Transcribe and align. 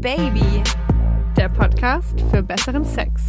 Baby, 0.00 0.62
der 1.36 1.48
Podcast 1.48 2.20
für 2.30 2.40
besseren 2.40 2.84
Sex. 2.84 3.22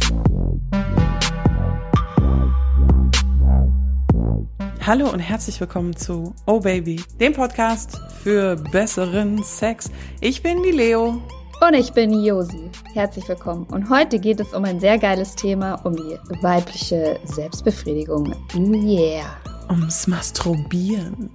Hallo 4.86 5.10
und 5.10 5.18
herzlich 5.18 5.58
willkommen 5.58 5.96
zu 5.96 6.32
Oh 6.46 6.60
Baby, 6.60 7.02
dem 7.18 7.32
Podcast 7.32 8.00
für 8.22 8.54
besseren 8.54 9.42
Sex. 9.42 9.90
Ich 10.20 10.44
bin 10.44 10.62
die 10.62 10.70
Leo. 10.70 11.20
Und 11.60 11.74
ich 11.74 11.92
bin 11.92 12.12
Josi. 12.22 12.70
Herzlich 12.94 13.28
willkommen. 13.28 13.64
Und 13.72 13.90
heute 13.90 14.20
geht 14.20 14.38
es 14.38 14.52
um 14.52 14.64
ein 14.64 14.78
sehr 14.78 14.98
geiles 14.98 15.34
Thema, 15.34 15.74
um 15.84 15.96
die 15.96 16.18
weibliche 16.40 17.18
Selbstbefriedigung. 17.24 18.32
Yeah. 18.54 19.36
Ums 19.68 20.06
Masturbieren. 20.06 21.30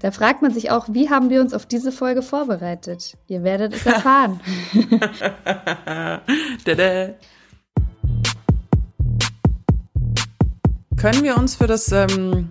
Da 0.00 0.10
fragt 0.10 0.42
man 0.42 0.52
sich 0.52 0.70
auch, 0.70 0.88
wie 0.90 1.08
haben 1.08 1.30
wir 1.30 1.40
uns 1.40 1.54
auf 1.54 1.64
diese 1.64 1.90
Folge 1.90 2.20
vorbereitet? 2.22 3.16
Ihr 3.28 3.42
werdet 3.42 3.74
es 3.74 3.86
erfahren. 3.86 4.40
Können 10.96 11.22
wir 11.22 11.36
uns 11.36 11.54
für 11.54 11.66
das, 11.66 11.92
ähm, 11.92 12.50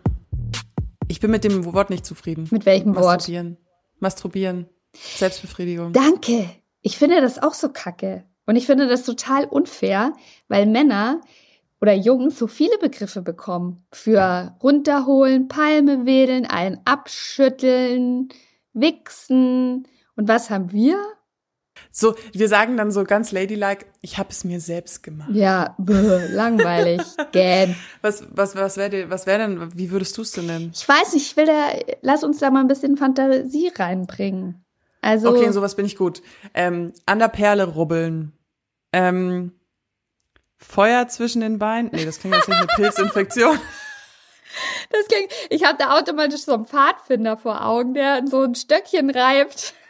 ich 1.07 1.19
bin 1.19 1.31
mit 1.31 1.43
dem 1.43 1.65
Wort 1.73 1.89
nicht 1.89 2.05
zufrieden. 2.05 2.47
Mit 2.51 2.65
welchem 2.65 2.93
Masturbieren. 2.93 3.51
Wort? 3.51 3.59
Masturbieren. 3.99 4.69
Selbstbefriedigung. 5.17 5.93
Danke. 5.93 6.49
Ich 6.81 6.97
finde 6.97 7.21
das 7.21 7.41
auch 7.41 7.53
so 7.53 7.69
kacke. 7.69 8.23
Und 8.45 8.55
ich 8.55 8.65
finde 8.65 8.87
das 8.87 9.03
total 9.03 9.45
unfair, 9.45 10.13
weil 10.47 10.65
Männer 10.67 11.21
oder 11.81 11.93
Jungs 11.93 12.37
so 12.37 12.47
viele 12.47 12.77
Begriffe 12.77 13.21
bekommen. 13.21 13.85
Für 13.91 14.55
runterholen, 14.61 15.47
Palme 15.47 16.05
wedeln, 16.05 16.45
einen 16.45 16.79
abschütteln, 16.85 18.29
wichsen. 18.73 19.87
Und 20.15 20.27
was 20.27 20.49
haben 20.49 20.71
wir? 20.71 20.97
So, 21.91 22.15
wir 22.33 22.47
sagen 22.47 22.77
dann 22.77 22.91
so 22.91 23.03
ganz 23.03 23.31
ladylike, 23.31 23.85
ich 24.01 24.17
habe 24.17 24.29
es 24.29 24.43
mir 24.43 24.59
selbst 24.59 25.03
gemacht. 25.03 25.29
Ja, 25.33 25.75
bäh, 25.77 26.27
langweilig. 26.27 27.01
Gähn. 27.31 27.75
Was, 28.01 28.23
was, 28.31 28.55
was 28.55 28.77
wäre 28.77 29.09
was 29.09 29.27
wär 29.27 29.37
denn, 29.37 29.77
wie 29.77 29.91
würdest 29.91 30.17
du 30.17 30.21
es 30.21 30.31
denn 30.31 30.45
nennen? 30.45 30.71
Ich 30.73 30.87
weiß 30.87 31.13
nicht, 31.13 31.31
ich 31.31 31.37
will 31.37 31.45
da, 31.45 31.69
lass 32.01 32.23
uns 32.23 32.39
da 32.39 32.49
mal 32.49 32.61
ein 32.61 32.67
bisschen 32.67 32.97
Fantasie 32.97 33.71
reinbringen. 33.75 34.63
Also. 35.01 35.29
Okay, 35.29 35.51
sowas 35.51 35.75
bin 35.75 35.85
ich 35.85 35.97
gut. 35.97 36.21
Ähm, 36.53 36.93
an 37.05 37.19
der 37.19 37.27
Perle 37.27 37.65
rubbeln. 37.65 38.33
Ähm, 38.91 39.51
Feuer 40.57 41.07
zwischen 41.07 41.41
den 41.41 41.59
Beinen. 41.59 41.91
Nee, 41.91 42.05
das 42.05 42.19
klingt 42.19 42.35
jetzt 42.35 42.47
nicht 42.47 42.57
eine 42.57 42.67
Pilzinfektion. 42.67 43.59
Das 44.89 45.07
klingt, 45.07 45.33
ich 45.49 45.65
habe 45.65 45.77
da 45.77 45.97
automatisch 45.97 46.43
so 46.43 46.53
einen 46.53 46.65
Pfadfinder 46.65 47.35
vor 47.35 47.65
Augen, 47.65 47.93
der 47.93 48.25
so 48.25 48.43
ein 48.43 48.55
Stöckchen 48.55 49.09
reibt. 49.09 49.73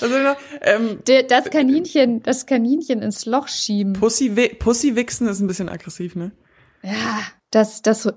Also, 0.00 0.16
ähm, 0.62 1.02
das 1.28 1.50
Kaninchen, 1.50 2.22
das 2.22 2.46
Kaninchen 2.46 3.02
ins 3.02 3.26
Loch 3.26 3.48
schieben. 3.48 3.92
Pussy, 3.92 4.30
Pussy 4.58 4.96
wichsen 4.96 5.28
ist 5.28 5.40
ein 5.40 5.46
bisschen 5.46 5.68
aggressiv, 5.68 6.16
ne? 6.16 6.32
Ja, 6.82 7.20
das, 7.50 7.82
das, 7.82 8.08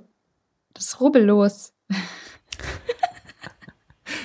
das 0.73 1.02
rubbellos. 1.02 1.73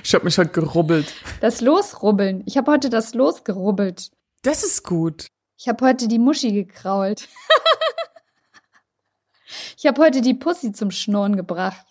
Ich 0.02 0.14
hab 0.14 0.24
mich 0.24 0.38
heute 0.38 0.50
gerubbelt. 0.50 1.12
Das 1.40 1.60
Losrubbeln. 1.60 2.42
Ich 2.46 2.56
habe 2.56 2.72
heute 2.72 2.90
das 2.90 3.14
Los 3.14 3.44
gerubbelt. 3.44 4.10
Das 4.42 4.62
ist 4.62 4.82
gut. 4.82 5.26
Ich 5.60 5.68
habe 5.68 5.84
heute 5.84 6.08
die 6.08 6.18
Muschi 6.18 6.52
gekrault. 6.52 7.28
ich 9.76 9.84
habe 9.84 10.00
heute 10.00 10.22
die 10.22 10.32
Pussy 10.32 10.72
zum 10.72 10.90
Schnurren 10.90 11.36
gebracht. 11.36 11.84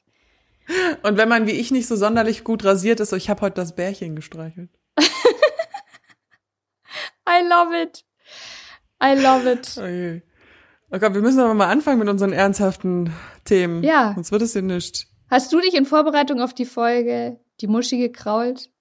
Und 1.04 1.18
wenn 1.18 1.30
man 1.30 1.46
wie 1.46 1.52
ich 1.52 1.70
nicht 1.70 1.86
so 1.86 1.96
sonderlich 1.96 2.44
gut 2.44 2.66
rasiert 2.66 3.00
ist, 3.00 3.12
so 3.12 3.16
ich 3.16 3.30
habe 3.30 3.42
heute 3.42 3.58
das 3.58 3.76
Bärchen 3.76 4.16
gestreichelt. 4.16 4.72
I 7.30 7.44
love 7.48 7.80
it. 7.80 8.04
I 9.04 9.14
love 9.14 9.52
it. 9.52 9.78
Okay. 9.78 10.24
Oh 10.90 10.98
Gott, 10.98 11.14
wir 11.14 11.22
müssen 11.22 11.40
aber 11.40 11.54
mal 11.54 11.70
anfangen 11.70 12.00
mit 12.00 12.10
unseren 12.10 12.34
ernsthaften 12.34 13.14
Themen. 13.46 13.84
Ja. 13.84 14.14
Sonst 14.16 14.32
wird 14.32 14.42
es 14.42 14.54
dir 14.54 14.64
nicht. 14.64 15.06
Hast 15.30 15.54
du 15.54 15.62
dich 15.62 15.76
in 15.76 15.86
Vorbereitung 15.86 16.42
auf 16.42 16.56
die 16.56 16.66
Folge 16.66 17.40
die 17.62 17.68
Muschi 17.68 18.00
gekrault? 18.00 18.72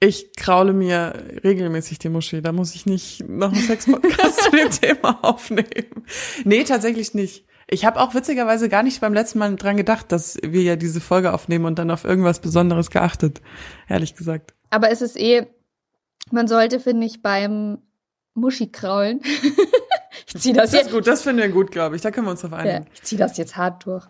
Ich 0.00 0.34
kraule 0.36 0.72
mir 0.72 1.40
regelmäßig 1.44 1.98
die 1.98 2.08
Muschi. 2.08 2.42
Da 2.42 2.52
muss 2.52 2.74
ich 2.74 2.84
nicht 2.86 3.26
noch 3.28 3.52
einen 3.52 3.62
Sex-Podcast 3.62 4.42
zu 4.42 4.50
dem 4.50 4.70
Thema 4.70 5.18
aufnehmen. 5.22 6.04
Nee, 6.44 6.64
tatsächlich 6.64 7.14
nicht. 7.14 7.46
Ich 7.68 7.84
habe 7.84 8.00
auch 8.00 8.14
witzigerweise 8.14 8.68
gar 8.68 8.82
nicht 8.82 9.00
beim 9.00 9.14
letzten 9.14 9.38
Mal 9.38 9.56
dran 9.56 9.76
gedacht, 9.76 10.12
dass 10.12 10.36
wir 10.42 10.62
ja 10.62 10.76
diese 10.76 11.00
Folge 11.00 11.32
aufnehmen 11.32 11.64
und 11.64 11.78
dann 11.78 11.90
auf 11.90 12.04
irgendwas 12.04 12.40
Besonderes 12.40 12.90
geachtet. 12.90 13.40
Ehrlich 13.88 14.14
gesagt. 14.14 14.52
Aber 14.70 14.90
es 14.90 15.00
ist 15.00 15.18
eh, 15.18 15.46
man 16.30 16.48
sollte, 16.48 16.80
finde 16.80 17.06
ich, 17.06 17.22
beim 17.22 17.78
Muschi 18.34 18.70
kraulen. 18.70 19.20
ich 20.26 20.40
zieh 20.40 20.52
das, 20.52 20.70
das 20.70 20.72
jetzt. 20.72 20.86
ist 20.86 20.92
gut, 20.92 21.06
das 21.06 21.22
finden 21.22 21.42
wir 21.42 21.48
gut, 21.48 21.70
glaube 21.70 21.96
ich. 21.96 22.02
Da 22.02 22.10
können 22.10 22.26
wir 22.26 22.32
uns 22.32 22.42
drauf 22.42 22.52
einigen. 22.52 22.84
Ja, 22.84 22.90
ich 22.92 23.02
ziehe 23.02 23.18
das 23.18 23.36
jetzt 23.36 23.56
hart 23.56 23.86
durch. 23.86 24.06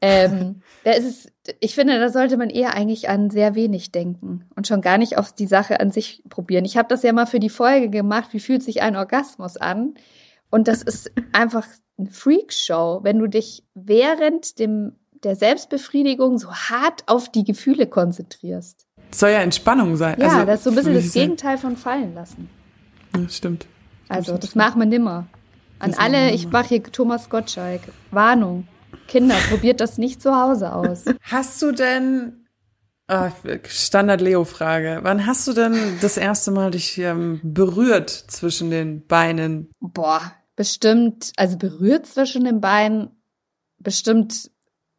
Ähm, 0.00 0.62
da 0.84 0.92
ist 0.92 1.04
es, 1.04 1.32
ich 1.60 1.74
finde, 1.74 1.98
da 1.98 2.08
sollte 2.08 2.36
man 2.36 2.50
eher 2.50 2.74
eigentlich 2.74 3.08
an 3.08 3.30
sehr 3.30 3.54
wenig 3.54 3.92
denken 3.92 4.44
und 4.54 4.66
schon 4.66 4.80
gar 4.80 4.98
nicht 4.98 5.18
auf 5.18 5.32
die 5.32 5.46
Sache 5.46 5.80
an 5.80 5.90
sich 5.90 6.22
probieren. 6.28 6.64
Ich 6.64 6.76
habe 6.76 6.88
das 6.88 7.02
ja 7.02 7.12
mal 7.12 7.26
für 7.26 7.40
die 7.40 7.50
Folge 7.50 7.90
gemacht, 7.90 8.30
wie 8.32 8.40
fühlt 8.40 8.62
sich 8.62 8.82
ein 8.82 8.96
Orgasmus 8.96 9.56
an? 9.56 9.94
Und 10.50 10.68
das 10.68 10.82
ist 10.82 11.10
einfach 11.32 11.66
eine 11.98 12.10
Freakshow, 12.10 13.00
wenn 13.02 13.18
du 13.18 13.26
dich 13.26 13.64
während 13.74 14.58
dem, 14.58 14.92
der 15.24 15.36
Selbstbefriedigung 15.36 16.38
so 16.38 16.52
hart 16.52 17.04
auf 17.06 17.30
die 17.30 17.44
Gefühle 17.44 17.86
konzentrierst. 17.86 18.86
Das 19.10 19.20
soll 19.20 19.30
ja 19.30 19.40
Entspannung 19.40 19.96
sein. 19.96 20.16
Ja, 20.20 20.28
also, 20.28 20.46
das 20.46 20.58
ist 20.58 20.64
so 20.64 20.70
ein 20.70 20.76
bisschen 20.76 20.94
das. 20.94 21.12
Gegenteil 21.12 21.58
von 21.58 21.76
fallen 21.76 22.14
lassen. 22.14 22.50
Ja, 23.16 23.28
stimmt. 23.28 23.66
Also, 24.08 24.36
das 24.36 24.54
macht 24.54 24.76
man 24.76 24.88
nimmer. 24.88 25.26
An 25.78 25.94
alle, 25.94 26.30
ich 26.30 26.50
mache 26.50 26.68
hier 26.68 26.82
Thomas 26.82 27.28
Gottschalk. 27.28 27.82
Warnung. 28.10 28.66
Kinder, 29.08 29.36
probiert 29.48 29.80
das 29.80 29.98
nicht 29.98 30.20
zu 30.20 30.34
Hause 30.34 30.72
aus. 30.74 31.04
Hast 31.22 31.62
du 31.62 31.72
denn 31.72 32.46
ah, 33.08 33.30
Standard 33.68 34.20
Leo 34.20 34.44
Frage, 34.44 35.00
wann 35.02 35.26
hast 35.26 35.46
du 35.46 35.52
denn 35.52 35.76
das 36.00 36.16
erste 36.16 36.50
Mal 36.50 36.70
dich 36.70 36.98
ähm, 36.98 37.40
berührt 37.42 38.10
zwischen 38.10 38.70
den 38.70 39.06
Beinen? 39.06 39.70
Boah, 39.80 40.32
bestimmt, 40.56 41.32
also 41.36 41.56
berührt 41.56 42.06
zwischen 42.06 42.44
den 42.44 42.60
Beinen, 42.60 43.10
bestimmt 43.78 44.50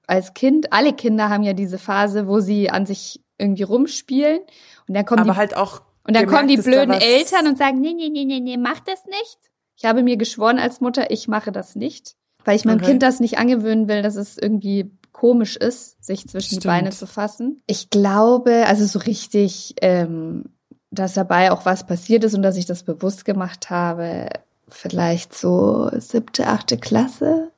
als 0.07 0.33
Kind. 0.33 0.71
Alle 0.71 0.93
Kinder 0.93 1.29
haben 1.29 1.43
ja 1.43 1.53
diese 1.53 1.77
Phase, 1.77 2.27
wo 2.27 2.39
sie 2.39 2.69
an 2.69 2.85
sich 2.85 3.23
irgendwie 3.37 3.63
rumspielen 3.63 4.39
und 4.87 4.93
dann 4.93 5.05
kommen 5.05 5.21
Aber 5.21 5.33
die 5.33 5.37
halt 5.37 5.55
auch 5.55 5.81
und 6.07 6.15
dann 6.15 6.25
kommen 6.25 6.47
die 6.47 6.57
blöden 6.57 6.93
Eltern 6.93 7.47
und 7.47 7.57
sagen, 7.57 7.81
nee, 7.81 7.93
nee, 7.93 8.09
nee, 8.09 8.23
nee, 8.23 8.39
nee, 8.39 8.55
mach 8.55 8.79
das 8.79 9.05
nicht. 9.05 9.37
Ich 9.75 9.83
habe 9.83 10.03
mir 10.03 10.15
geschworen 10.15 10.57
als 10.57 10.79
Mutter, 10.79 11.11
ich 11.11 11.27
mache 11.27 11.51
das 11.51 11.75
nicht, 11.75 12.15
weil 12.47 12.55
ich 12.55 12.63
meinem 12.65 12.77
Okay. 12.77 12.91
Kind 12.91 13.03
das 13.03 13.19
nicht 13.19 13.37
angewöhnen 13.37 13.87
will, 13.89 14.01
dass 14.01 14.15
es 14.15 14.37
irgendwie 14.37 14.89
komisch 15.11 15.57
ist, 15.57 16.03
sich 16.03 16.27
zwischen 16.27 16.55
die 16.55 16.61
Stimmt. 16.61 16.65
Beine 16.65 16.89
zu 16.91 17.05
fassen. 17.07 17.61
Ich 17.67 17.89
glaube, 17.89 18.65
also 18.67 18.85
so 18.85 18.99
richtig, 18.99 19.75
ähm, 19.81 20.45
dass 20.91 21.13
dabei 21.15 21.51
auch 21.51 21.65
was 21.65 21.85
passiert 21.85 22.23
ist 22.23 22.33
und 22.35 22.41
dass 22.43 22.55
ich 22.55 22.65
das 22.65 22.83
bewusst 22.83 23.25
gemacht 23.25 23.69
habe, 23.69 24.29
vielleicht 24.69 25.35
so 25.35 25.89
siebte, 25.99 26.47
achte 26.47 26.77
Klasse. 26.77 27.51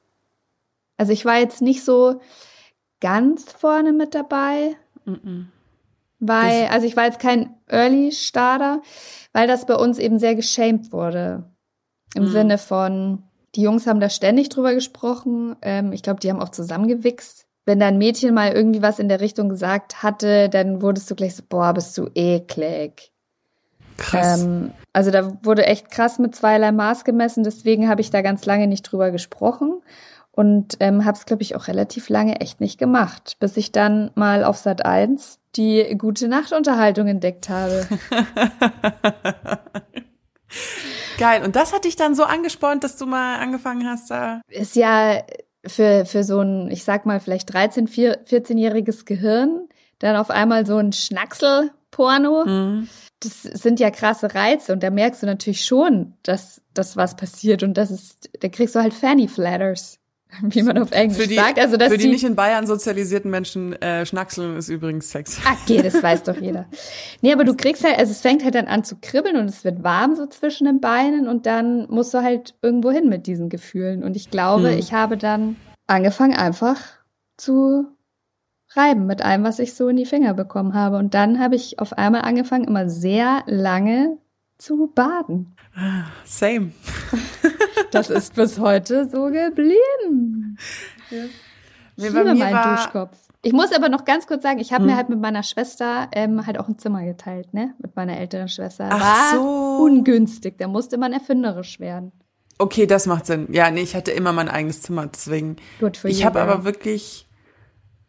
Also 0.97 1.11
ich 1.13 1.23
war 1.25 1.37
jetzt 1.37 1.61
nicht 1.61 1.83
so 1.85 2.19
ganz 2.99 3.51
vorne 3.51 3.93
mit 3.93 4.15
dabei, 4.15 4.75
Mhm. 5.05 5.49
weil, 6.19 6.63
Das- 6.63 6.71
also 6.71 6.87
ich 6.87 6.95
war 6.97 7.05
jetzt 7.05 7.19
kein 7.19 7.55
Early 7.67 8.11
Starter, 8.11 8.81
weil 9.33 9.47
das 9.47 9.65
bei 9.65 9.75
uns 9.75 9.99
eben 9.99 10.17
sehr 10.17 10.35
geschämt 10.35 10.91
wurde. 10.91 11.43
Im 12.15 12.23
Mhm. 12.23 12.27
Sinne 12.31 12.57
von, 12.57 13.23
die 13.55 13.61
Jungs 13.61 13.87
haben 13.87 13.99
da 13.99 14.09
ständig 14.09 14.49
drüber 14.49 14.73
gesprochen. 14.73 15.55
Ähm, 15.61 15.91
ich 15.91 16.03
glaube, 16.03 16.19
die 16.19 16.29
haben 16.29 16.41
auch 16.41 16.49
zusammengewichst. 16.49 17.45
Wenn 17.65 17.79
da 17.79 17.87
ein 17.87 17.97
Mädchen 17.97 18.33
mal 18.33 18.51
irgendwie 18.51 18.81
was 18.81 18.99
in 18.99 19.09
der 19.09 19.21
Richtung 19.21 19.49
gesagt 19.49 20.01
hatte, 20.01 20.49
dann 20.49 20.81
wurdest 20.81 21.09
du 21.11 21.15
gleich 21.15 21.35
so, 21.35 21.43
boah, 21.47 21.73
bist 21.73 21.97
du 21.97 22.09
eklig. 22.15 23.11
Krass. 23.97 24.43
Ähm, 24.43 24.71
also 24.93 25.11
da 25.11 25.37
wurde 25.43 25.65
echt 25.65 25.91
krass 25.91 26.19
mit 26.19 26.35
zweierlei 26.35 26.71
Maß 26.71 27.03
gemessen, 27.03 27.43
deswegen 27.43 27.89
habe 27.89 28.01
ich 28.01 28.09
da 28.09 28.21
ganz 28.21 28.45
lange 28.45 28.67
nicht 28.67 28.83
drüber 28.83 29.11
gesprochen 29.11 29.81
und 30.31 30.77
ähm, 30.79 31.05
habe 31.05 31.17
es, 31.17 31.25
glaube 31.25 31.43
ich, 31.43 31.55
auch 31.55 31.67
relativ 31.67 32.09
lange 32.09 32.39
echt 32.39 32.61
nicht 32.61 32.79
gemacht, 32.79 33.37
bis 33.39 33.57
ich 33.57 33.71
dann 33.71 34.11
mal 34.15 34.43
auf 34.43 34.57
Sat 34.57 34.85
1 34.85 35.39
die 35.55 35.95
gute 35.97 36.27
Nachtunterhaltung 36.27 37.07
entdeckt 37.07 37.49
habe. 37.49 37.87
Geil. 41.19 41.43
Und 41.43 41.55
das 41.55 41.73
hat 41.73 41.85
dich 41.85 41.95
dann 41.95 42.15
so 42.15 42.23
angespornt, 42.23 42.83
dass 42.83 42.95
du 42.95 43.05
mal 43.05 43.37
angefangen 43.39 43.87
hast, 43.87 44.09
da. 44.09 44.41
Ist 44.47 44.75
ja 44.75 45.21
für, 45.65 46.05
für 46.05 46.23
so 46.23 46.39
ein, 46.39 46.71
ich 46.71 46.83
sag 46.83 47.05
mal, 47.05 47.19
vielleicht 47.19 47.53
13-, 47.53 47.87
14-jähriges 48.25 49.05
Gehirn 49.05 49.67
dann 49.99 50.15
auf 50.15 50.29
einmal 50.29 50.65
so 50.65 50.77
ein 50.77 50.93
Schnacksel-Porno. 50.93 52.45
Mhm. 52.45 52.89
das 53.19 53.43
sind 53.43 53.81
ja 53.81 53.91
krasse 53.91 54.33
Reize 54.33 54.71
und 54.71 54.81
da 54.81 54.89
merkst 54.89 55.21
du 55.21 55.25
natürlich 55.27 55.65
schon, 55.65 56.13
dass 56.23 56.61
das 56.73 56.95
was 56.95 57.17
passiert 57.17 57.63
und 57.63 57.73
das 57.75 57.91
ist, 57.91 58.29
da 58.39 58.47
kriegst 58.47 58.75
du 58.75 58.79
halt 58.79 58.93
Fanny 58.93 59.27
Flatters. 59.27 59.99
wie 60.41 60.63
man 60.63 60.77
auf 60.77 60.91
Englisch 60.91 61.27
die, 61.27 61.35
sagt. 61.35 61.59
Also, 61.59 61.77
dass 61.77 61.89
für 61.89 61.97
die, 61.97 62.05
die 62.05 62.11
nicht 62.11 62.23
in 62.23 62.35
Bayern 62.35 62.67
sozialisierten 62.67 63.31
Menschen, 63.31 63.73
äh, 63.81 64.05
Schnackseln 64.05 64.57
ist 64.57 64.69
übrigens 64.69 65.09
Sex. 65.11 65.39
Okay, 65.63 65.81
das 65.81 66.01
weiß 66.03 66.23
doch 66.23 66.37
jeder. 66.37 66.65
Nee, 67.21 67.33
aber 67.33 67.43
du 67.43 67.55
kriegst 67.55 67.83
halt, 67.83 67.97
also 67.97 68.11
es 68.11 68.21
fängt 68.21 68.43
halt 68.43 68.55
dann 68.55 68.67
an 68.67 68.83
zu 68.83 68.97
kribbeln 69.01 69.37
und 69.37 69.45
es 69.45 69.63
wird 69.63 69.83
warm 69.83 70.15
so 70.15 70.27
zwischen 70.27 70.65
den 70.65 70.79
Beinen 70.79 71.27
und 71.27 71.45
dann 71.45 71.87
musst 71.89 72.13
du 72.13 72.19
halt 72.19 72.55
irgendwo 72.61 72.91
hin 72.91 73.09
mit 73.09 73.27
diesen 73.27 73.49
Gefühlen. 73.49 74.03
Und 74.03 74.15
ich 74.15 74.29
glaube, 74.29 74.71
Hm. 74.71 74.77
ich 74.77 74.93
habe 74.93 75.17
dann 75.17 75.55
angefangen 75.87 76.35
einfach 76.35 76.79
zu 77.37 77.87
reiben 78.75 79.07
mit 79.07 79.23
allem, 79.23 79.43
was 79.43 79.57
ich 79.57 79.73
so 79.73 79.87
in 79.87 79.97
die 79.97 80.05
Finger 80.05 80.35
bekommen 80.35 80.75
habe. 80.75 80.97
Und 80.97 81.15
dann 81.15 81.39
habe 81.39 81.55
ich 81.55 81.79
auf 81.79 81.93
einmal 81.93 82.21
angefangen, 82.21 82.65
immer 82.65 82.87
sehr 82.87 83.43
lange 83.47 84.17
zu 84.59 84.91
baden. 84.93 85.55
Same. 86.23 86.71
Das 87.91 88.09
ist 88.09 88.35
bis 88.35 88.59
heute 88.59 89.09
so 89.09 89.25
geblieben. 89.25 90.57
Nee, 91.11 91.29
Ich 92.07 92.13
bei 92.13 92.23
mir 92.33 92.39
war, 92.51 92.75
Duschkopf. 92.75 93.17
Ich 93.41 93.53
muss 93.53 93.71
aber 93.71 93.89
noch 93.89 94.03
ganz 94.05 94.27
kurz 94.27 94.43
sagen, 94.43 94.59
ich 94.59 94.73
habe 94.73 94.83
Hm. 94.83 94.89
mir 94.91 94.97
halt 94.97 95.09
mit 95.09 95.19
meiner 95.19 95.43
Schwester 95.43 96.09
ähm, 96.11 96.45
halt 96.45 96.59
auch 96.59 96.67
ein 96.67 96.77
Zimmer 96.77 97.03
geteilt, 97.05 97.53
ne? 97.53 97.73
Mit 97.79 97.95
meiner 97.95 98.17
älteren 98.17 98.49
Schwester. 98.49 98.89
Ach 98.91 98.99
War 99.33 99.39
so. 99.39 99.83
ungünstig. 99.83 100.57
Da 100.57 100.67
musste 100.67 100.97
man 100.97 101.13
erfinderisch 101.13 101.79
werden. 101.79 102.11
Okay, 102.57 102.85
das 102.85 103.05
macht 103.05 103.25
Sinn. 103.25 103.47
Ja, 103.51 103.71
nee, 103.71 103.81
ich 103.81 103.95
hatte 103.95 104.11
immer 104.11 104.33
mein 104.33 104.49
eigenes 104.49 104.81
Zimmer, 104.81 105.07
deswegen. 105.07 105.55
Gut 105.79 105.95
für 105.95 106.09
Ich 106.09 106.25
habe 106.25 106.41
aber 106.41 106.65
wirklich 106.65 107.27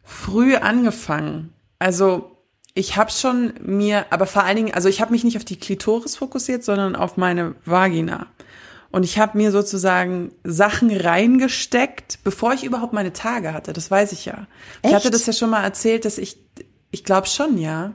früh 0.03 0.55
angefangen. 0.57 1.53
Also 1.79 2.31
ich 2.73 2.97
habe 2.97 3.11
schon 3.11 3.53
mir, 3.61 4.05
aber 4.09 4.25
vor 4.25 4.43
allen 4.43 4.57
Dingen, 4.57 4.73
also 4.73 4.89
ich 4.89 4.99
habe 5.01 5.11
mich 5.11 5.23
nicht 5.23 5.37
auf 5.37 5.45
die 5.45 5.57
Klitoris 5.57 6.17
fokussiert, 6.17 6.63
sondern 6.65 6.97
auf 6.97 7.15
meine 7.15 7.55
Vagina. 7.63 8.27
Und 8.91 9.03
ich 9.03 9.17
habe 9.19 9.37
mir 9.37 9.51
sozusagen 9.51 10.31
Sachen 10.43 10.91
reingesteckt, 10.95 12.19
bevor 12.23 12.53
ich 12.53 12.63
überhaupt 12.63 12.93
meine 12.93 13.13
Tage 13.13 13.53
hatte. 13.53 13.73
Das 13.73 13.89
weiß 13.89 14.11
ich 14.11 14.25
ja. 14.25 14.47
Ich 14.81 14.87
Echt? 14.89 14.95
hatte 14.95 15.11
das 15.11 15.25
ja 15.25 15.33
schon 15.33 15.49
mal 15.49 15.63
erzählt, 15.63 16.05
dass 16.05 16.17
ich, 16.17 16.37
ich 16.91 17.03
glaube 17.03 17.27
schon, 17.27 17.57
ja, 17.57 17.93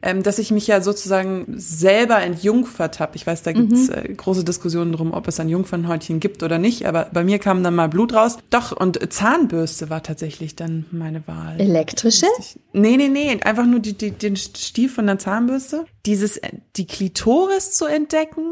ähm, 0.00 0.22
dass 0.22 0.38
ich 0.38 0.52
mich 0.52 0.66
ja 0.68 0.80
sozusagen 0.80 1.46
selber 1.56 2.20
entjungfert 2.22 3.00
habe. 3.00 3.16
Ich 3.16 3.26
weiß, 3.26 3.42
da 3.42 3.50
gibt's 3.52 3.88
äh, 3.88 4.14
große 4.14 4.44
Diskussionen 4.44 4.92
drum, 4.92 5.12
ob 5.12 5.26
es 5.26 5.40
ein 5.40 5.48
Jungfernhäutchen 5.48 6.20
gibt 6.20 6.44
oder 6.44 6.58
nicht. 6.58 6.86
Aber 6.86 7.08
bei 7.12 7.24
mir 7.24 7.40
kam 7.40 7.64
dann 7.64 7.74
mal 7.74 7.88
Blut 7.88 8.12
raus. 8.14 8.36
Doch, 8.50 8.70
und 8.70 9.12
Zahnbürste 9.12 9.90
war 9.90 10.04
tatsächlich 10.04 10.54
dann 10.54 10.84
meine 10.92 11.26
Wahl. 11.26 11.58
Elektrische? 11.60 12.26
Ich- 12.38 12.60
Nee, 12.72 12.96
nee, 12.96 13.08
nee, 13.08 13.40
einfach 13.42 13.66
nur 13.66 13.80
die, 13.80 13.94
die, 13.94 14.12
den 14.12 14.36
Stiel 14.36 14.88
von 14.88 15.06
der 15.06 15.18
Zahnbürste. 15.18 15.84
Dieses, 16.06 16.36
äh, 16.36 16.50
die 16.76 16.86
Klitoris 16.86 17.72
zu 17.72 17.86
entdecken, 17.86 18.42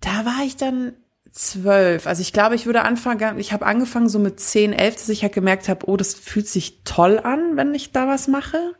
da 0.00 0.24
war 0.24 0.42
ich 0.44 0.56
dann 0.56 0.94
zwölf. 1.38 2.06
Also 2.06 2.20
ich 2.20 2.32
glaube, 2.32 2.56
ich 2.56 2.66
würde 2.66 2.82
anfangen, 2.82 3.38
ich 3.38 3.52
habe 3.52 3.64
angefangen 3.64 4.08
so 4.08 4.18
mit 4.18 4.40
zehn, 4.40 4.72
elf, 4.72 4.96
dass 4.96 5.08
ich 5.08 5.22
halt 5.22 5.32
gemerkt 5.32 5.68
habe, 5.68 5.88
oh, 5.88 5.96
das 5.96 6.14
fühlt 6.14 6.48
sich 6.48 6.82
toll 6.82 7.18
an, 7.18 7.56
wenn 7.56 7.74
ich 7.74 7.92
da 7.92 8.08
was 8.08 8.28
mache. 8.28 8.74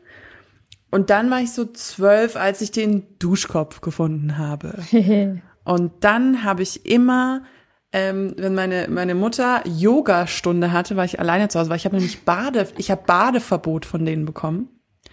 Und 0.90 1.10
dann 1.10 1.30
war 1.30 1.40
ich 1.40 1.52
so 1.52 1.64
zwölf, 1.66 2.36
als 2.36 2.60
ich 2.60 2.72
den 2.72 3.18
Duschkopf 3.18 3.80
gefunden 3.80 4.38
habe. 4.38 4.82
Und 5.64 5.92
dann 6.00 6.44
habe 6.44 6.62
ich 6.62 6.86
immer, 6.86 7.44
ähm, 7.92 8.34
wenn 8.36 8.54
meine, 8.54 8.88
meine 8.88 9.14
Mutter 9.14 9.62
Yoga-Stunde 9.66 10.72
hatte, 10.72 10.96
war 10.96 11.04
ich 11.04 11.20
alleine 11.20 11.48
zu 11.48 11.60
Hause, 11.60 11.70
weil 11.70 11.76
ich 11.76 11.84
habe 11.84 11.96
nämlich 11.96 12.24
Bade, 12.24 12.68
ich 12.78 12.90
habe 12.90 13.02
Badeverbot 13.06 13.84
von 13.86 14.04
denen 14.04 14.24
bekommen. 14.24 14.68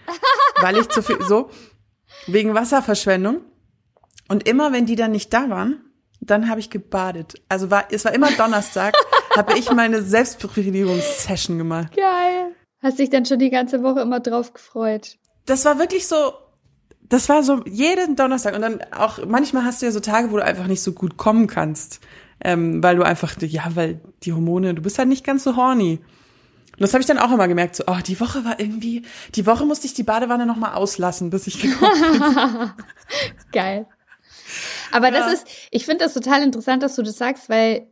weil 0.62 0.78
ich 0.78 0.88
zu 0.88 1.02
viel, 1.02 1.20
so, 1.22 1.50
wegen 2.26 2.54
Wasserverschwendung. 2.54 3.42
Und 4.28 4.48
immer, 4.48 4.72
wenn 4.72 4.86
die 4.86 4.96
dann 4.96 5.12
nicht 5.12 5.32
da 5.32 5.50
waren, 5.50 5.85
dann 6.26 6.48
habe 6.48 6.60
ich 6.60 6.70
gebadet. 6.70 7.34
Also 7.48 7.70
war, 7.70 7.84
es 7.90 8.04
war 8.04 8.14
immer 8.14 8.30
Donnerstag, 8.32 8.94
habe 9.36 9.58
ich 9.58 9.70
meine 9.72 10.02
Selbstbefriedigungssession 10.02 11.58
gemacht. 11.58 11.94
Geil. 11.96 12.54
Hast 12.82 12.98
dich 12.98 13.10
dann 13.10 13.24
schon 13.24 13.38
die 13.38 13.50
ganze 13.50 13.82
Woche 13.82 14.00
immer 14.00 14.20
drauf 14.20 14.52
gefreut. 14.52 15.16
das 15.46 15.64
war 15.64 15.78
wirklich 15.78 16.06
so, 16.06 16.32
das 17.08 17.28
war 17.28 17.42
so 17.42 17.62
jeden 17.64 18.16
Donnerstag 18.16 18.54
und 18.54 18.62
dann 18.62 18.80
auch, 18.92 19.24
manchmal 19.26 19.64
hast 19.64 19.80
du 19.80 19.86
ja 19.86 19.92
so 19.92 20.00
Tage, 20.00 20.30
wo 20.30 20.36
du 20.36 20.44
einfach 20.44 20.66
nicht 20.66 20.82
so 20.82 20.92
gut 20.92 21.16
kommen 21.16 21.46
kannst, 21.46 22.00
ähm, 22.40 22.82
weil 22.82 22.96
du 22.96 23.02
einfach, 23.02 23.34
ja, 23.40 23.64
weil 23.74 24.00
die 24.22 24.32
Hormone, 24.32 24.74
du 24.74 24.82
bist 24.82 24.98
halt 24.98 25.08
nicht 25.08 25.24
ganz 25.24 25.44
so 25.44 25.56
horny. 25.56 26.00
Und 26.72 26.82
das 26.82 26.92
habe 26.92 27.00
ich 27.00 27.06
dann 27.06 27.18
auch 27.18 27.32
immer 27.32 27.48
gemerkt, 27.48 27.76
so, 27.76 27.84
oh, 27.86 27.98
die 28.06 28.20
Woche 28.20 28.44
war 28.44 28.60
irgendwie, 28.60 29.02
die 29.34 29.46
Woche 29.46 29.64
musste 29.64 29.86
ich 29.86 29.94
die 29.94 30.02
Badewanne 30.02 30.44
nochmal 30.44 30.74
auslassen, 30.74 31.30
bis 31.30 31.46
ich 31.46 31.62
gekommen 31.62 32.12
bin. 32.12 32.70
Geil. 33.52 33.86
Aber 34.92 35.06
Ja. 35.12 35.18
das 35.20 35.32
ist, 35.34 35.46
ich 35.70 35.84
finde 35.84 36.04
das 36.04 36.14
total 36.14 36.42
interessant, 36.42 36.82
dass 36.82 36.96
du 36.96 37.02
das 37.02 37.16
sagst, 37.18 37.48
weil 37.48 37.86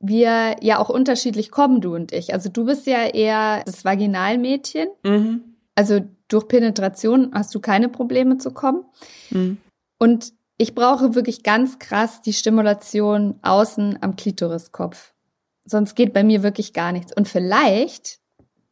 wir 0.00 0.56
ja 0.60 0.78
auch 0.78 0.88
unterschiedlich 0.90 1.50
kommen, 1.50 1.80
du 1.80 1.94
und 1.94 2.12
ich. 2.12 2.32
Also 2.32 2.48
du 2.48 2.64
bist 2.66 2.86
ja 2.86 3.04
eher 3.06 3.62
das 3.64 3.84
Vaginalmädchen. 3.84 4.88
mhm. 5.04 5.42
Also 5.74 6.00
durch 6.26 6.48
Penetration 6.48 7.30
hast 7.32 7.54
du 7.54 7.60
keine 7.60 7.88
Probleme 7.88 8.38
zu 8.38 8.50
kommen. 8.52 8.84
Mhm. 9.30 9.58
Und 9.98 10.32
ich 10.56 10.74
brauche 10.74 11.14
wirklich 11.14 11.44
ganz 11.44 11.78
krass 11.78 12.20
die 12.20 12.32
Stimulation 12.32 13.38
außen 13.42 13.98
am 14.02 14.16
Klitoriskopf. 14.16 15.14
Sonst 15.64 15.94
geht 15.94 16.12
bei 16.12 16.24
mir 16.24 16.42
wirklich 16.42 16.72
gar 16.72 16.90
nichts. 16.90 17.12
Und 17.16 17.28
vielleicht 17.28 18.18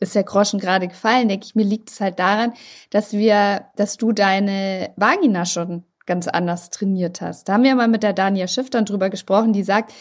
ist 0.00 0.14
der 0.16 0.24
Groschen 0.24 0.58
gerade 0.58 0.88
gefallen, 0.88 1.28
denke 1.28 1.46
ich, 1.46 1.54
mir 1.54 1.64
liegt 1.64 1.90
es 1.90 2.00
halt 2.00 2.18
daran, 2.18 2.52
dass 2.90 3.12
wir, 3.12 3.66
dass 3.76 3.96
du 3.96 4.10
deine 4.12 4.92
Vagina 4.96 5.46
schon 5.46 5.84
ganz 6.06 6.28
anders 6.28 6.70
trainiert 6.70 7.20
hast. 7.20 7.48
Da 7.48 7.54
haben 7.54 7.64
wir 7.64 7.74
mal 7.74 7.88
mit 7.88 8.02
der 8.02 8.12
Dania 8.12 8.48
Schiff 8.48 8.70
dann 8.70 8.84
drüber 8.84 9.10
gesprochen, 9.10 9.52
die 9.52 9.62
sagt, 9.64 9.92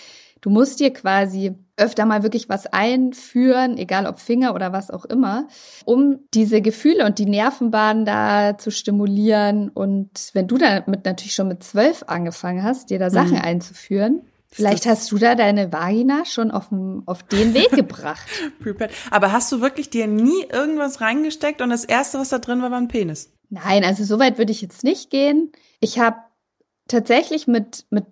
du 0.42 0.50
musst 0.50 0.80
dir 0.80 0.94
quasi 0.94 1.56
öfter 1.78 2.06
mal 2.06 2.24
wirklich 2.24 2.48
was 2.50 2.68
einführen, 2.68 3.78
egal 3.78 4.06
ob 4.06 4.20
Finger 4.20 4.54
oder 4.56 4.72
was 4.72 4.92
auch 4.92 5.06
immer, 5.06 5.48
um 5.86 6.20
diese 6.34 6.62
Gefühle 6.62 7.06
und 7.06 7.20
die 7.20 7.26
Nervenbahnen 7.26 8.06
da 8.06 8.58
zu 8.58 8.72
stimulieren. 8.72 9.70
Und 9.70 10.30
wenn 10.34 10.48
du 10.48 10.58
damit 10.58 11.06
natürlich 11.06 11.34
schon 11.34 11.48
mit 11.48 11.64
zwölf 11.64 12.04
angefangen 12.08 12.64
hast, 12.64 12.90
dir 12.90 13.00
da 13.00 13.10
Sachen 13.10 13.34
Mhm. 13.38 13.42
einzuführen, 13.42 14.22
vielleicht 14.52 14.86
hast 14.86 15.12
du 15.12 15.18
da 15.18 15.36
deine 15.36 15.74
Vagina 15.74 16.24
schon 16.26 16.52
auf, 16.52 16.70
dem, 16.70 17.04
auf 17.08 17.24
den 17.24 17.54
Weg 17.54 17.72
gebracht. 17.72 18.28
Aber 19.12 19.32
hast 19.32 19.52
du 19.52 19.62
wirklich 19.62 19.90
dir 19.90 20.08
nie 20.08 20.46
irgendwas 20.52 21.02
reingesteckt 21.02 21.62
und 21.62 21.72
das 21.72 21.84
erste, 21.86 22.20
was 22.20 22.30
da 22.30 22.38
drin 22.40 22.62
war, 22.62 22.72
war 22.72 22.78
ein 22.78 22.88
Penis? 22.88 23.32
Nein, 23.50 23.84
also 23.84 24.04
so 24.04 24.20
weit 24.20 24.38
würde 24.38 24.52
ich 24.52 24.62
jetzt 24.62 24.84
nicht 24.84 25.10
gehen. 25.10 25.52
Ich 25.80 26.00
habe 26.00 26.18
tatsächlich 26.88 27.48
mit, 27.48 27.86
mit 27.90 28.06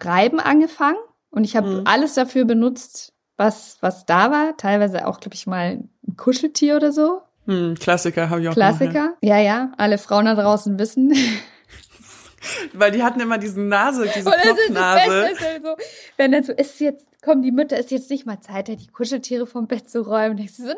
Reiben 0.00 0.40
angefangen 0.40 0.98
und 1.30 1.44
ich 1.44 1.56
habe 1.56 1.68
Mhm. 1.68 1.82
alles 1.86 2.14
dafür 2.14 2.44
benutzt, 2.44 3.12
was, 3.36 3.76
was 3.80 4.06
da 4.06 4.30
war. 4.30 4.56
Teilweise 4.56 5.06
auch, 5.06 5.20
glaube 5.20 5.34
ich, 5.34 5.46
mal 5.46 5.80
ein 6.06 6.16
Kuscheltier 6.16 6.76
oder 6.76 6.92
so. 6.92 7.22
Hm, 7.46 7.74
Klassiker 7.78 8.30
habe 8.30 8.40
ich 8.42 8.48
auch 8.48 8.54
gemacht, 8.54 8.76
Klassiker. 8.78 9.14
Ja, 9.22 9.38
ja, 9.38 9.72
alle 9.76 9.98
Frauen 9.98 10.26
da 10.26 10.34
draußen 10.34 10.78
wissen. 10.78 11.12
ja. 11.12 11.20
Weil 12.72 12.90
die 12.90 13.02
hatten 13.02 13.20
immer 13.20 13.38
diese 13.38 13.60
Nase, 13.60 14.08
diese 14.14 14.28
Und 14.28 14.34
das 14.44 14.58
ist 14.58 14.74
das. 14.76 14.94
Beste, 15.06 15.32
ist 15.32 15.40
halt 15.40 15.62
so, 15.64 15.76
wenn 16.16 16.32
dann 16.32 16.42
so 16.44 16.52
ist 16.52 16.80
jetzt, 16.80 17.06
kommen 17.22 17.42
die 17.42 17.52
Mütter, 17.52 17.78
ist 17.78 17.90
jetzt 17.92 18.10
nicht 18.10 18.26
mal 18.26 18.40
Zeit, 18.40 18.66
die 18.68 18.86
Kuscheltiere 18.88 19.46
vom 19.46 19.66
Bett 19.68 19.88
zu 19.88 20.02
räumen. 20.02 20.36
Denkst 20.36 20.56
du 20.56 20.64
so, 20.66 20.72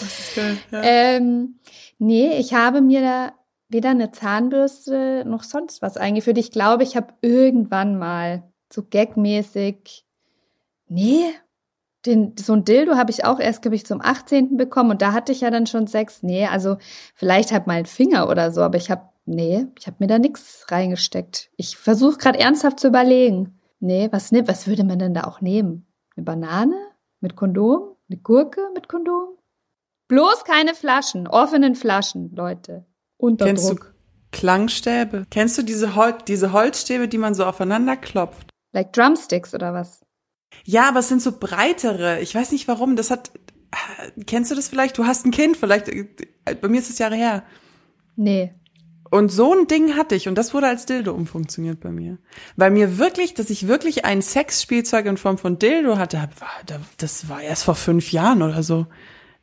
Das 0.00 0.18
ist 0.18 0.34
geil. 0.34 0.58
Ja. 0.70 0.82
Ähm, 0.82 1.58
nee, 1.98 2.38
ich 2.38 2.54
habe 2.54 2.80
mir 2.80 3.00
da 3.00 3.32
weder 3.68 3.90
eine 3.90 4.10
Zahnbürste 4.10 5.24
noch 5.26 5.42
sonst 5.42 5.82
was 5.82 5.96
eingeführt. 5.96 6.38
Ich 6.38 6.50
glaube, 6.50 6.82
ich 6.82 6.96
habe 6.96 7.14
irgendwann 7.20 7.98
mal 7.98 8.44
so 8.72 8.82
gagmäßig, 8.88 10.04
nee, 10.88 11.24
den, 12.06 12.34
so 12.38 12.54
ein 12.54 12.64
Dildo 12.64 12.96
habe 12.96 13.10
ich 13.10 13.24
auch 13.24 13.40
erst, 13.40 13.62
glaube 13.62 13.74
ich, 13.74 13.84
zum 13.84 14.00
18. 14.00 14.56
bekommen 14.56 14.90
und 14.90 15.02
da 15.02 15.12
hatte 15.12 15.32
ich 15.32 15.40
ja 15.40 15.50
dann 15.50 15.66
schon 15.66 15.86
Sex. 15.86 16.22
Nee, 16.22 16.46
also 16.46 16.78
vielleicht 17.14 17.52
halt 17.52 17.66
mal 17.66 17.74
einen 17.74 17.86
Finger 17.86 18.28
oder 18.28 18.52
so, 18.52 18.62
aber 18.62 18.78
ich 18.78 18.90
habe, 18.90 19.02
nee, 19.26 19.66
ich 19.78 19.86
habe 19.86 19.96
mir 19.98 20.06
da 20.06 20.18
nichts 20.18 20.66
reingesteckt. 20.68 21.50
Ich 21.56 21.76
versuche 21.76 22.18
gerade 22.18 22.38
ernsthaft 22.38 22.80
zu 22.80 22.88
überlegen. 22.88 23.58
Nee, 23.80 24.08
was, 24.10 24.32
ne, 24.32 24.46
was 24.48 24.66
würde 24.66 24.84
man 24.84 24.98
denn 24.98 25.14
da 25.14 25.24
auch 25.24 25.40
nehmen? 25.40 25.86
Eine 26.16 26.24
Banane 26.24 26.76
mit 27.20 27.36
Kondom? 27.36 27.96
Eine 28.08 28.18
Gurke 28.18 28.60
mit 28.74 28.88
Kondom? 28.88 29.37
Bloß 30.08 30.44
keine 30.44 30.74
Flaschen, 30.74 31.26
offenen 31.28 31.74
Flaschen, 31.74 32.34
Leute. 32.34 32.86
Unter 33.18 33.46
Kennst 33.46 33.68
du 33.68 33.74
Druck. 33.74 33.94
Klangstäbe? 34.32 35.26
Kennst 35.30 35.56
du 35.58 35.62
diese, 35.62 35.94
Hol 35.94 36.14
diese 36.26 36.52
Holzstäbe, 36.52 37.08
die 37.08 37.18
man 37.18 37.34
so 37.34 37.44
aufeinander 37.44 37.96
klopft? 37.96 38.50
Like 38.72 38.92
Drumsticks 38.92 39.54
oder 39.54 39.72
was? 39.72 40.04
Ja, 40.64 40.88
aber 40.88 41.00
es 41.00 41.08
sind 41.08 41.22
so 41.22 41.32
breitere. 41.38 42.20
Ich 42.20 42.34
weiß 42.34 42.52
nicht 42.52 42.68
warum. 42.68 42.96
Das 42.96 43.10
hat. 43.10 43.32
Kennst 44.26 44.50
du 44.50 44.54
das 44.54 44.68
vielleicht? 44.68 44.96
Du 44.98 45.06
hast 45.06 45.26
ein 45.26 45.30
Kind, 45.30 45.56
vielleicht. 45.56 45.88
äh, 45.88 46.06
Bei 46.60 46.68
mir 46.68 46.78
ist 46.80 46.90
es 46.90 46.98
Jahre 46.98 47.16
her. 47.16 47.42
Nee. 48.16 48.54
Und 49.10 49.30
so 49.30 49.54
ein 49.54 49.66
Ding 49.66 49.96
hatte 49.96 50.14
ich 50.14 50.28
und 50.28 50.34
das 50.36 50.52
wurde 50.52 50.66
als 50.66 50.84
Dildo 50.84 51.12
umfunktioniert 51.14 51.80
bei 51.80 51.90
mir. 51.90 52.18
Weil 52.56 52.70
mir 52.70 52.98
wirklich, 52.98 53.32
dass 53.32 53.48
ich 53.48 53.66
wirklich 53.66 54.04
ein 54.04 54.20
Sexspielzeug 54.20 55.06
in 55.06 55.16
Form 55.16 55.38
von 55.38 55.58
Dildo 55.58 55.96
hatte, 55.96 56.28
das 56.98 57.28
war 57.30 57.40
erst 57.40 57.64
vor 57.64 57.74
fünf 57.74 58.12
Jahren 58.12 58.42
oder 58.42 58.62
so. 58.62 58.86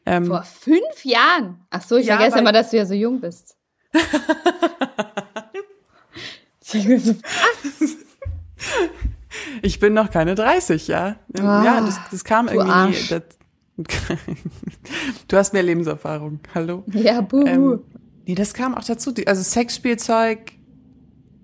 Ähm, 0.06 0.28
Vor 0.28 0.44
fünf 0.44 1.04
Jahren. 1.04 1.66
Ach 1.70 1.82
so, 1.82 1.98
ich 1.98 2.06
Ja, 2.08 2.18
vergesse 2.18 2.40
immer, 2.40 2.52
dass 2.52 2.70
du 2.70 2.78
ja 2.78 2.86
so 2.86 2.94
jung 2.94 3.22
bist. 3.22 3.58
ich 9.62 9.80
bin 9.80 9.94
noch 9.94 10.12
keine 10.12 10.36
30, 10.36 10.88
ja. 10.88 11.16
ja, 11.36 11.82
das, 11.82 12.00
das 12.12 12.24
kam 12.24 12.48
du 12.48 12.54
irgendwie 12.54 12.72
Arsch. 12.72 13.12
nie. 13.12 13.20
Das, 13.20 13.24
du 15.28 15.38
hast 15.38 15.54
mehr 15.54 15.64
Lebenserfahrung. 15.64 16.40
Hallo. 16.54 16.84
Ja, 16.88 17.22
buhu. 17.22 17.46
Ähm, 17.46 17.84
nee, 18.26 18.36
das 18.36 18.54
kam 18.54 18.76
auch 18.76 18.84
dazu. 18.84 19.14
Also 19.26 19.42
Sexspielzeug. 19.44 20.54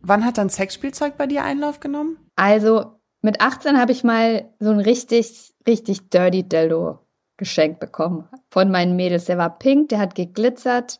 Wann 0.03 0.25
hat 0.25 0.37
dann 0.37 0.49
Sexspielzeug 0.49 1.17
bei 1.17 1.27
dir 1.27 1.43
Einlauf 1.43 1.79
genommen? 1.79 2.17
Also 2.35 2.99
mit 3.21 3.41
18 3.41 3.77
habe 3.79 3.91
ich 3.91 4.03
mal 4.03 4.49
so 4.59 4.71
ein 4.71 4.79
richtig, 4.79 5.53
richtig 5.67 6.09
dirty 6.09 6.43
Dildo 6.43 6.99
geschenkt 7.41 7.79
bekommen 7.79 8.29
von 8.49 8.69
meinen 8.69 8.95
Mädels. 8.95 9.25
Der 9.25 9.39
war 9.39 9.57
pink, 9.57 9.89
der 9.89 9.97
hat 9.97 10.13
geglitzert, 10.13 10.99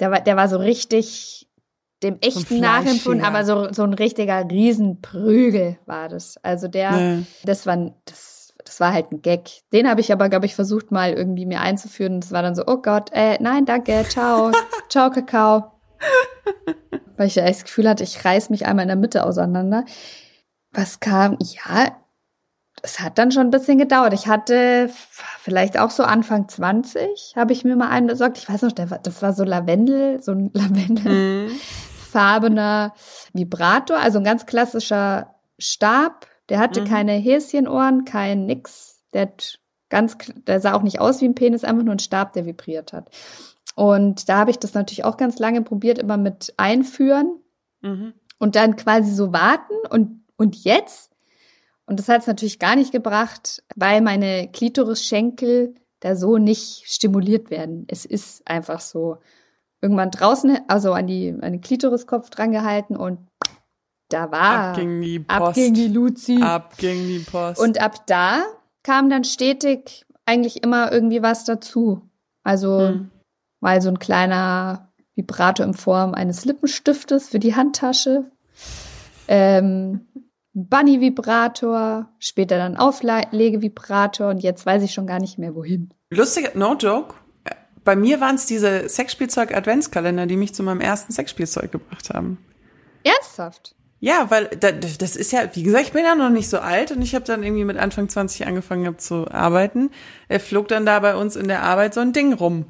der 0.00 0.10
war, 0.10 0.20
der 0.20 0.36
war 0.36 0.48
so 0.48 0.56
richtig 0.58 1.48
dem 2.02 2.18
echten 2.20 2.42
Fleisch, 2.44 2.60
nachempfunden, 2.60 3.22
ja. 3.22 3.28
aber 3.28 3.44
so, 3.44 3.72
so 3.72 3.84
ein 3.84 3.94
richtiger 3.94 4.44
Riesenprügel 4.50 5.78
war 5.86 6.08
das. 6.08 6.36
Also 6.42 6.66
der, 6.66 6.90
Nee. 6.90 7.26
das 7.44 7.64
war, 7.64 7.92
das, 8.06 8.52
das 8.64 8.80
war 8.80 8.92
halt 8.92 9.12
ein 9.12 9.22
Gag. 9.22 9.48
Den 9.72 9.88
habe 9.88 10.00
ich 10.00 10.12
aber, 10.12 10.28
glaube 10.28 10.46
ich, 10.46 10.56
versucht 10.56 10.90
mal 10.90 11.12
irgendwie 11.12 11.46
mir 11.46 11.60
einzuführen. 11.60 12.20
Das 12.20 12.32
war 12.32 12.42
dann 12.42 12.56
so, 12.56 12.64
oh 12.66 12.78
Gott, 12.78 13.10
äh, 13.12 13.38
nein, 13.40 13.64
danke, 13.66 14.04
ciao, 14.08 14.50
ciao, 14.88 15.10
Kakao. 15.10 15.70
Weil 17.16 17.28
ich 17.28 17.36
ja 17.36 17.44
echt 17.44 17.60
das 17.60 17.64
Gefühl 17.64 17.88
hatte, 17.88 18.02
ich 18.02 18.24
reiß 18.24 18.50
mich 18.50 18.66
einmal 18.66 18.82
in 18.82 18.88
der 18.88 18.96
Mitte 18.96 19.24
auseinander. 19.24 19.84
Was 20.72 20.98
kam? 20.98 21.38
Ja, 21.40 21.96
es 22.82 23.00
hat 23.00 23.18
dann 23.18 23.32
schon 23.32 23.48
ein 23.48 23.50
bisschen 23.50 23.78
gedauert. 23.78 24.12
Ich 24.12 24.26
hatte 24.28 24.90
vielleicht 25.40 25.78
auch 25.78 25.90
so 25.90 26.02
Anfang 26.02 26.48
20, 26.48 27.34
habe 27.36 27.52
ich 27.52 27.64
mir 27.64 27.76
mal 27.76 27.88
einen 27.88 28.06
besorgt. 28.06 28.38
Ich 28.38 28.48
weiß 28.48 28.62
noch, 28.62 28.72
das 28.72 29.22
war 29.22 29.32
so 29.32 29.44
Lavendel, 29.44 30.22
so 30.22 30.32
ein 30.32 30.50
lavendelfarbener 30.54 32.94
Vibrator, 33.32 33.98
also 33.98 34.18
ein 34.18 34.24
ganz 34.24 34.46
klassischer 34.46 35.34
Stab. 35.58 36.26
Der 36.48 36.58
hatte 36.58 36.80
Mhm. 36.82 36.86
keine 36.86 37.12
Häschenohren, 37.12 38.04
kein 38.04 38.46
nix. 38.46 39.00
Der 39.12 39.32
ganz, 39.90 40.16
der 40.46 40.60
sah 40.60 40.74
auch 40.74 40.82
nicht 40.82 41.00
aus 41.00 41.20
wie 41.20 41.26
ein 41.26 41.34
Penis, 41.34 41.64
einfach 41.64 41.84
nur 41.84 41.94
ein 41.94 41.98
Stab, 41.98 42.32
der 42.34 42.46
vibriert 42.46 42.92
hat. 42.92 43.10
Und 43.74 44.28
da 44.28 44.38
habe 44.38 44.50
ich 44.50 44.58
das 44.58 44.74
natürlich 44.74 45.04
auch 45.04 45.16
ganz 45.16 45.38
lange 45.38 45.62
probiert, 45.62 45.98
immer 45.98 46.16
mit 46.16 46.54
einführen 46.56 47.36
Mhm. 47.80 48.12
und 48.38 48.56
dann 48.56 48.74
quasi 48.74 49.12
so 49.12 49.32
warten 49.32 49.74
und, 49.90 50.24
und 50.36 50.56
jetzt, 50.64 51.07
und 51.88 51.98
das 51.98 52.08
hat 52.08 52.20
es 52.20 52.26
natürlich 52.26 52.58
gar 52.58 52.76
nicht 52.76 52.92
gebracht, 52.92 53.62
weil 53.74 54.00
meine 54.00 54.48
Klitorisschenkel 54.52 55.74
da 56.00 56.14
so 56.14 56.38
nicht 56.38 56.84
stimuliert 56.86 57.50
werden. 57.50 57.84
Es 57.88 58.04
ist 58.04 58.48
einfach 58.48 58.80
so. 58.80 59.18
Irgendwann 59.80 60.10
draußen, 60.10 60.58
also 60.66 60.92
an 60.92 61.06
die, 61.06 61.28
an 61.30 61.52
den 61.52 61.60
Klitoriskopf 61.60 62.30
drangehalten 62.30 62.96
und 62.96 63.18
da 64.08 64.32
war, 64.32 64.70
Ab 64.70 64.76
ging 64.76 65.00
die 65.02 65.18
Post. 65.20 65.40
ab 65.40 65.54
ging 65.54 65.74
die 65.74 65.86
Luzi. 65.88 66.40
Ab 66.42 66.76
ging 66.78 67.06
die 67.06 67.20
Post. 67.20 67.60
Und 67.60 67.80
ab 67.80 68.06
da 68.06 68.42
kam 68.82 69.08
dann 69.08 69.22
stetig 69.22 70.04
eigentlich 70.26 70.64
immer 70.64 70.90
irgendwie 70.90 71.22
was 71.22 71.44
dazu. 71.44 72.02
Also 72.42 72.88
Hm. 72.88 73.10
mal 73.60 73.80
so 73.80 73.88
ein 73.88 73.98
kleiner 74.00 74.88
Vibrator 75.14 75.64
in 75.66 75.74
Form 75.74 76.14
eines 76.14 76.44
Lippenstiftes 76.44 77.28
für 77.28 77.38
die 77.38 77.54
Handtasche. 77.54 78.30
Ähm, 79.28 80.06
ein 80.58 80.68
Bunny-Vibrator, 80.68 82.08
später 82.18 82.58
dann 82.58 82.76
Auflegevibrator 82.76 84.28
und 84.28 84.40
jetzt 84.40 84.66
weiß 84.66 84.82
ich 84.82 84.92
schon 84.92 85.06
gar 85.06 85.20
nicht 85.20 85.38
mehr 85.38 85.54
wohin. 85.54 85.90
Lustig, 86.10 86.54
no 86.54 86.74
joke. 86.74 87.14
Bei 87.84 87.96
mir 87.96 88.20
waren 88.20 88.34
es 88.34 88.46
diese 88.46 88.88
Sexspielzeug-Adventskalender, 88.88 90.26
die 90.26 90.36
mich 90.36 90.54
zu 90.54 90.62
meinem 90.62 90.80
ersten 90.80 91.12
Sexspielzeug 91.12 91.72
gebracht 91.72 92.10
haben. 92.10 92.38
Ernsthaft? 93.02 93.74
Ja, 94.00 94.30
weil 94.30 94.46
da, 94.46 94.70
das 94.72 95.16
ist 95.16 95.32
ja, 95.32 95.48
wie 95.54 95.62
gesagt, 95.62 95.86
ich 95.86 95.92
bin 95.92 96.04
ja 96.04 96.14
noch 96.14 96.30
nicht 96.30 96.48
so 96.48 96.58
alt 96.58 96.92
und 96.92 97.02
ich 97.02 97.14
habe 97.14 97.24
dann 97.24 97.42
irgendwie 97.42 97.64
mit 97.64 97.78
Anfang 97.78 98.08
20 98.08 98.46
angefangen 98.46 98.82
gehabt 98.82 99.00
zu 99.00 99.28
arbeiten. 99.30 99.90
Er 100.28 100.38
flog 100.38 100.68
dann 100.68 100.86
da 100.86 101.00
bei 101.00 101.16
uns 101.16 101.34
in 101.34 101.48
der 101.48 101.62
Arbeit 101.62 101.94
so 101.94 102.00
ein 102.00 102.12
Ding 102.12 102.32
rum. 102.32 102.66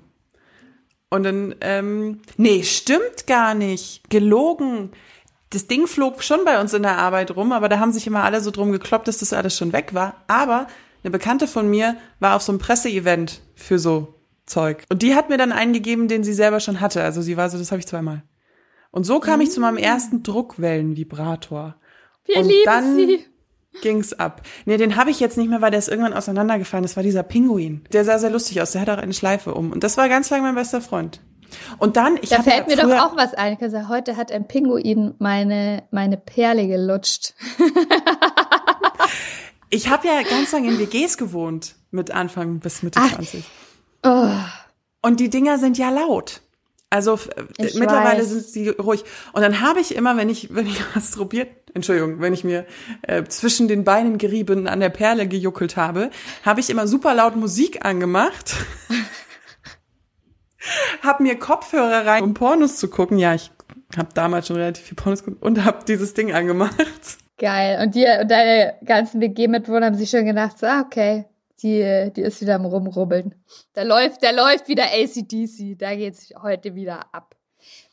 Und 1.11 1.23
dann, 1.25 1.55
ähm, 1.63 2.21
nee, 2.37 2.63
stimmt 2.63 3.27
gar 3.27 3.55
nicht. 3.55 4.09
Gelogen. 4.11 4.91
Das 5.51 5.67
Ding 5.67 5.87
flog 5.87 6.23
schon 6.23 6.45
bei 6.45 6.61
uns 6.61 6.75
in 6.75 6.83
der 6.83 6.99
Arbeit 6.99 7.35
rum, 7.35 7.53
aber 7.53 7.69
da 7.69 7.79
haben 7.79 7.93
sich 7.93 8.07
immer 8.07 8.25
alle 8.25 8.41
so 8.41 8.51
drum 8.51 8.71
gekloppt, 8.73 9.09
dass 9.09 9.19
das 9.19 9.33
alles 9.33 9.57
schon 9.57 9.73
weg 9.73 9.95
war. 9.95 10.17
Aber 10.29 10.67
eine 11.03 11.11
Bekannte 11.11 11.47
von 11.49 11.69
mir 11.71 11.97
war 12.21 12.37
auf 12.37 12.43
so 12.43 12.53
einem 12.53 12.59
Presseevent 12.59 13.41
für 13.55 13.79
so 13.79 14.15
Zeug. 14.45 14.85
Und 14.91 15.03
die 15.03 15.15
hat 15.15 15.29
mir 15.31 15.39
dann 15.39 15.53
einen 15.53 15.73
gegeben, 15.73 16.09
den 16.09 16.25
sie 16.25 16.35
selber 16.35 16.61
schon 16.61 16.81
hatte. 16.81 17.03
Also 17.03 17.23
sie 17.23 17.37
war 17.37 17.49
so, 17.51 17.57
das 17.59 17.71
habe 17.71 17.81
ich 17.81 17.87
zweimal. 17.87 18.23
Und 18.91 19.05
so 19.05 19.21
kam 19.21 19.41
ich 19.41 19.51
zu 19.51 19.61
meinem 19.61 19.77
ersten 19.77 20.23
Druckwellenvibrator. 20.23 21.77
Wir 22.25 22.37
Und 22.39 22.49
lieben 22.49 22.63
dann- 22.65 22.97
sie. 22.97 23.25
Ging's 23.83 24.13
ab. 24.15 24.43
Nee, 24.65 24.77
den 24.79 24.97
habe 24.97 25.11
ich 25.11 25.21
jetzt 25.21 25.37
nicht 25.37 25.49
mehr, 25.51 25.61
weil 25.61 25.71
der 25.71 25.79
ist 25.79 25.89
irgendwann 25.89 26.15
auseinandergefallen. 26.15 26.83
Das 26.83 26.97
war 26.97 27.03
dieser 27.05 27.23
Pinguin. 27.23 27.85
Der 27.93 28.05
sah 28.05 28.19
sehr 28.19 28.31
lustig 28.31 28.61
aus. 28.61 28.73
Der 28.73 28.81
hat 28.81 28.89
auch 28.91 28.97
eine 28.99 29.13
Schleife 29.13 29.55
um. 29.55 29.71
Und 29.71 29.85
das 29.85 29.97
war 29.97 30.09
ganz 30.09 30.31
lange 30.31 30.43
mein 30.43 30.55
bester 30.57 30.81
Freund. 30.81 31.21
Und 31.79 31.97
dann, 31.97 32.19
ich 32.21 32.31
Da 32.31 32.43
fällt 32.43 32.67
mir 32.69 32.77
doch 32.77 32.91
auch 32.99 33.17
was 33.17 33.35
ein. 33.35 33.57
Ich 33.61 33.71
sagen, 33.71 33.89
heute 33.89 34.17
hat 34.17 34.33
ein 34.33 34.49
Pinguin 34.49 35.15
meine, 35.19 35.85
meine 35.91 36.17
Perle 36.17 36.67
gelutscht. 36.67 37.35
ich 39.71 39.89
habe 39.89 40.09
ja 40.09 40.23
ganz 40.23 40.53
lange 40.53 40.69
in 40.69 40.79
WGs 40.79 41.17
gewohnt. 41.17 41.75
Mit 41.91 42.11
Anfang 42.11 42.61
bis 42.61 42.83
Mitte 42.83 43.01
Ach. 43.03 43.15
20. 43.15 43.45
Oh, 44.05 44.29
Und 45.01 45.21
die 45.21 45.31
Dinger 45.31 45.59
sind 45.59 45.79
ja 45.79 45.89
laut. 45.91 46.43
Also 46.91 47.15
f- 47.15 47.31
Ich 47.59 47.75
mittlerweile 47.75 48.21
weiß. 48.21 48.29
sind 48.29 48.45
sie 48.47 48.69
ruhig. 48.69 49.05
Und 49.33 49.43
dann 49.43 49.61
habe 49.63 49.81
ich 49.81 49.95
immer, 49.95 50.17
wenn 50.17 50.29
ich, 50.29 50.49
wenn 50.55 50.67
ich 50.67 50.79
masturbiert, 50.95 51.49
Entschuldigung, 51.75 52.21
wenn 52.21 52.33
ich 52.35 52.45
mir 52.45 52.67
äh, 53.03 53.25
zwischen 53.25 53.69
den 53.69 53.85
Beinen 53.85 54.19
gerieben 54.19 54.67
an 54.69 54.81
der 54.81 54.89
Perle 54.91 55.29
gejuckelt 55.29 55.77
habe, 55.77 56.11
habe 56.45 56.61
ich 56.61 56.69
immer 56.71 56.87
super 56.87 57.15
laut 57.15 57.37
Musik 57.37 57.85
angemacht. 57.85 58.55
hab 61.03 61.21
mir 61.21 61.39
Kopfhörer 61.39 62.07
rein, 62.07 62.23
um 62.23 62.35
Pornos 62.35 62.77
zu 62.77 62.89
gucken. 62.89 63.19
Ja, 63.19 63.35
ich 63.35 63.51
habe 63.97 64.09
damals 64.15 64.47
schon 64.47 64.57
relativ 64.57 64.85
viel 64.85 64.97
Pornos 64.97 65.25
geguckt 65.25 65.43
und 65.43 65.65
habe 65.65 65.85
dieses 65.87 66.15
Ding 66.15 66.33
angemacht. 66.33 66.77
geil. 67.39 67.81
Und 67.83 67.95
die 67.95 68.05
und 68.21 68.31
deine 68.31 68.75
ganzen 68.85 69.21
WG-Mitbewohner 69.21 69.87
haben 69.87 69.97
sich 69.97 70.11
schon 70.11 70.25
gedacht, 70.27 70.59
so, 70.59 70.67
ah, 70.67 70.83
okay, 70.85 71.25
die, 71.63 72.11
die 72.15 72.21
ist 72.23 72.41
wieder 72.41 72.55
am 72.57 72.65
Rumrubbeln. 72.67 73.35
Da 73.73 73.83
läuft, 73.83 74.23
da 74.23 74.31
läuft 74.31 74.69
wieder 74.69 74.85
ACDC. 74.85 75.79
Da 75.79 75.95
geht's 75.97 76.33
heute 76.41 76.75
wieder 76.75 77.07
ab. 77.13 77.35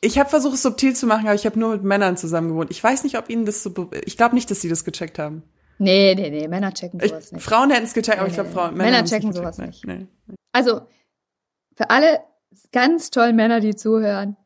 Ich 0.02 0.20
habe 0.20 0.30
versucht, 0.30 0.54
es 0.54 0.62
subtil 0.62 0.96
zu 0.96 1.08
machen, 1.08 1.26
aber 1.26 1.36
ich 1.36 1.46
habe 1.46 1.60
nur 1.60 1.72
mit 1.74 1.84
Männern 1.84 2.16
zusammen 2.18 2.50
gewohnt. 2.50 2.70
Ich 2.72 2.84
weiß 2.84 3.04
nicht, 3.04 3.18
ob 3.18 3.30
ihnen 3.30 3.46
das 3.46 3.64
so. 3.64 3.90
Ich 4.06 4.18
glaube 4.18 4.36
nicht, 4.36 4.52
dass 4.52 4.62
sie 4.62 4.70
das 4.70 4.86
gecheckt 4.86 5.18
haben. 5.18 5.44
Nee, 5.78 6.16
nee, 6.16 6.30
nee, 6.30 6.48
Männer 6.48 6.74
checken 6.74 7.00
Ich, 7.02 7.10
sowas 7.10 7.32
nicht. 7.32 7.44
Frauen 7.44 7.70
hätten 7.72 7.86
es 7.86 7.94
gecheckt, 7.94 8.20
aber 8.20 8.28
Nee, 8.28 8.30
ich 8.30 8.36
glaube, 8.36 8.52
Frauen. 8.52 8.78
Männer, 8.78 8.92
Männer 8.92 9.06
checken 9.06 9.32
gecheckt. 9.32 9.56
sowas 9.56 9.58
nicht. 9.58 9.86
Nee, 9.86 10.08
nee. 10.28 10.36
Also, 10.54 10.82
für 11.76 11.90
alle 11.90 12.20
ganz 12.72 13.10
tollen 13.12 13.36
Männer, 13.36 13.60
die 13.60 13.76
zuhören, 13.76 14.38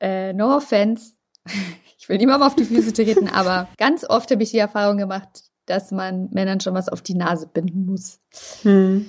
äh, 0.00 0.32
no 0.32 0.56
offense. 0.56 1.12
Ich 1.98 2.10
will 2.10 2.18
niemandem 2.18 2.46
auf 2.46 2.54
die 2.54 2.64
Füße 2.64 2.92
treten, 2.92 3.28
aber 3.28 3.66
ganz 3.78 4.04
oft 4.08 4.30
habe 4.30 4.40
ich 4.42 4.52
die 4.52 4.58
Erfahrung 4.58 4.96
gemacht, 4.96 5.42
dass 5.64 5.90
man 5.90 6.28
Männern 6.30 6.60
schon 6.60 6.74
was 6.74 6.88
auf 6.88 7.02
die 7.02 7.14
Nase 7.14 7.48
binden 7.52 7.84
muss. 7.84 8.20
Hm. 8.62 9.06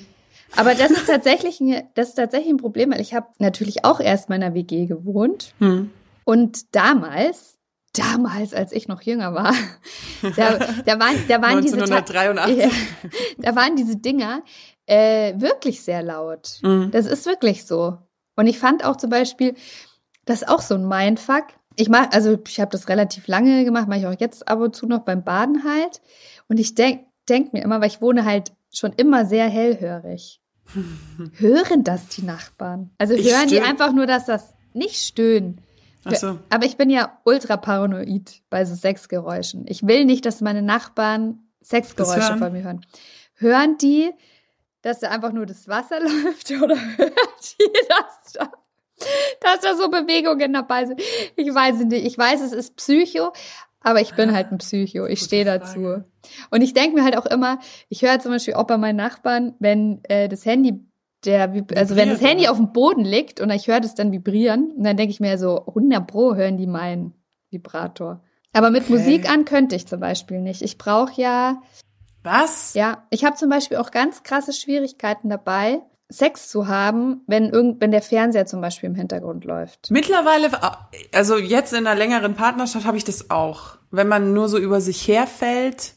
Aber 0.55 0.73
das 0.73 0.89
ist 0.89 1.05
tatsächlich 1.05 1.59
ein, 1.59 1.83
das 1.93 2.09
ist 2.09 2.15
tatsächlich 2.15 2.49
ein 2.49 2.57
Problem, 2.57 2.91
weil 2.91 3.01
ich 3.01 3.13
habe 3.13 3.27
natürlich 3.37 3.85
auch 3.85 3.99
erst 3.99 4.29
in 4.29 4.33
meiner 4.33 4.55
WG 4.55 4.87
gewohnt 4.87 5.53
Hm. 5.59 5.91
und 6.23 6.73
damals, 6.75 7.57
damals, 7.93 8.55
als 8.55 8.71
ich 8.71 8.87
noch 8.87 9.03
jünger 9.03 9.35
war, 9.35 9.53
da, 10.35 10.57
da 10.85 10.99
waren, 10.99 11.17
da 11.27 11.39
waren 11.41 11.61
diese, 11.61 11.77
Ta- 11.77 11.83
1983. 11.97 12.57
ja, 12.57 12.69
da 13.37 13.55
waren 13.55 13.75
diese 13.75 13.97
Dinger 13.97 14.41
äh, 14.87 15.33
wirklich 15.39 15.83
sehr 15.83 16.01
laut. 16.01 16.59
Mhm. 16.63 16.89
Das 16.91 17.05
ist 17.05 17.27
wirklich 17.27 17.65
so. 17.65 17.97
Und 18.37 18.47
ich 18.47 18.59
fand 18.59 18.85
auch 18.85 18.95
zum 18.95 19.09
Beispiel, 19.09 19.55
das 20.25 20.43
ist 20.43 20.47
auch 20.47 20.61
so 20.61 20.75
ein 20.75 20.87
Mindfuck. 20.87 21.47
Ich 21.75 21.89
mach, 21.89 22.11
also 22.11 22.37
ich 22.47 22.59
habe 22.59 22.71
das 22.71 22.87
relativ 22.87 23.27
lange 23.27 23.65
gemacht, 23.65 23.87
mache 23.87 23.99
ich 23.99 24.07
auch 24.07 24.19
jetzt 24.19 24.47
ab 24.47 24.59
und 24.59 24.75
zu 24.75 24.87
noch 24.87 24.99
beim 24.99 25.23
Baden 25.23 25.63
halt. 25.65 26.01
Und 26.47 26.59
ich 26.59 26.75
denk, 26.75 27.05
denk 27.27 27.51
mir 27.51 27.63
immer, 27.63 27.81
weil 27.81 27.87
ich 27.87 28.01
wohne 28.01 28.23
halt 28.23 28.53
schon 28.71 28.93
immer 28.93 29.25
sehr 29.25 29.49
hellhörig. 29.49 30.39
Hören 31.37 31.83
das 31.83 32.07
die 32.07 32.23
Nachbarn? 32.23 32.91
Also 32.97 33.13
Ich 33.13 33.33
hören 33.33 33.47
die 33.47 33.61
einfach 33.61 33.91
nur, 33.91 34.05
dass 34.05 34.25
das 34.25 34.53
nicht 34.73 34.97
stöhnen. 34.97 35.61
Ach 36.03 36.15
so. 36.15 36.39
Aber 36.49 36.65
ich 36.65 36.77
bin 36.77 36.89
ja 36.89 37.19
ultra 37.25 37.57
paranoid 37.57 38.41
bei 38.49 38.65
so 38.65 38.75
Sexgeräuschen. 38.75 39.65
Ich 39.67 39.85
will 39.85 40.05
nicht, 40.05 40.25
dass 40.25 40.41
meine 40.41 40.61
Nachbarn 40.61 41.39
Sexgeräusche 41.61 42.37
von 42.37 42.53
mir 42.53 42.63
hören. 42.63 42.85
Hören 43.35 43.77
die, 43.77 44.11
dass 44.87 44.99
da 44.99 45.09
einfach 45.09 45.33
nur 45.33 45.45
das 45.45 45.67
Wasser 45.67 45.99
läuft 46.01 46.49
oder 46.51 46.75
hören 46.75 47.11
die, 47.59 47.71
dass 47.89 48.33
da, 48.33 48.51
dass 49.41 49.59
da 49.61 49.75
so 49.75 49.89
Bewegungen 49.89 50.53
dabei 50.53 50.85
sind? 50.85 51.01
Ich 51.35 51.53
weiß 51.53 51.75
es 51.75 51.85
nicht. 51.85 52.05
Ich 52.05 52.17
weiß, 52.17 52.41
es 52.41 52.53
ist 52.53 52.75
Psycho, 52.77 53.31
aber 53.81 54.01
ich 54.01 54.15
bin 54.15 54.33
halt 54.33 54.51
ein 54.51 54.57
Psycho. 54.57 55.05
Ich 55.09 55.19
stehe 55.21 55.45
dazu. 55.45 56.03
Und 56.49 56.61
ich 56.61 56.73
denke 56.73 56.95
mir 56.95 57.03
halt 57.03 57.17
auch 57.17 57.25
immer, 57.25 57.59
ich 57.89 58.01
höre 58.01 58.19
zum 58.19 58.31
Beispiel 58.31 58.55
auch 58.55 58.65
bei 58.65 58.77
meinen 58.77 58.97
Nachbarn, 58.97 59.55
wenn 59.59 60.03
äh, 60.03 60.29
das 60.29 60.45
Handy 60.45 60.79
der, 61.25 61.51
also 61.75 61.95
wenn 61.95 62.09
das 62.09 62.21
Handy 62.21 62.47
auf 62.47 62.57
dem 62.57 62.71
Boden 62.73 63.03
liegt 63.03 63.41
und 63.41 63.49
ich 63.49 63.67
höre 63.67 63.79
das 63.79 63.95
dann 63.95 64.11
vibrieren, 64.11 64.71
und 64.71 64.83
dann 64.83 64.97
denke 64.97 65.11
ich 65.11 65.19
mir 65.19 65.37
so, 65.37 65.65
100 65.65 66.05
Pro 66.05 66.35
hören 66.35 66.57
die 66.57 66.67
meinen 66.67 67.13
Vibrator. 67.49 68.21
Aber 68.53 68.69
mit 68.69 68.83
Okay. 68.83 68.93
Musik 68.93 69.29
an 69.29 69.45
könnte 69.45 69.75
ich 69.75 69.87
zum 69.87 69.99
Beispiel 69.99 70.41
nicht. 70.41 70.61
Ich 70.61 70.77
brauche 70.77 71.19
ja, 71.19 71.61
Was? 72.27 72.73
ja, 72.73 73.03
ich 73.09 73.25
habe 73.25 73.35
zum 73.35 73.49
Beispiel 73.49 73.77
auch 73.77 73.91
ganz 73.91 74.23
krasse 74.23 74.53
Schwierigkeiten 74.53 75.29
dabei, 75.29 75.81
Sex 76.09 76.49
zu 76.49 76.67
haben, 76.67 77.21
wenn 77.27 77.49
irgend, 77.49 77.81
wenn 77.81 77.91
der 77.91 78.01
Fernseher 78.01 78.45
zum 78.45 78.61
Beispiel 78.61 78.89
im 78.89 78.95
Hintergrund 78.95 79.43
läuft. 79.43 79.91
Mittlerweile, 79.91 80.49
also 81.13 81.37
jetzt 81.37 81.73
in 81.73 81.85
einer 81.85 81.95
längeren 81.95 82.35
Partnerschaft 82.35 82.85
habe 82.85 82.97
ich 82.97 83.03
das 83.03 83.29
auch. 83.29 83.77
Wenn 83.91 84.07
man 84.07 84.33
nur 84.33 84.47
so 84.47 84.57
über 84.57 84.79
sich 84.79 85.07
herfällt, 85.07 85.93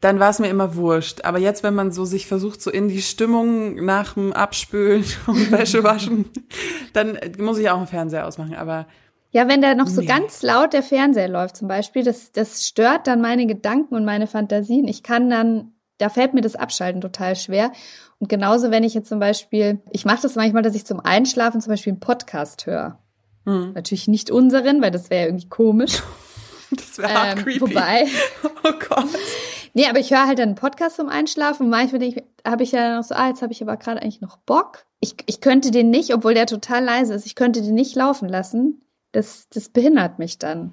dann 0.00 0.20
war 0.20 0.30
es 0.30 0.38
mir 0.38 0.48
immer 0.48 0.76
wurscht. 0.76 1.24
Aber 1.24 1.38
jetzt, 1.38 1.62
wenn 1.62 1.74
man 1.74 1.92
so 1.92 2.04
sich 2.04 2.26
versucht, 2.26 2.62
so 2.62 2.70
in 2.70 2.88
die 2.88 3.02
Stimmung 3.02 3.84
nach 3.84 4.14
dem 4.14 4.32
Abspülen 4.32 5.04
und 5.26 5.50
Wäsche 5.50 5.84
waschen, 5.84 6.30
dann 6.92 7.18
muss 7.38 7.58
ich 7.58 7.68
auch 7.68 7.78
einen 7.78 7.86
Fernseher 7.86 8.26
ausmachen. 8.26 8.54
Aber 8.54 8.86
Ja, 9.30 9.46
wenn 9.46 9.60
da 9.60 9.74
noch 9.74 9.88
so 9.88 10.00
Nee. 10.00 10.06
ganz 10.06 10.42
laut 10.42 10.72
der 10.72 10.82
Fernseher 10.82 11.28
läuft 11.28 11.56
zum 11.56 11.68
Beispiel, 11.68 12.02
das, 12.02 12.32
das 12.32 12.66
stört 12.66 13.06
dann 13.06 13.20
meine 13.20 13.46
Gedanken 13.46 13.94
und 13.94 14.04
meine 14.04 14.26
Fantasien. 14.26 14.88
Ich 14.88 15.02
kann 15.02 15.28
dann, 15.28 15.72
da 15.98 16.08
fällt 16.08 16.32
mir 16.32 16.40
das 16.40 16.56
Abschalten 16.56 17.00
total 17.02 17.36
schwer. 17.36 17.72
Und 18.18 18.28
genauso, 18.28 18.70
wenn 18.70 18.84
ich 18.84 18.94
jetzt 18.94 19.08
zum 19.10 19.18
Beispiel, 19.18 19.80
ich 19.90 20.04
mache 20.06 20.22
das 20.22 20.34
manchmal, 20.34 20.62
dass 20.62 20.74
ich 20.74 20.86
zum 20.86 21.00
Einschlafen 21.00 21.60
zum 21.60 21.70
Beispiel 21.72 21.92
einen 21.92 22.00
Podcast 22.00 22.66
höre. 22.66 22.98
hm, 23.44 23.72
Natürlich 23.74 24.08
nicht 24.08 24.30
unseren, 24.30 24.80
weil 24.80 24.90
das 24.90 25.10
wäre 25.10 25.26
irgendwie 25.28 25.48
komisch. 25.48 26.02
das 26.70 26.96
wäre 26.98 27.10
Ähm, 27.32 27.38
creepy. 27.44 27.60
wobei, 27.60 28.06
Oh 28.64 28.72
Gott. 28.88 29.06
nee, 29.74 29.86
aber 29.88 29.98
ich 30.00 30.10
höre 30.10 30.26
halt 30.26 30.38
dann 30.38 30.48
einen 30.50 30.54
Podcast 30.56 30.96
zum 30.96 31.08
Einschlafen 31.10 31.64
und 31.64 31.70
manchmal 31.70 31.98
denke 32.00 32.20
ich, 32.20 32.50
habe 32.50 32.62
ich 32.62 32.72
ja 32.72 32.96
noch 32.96 33.04
so, 33.04 33.14
ah, 33.14 33.28
jetzt 33.28 33.42
habe 33.42 33.52
ich 33.52 33.60
aber 33.62 33.76
gerade 33.76 34.00
eigentlich 34.02 34.20
noch 34.22 34.38
Bock. 34.38 34.84
Ich, 35.00 35.14
ich 35.26 35.40
könnte 35.42 35.70
den 35.70 35.90
nicht, 35.90 36.14
obwohl 36.14 36.32
der 36.34 36.46
total 36.46 36.82
leise 36.82 37.12
ist, 37.14 37.26
ich 37.26 37.34
könnte 37.34 37.60
den 37.62 37.74
nicht 37.74 37.94
laufen 37.94 38.28
lassen. 38.28 38.80
Das, 39.12 39.48
das 39.50 39.68
behindert 39.68 40.18
mich 40.18 40.38
dann. 40.38 40.72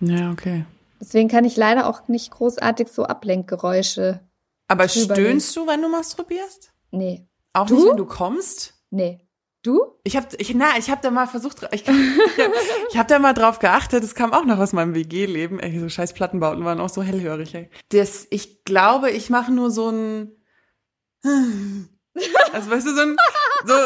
Ja, 0.00 0.30
okay. 0.30 0.64
Deswegen 1.00 1.28
kann 1.28 1.44
ich 1.44 1.56
leider 1.56 1.88
auch 1.88 2.08
nicht 2.08 2.30
großartig 2.30 2.88
so 2.88 3.04
Ablenkgeräusche. 3.04 4.20
Aber 4.68 4.88
stöhnst 4.88 5.56
du, 5.56 5.66
wenn 5.66 5.82
du 5.82 5.88
masturbierst? 5.88 6.72
Nee. 6.92 7.26
Auch 7.52 7.66
Du? 7.66 7.74
nicht, 7.74 7.88
wenn 7.88 7.96
du 7.96 8.06
kommst? 8.06 8.74
Nee. 8.90 9.26
Du? 9.62 9.80
Ich 10.02 10.16
habe 10.16 10.26
ich, 10.38 10.54
na, 10.54 10.76
ich 10.78 10.90
hab 10.90 11.02
da 11.02 11.10
mal 11.10 11.28
versucht, 11.28 11.68
ich, 11.72 11.82
ich 11.86 11.88
habe 11.88 12.98
hab 12.98 13.08
da 13.08 13.18
mal 13.20 13.32
drauf 13.32 13.60
geachtet, 13.60 14.02
es 14.02 14.14
kam 14.16 14.32
auch 14.32 14.44
noch 14.44 14.58
aus 14.58 14.72
meinem 14.72 14.94
WG-Leben, 14.94 15.60
ey, 15.60 15.78
so 15.78 15.88
scheiß 15.88 16.14
Plattenbauten 16.14 16.64
waren 16.64 16.80
auch 16.80 16.88
so 16.88 17.02
hellhörig, 17.02 17.54
ey. 17.54 17.70
Das, 17.90 18.26
ich 18.30 18.64
glaube, 18.64 19.10
ich 19.10 19.30
mache 19.30 19.52
nur 19.52 19.70
so 19.70 19.90
ein, 19.90 20.32
also 22.52 22.70
weißt 22.70 22.86
du, 22.86 22.94
so 22.94 23.00
ein, 23.02 23.16
so, 23.64 23.74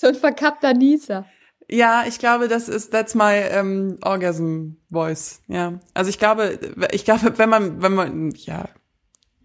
So 0.00 0.06
ein 0.06 0.14
verkappter 0.14 0.72
Nieser. 0.72 1.26
ja, 1.68 2.04
ich 2.08 2.18
glaube, 2.18 2.48
das 2.48 2.70
ist, 2.70 2.90
that's 2.90 3.14
my 3.14 3.34
ähm, 3.50 3.98
orgasm 4.02 4.76
voice, 4.90 5.42
ja. 5.46 5.78
Also 5.92 6.08
ich 6.08 6.18
glaube, 6.18 6.58
ich 6.90 7.04
glaube, 7.04 7.36
wenn 7.36 7.50
man, 7.50 7.82
wenn 7.82 7.92
man, 7.92 8.30
ja, 8.30 8.64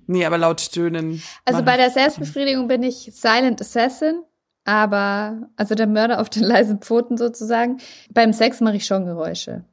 nee, 0.08 0.26
aber 0.26 0.38
laut 0.38 0.62
stöhnen. 0.62 1.22
Also 1.44 1.62
bei 1.62 1.76
der 1.76 1.90
Selbstbefriedigung 1.90 2.70
bin 2.70 2.84
ich 2.84 3.12
Silent 3.14 3.60
Assassin, 3.60 4.24
aber, 4.64 5.50
also 5.58 5.76
der 5.76 5.88
Mörder 5.88 6.22
auf 6.22 6.30
den 6.30 6.44
leisen 6.44 6.80
Pfoten 6.80 7.18
sozusagen. 7.18 7.82
Beim 8.12 8.32
Sex 8.32 8.62
mache 8.62 8.78
ich 8.78 8.86
schon 8.86 9.06
Geräusche. 9.06 9.66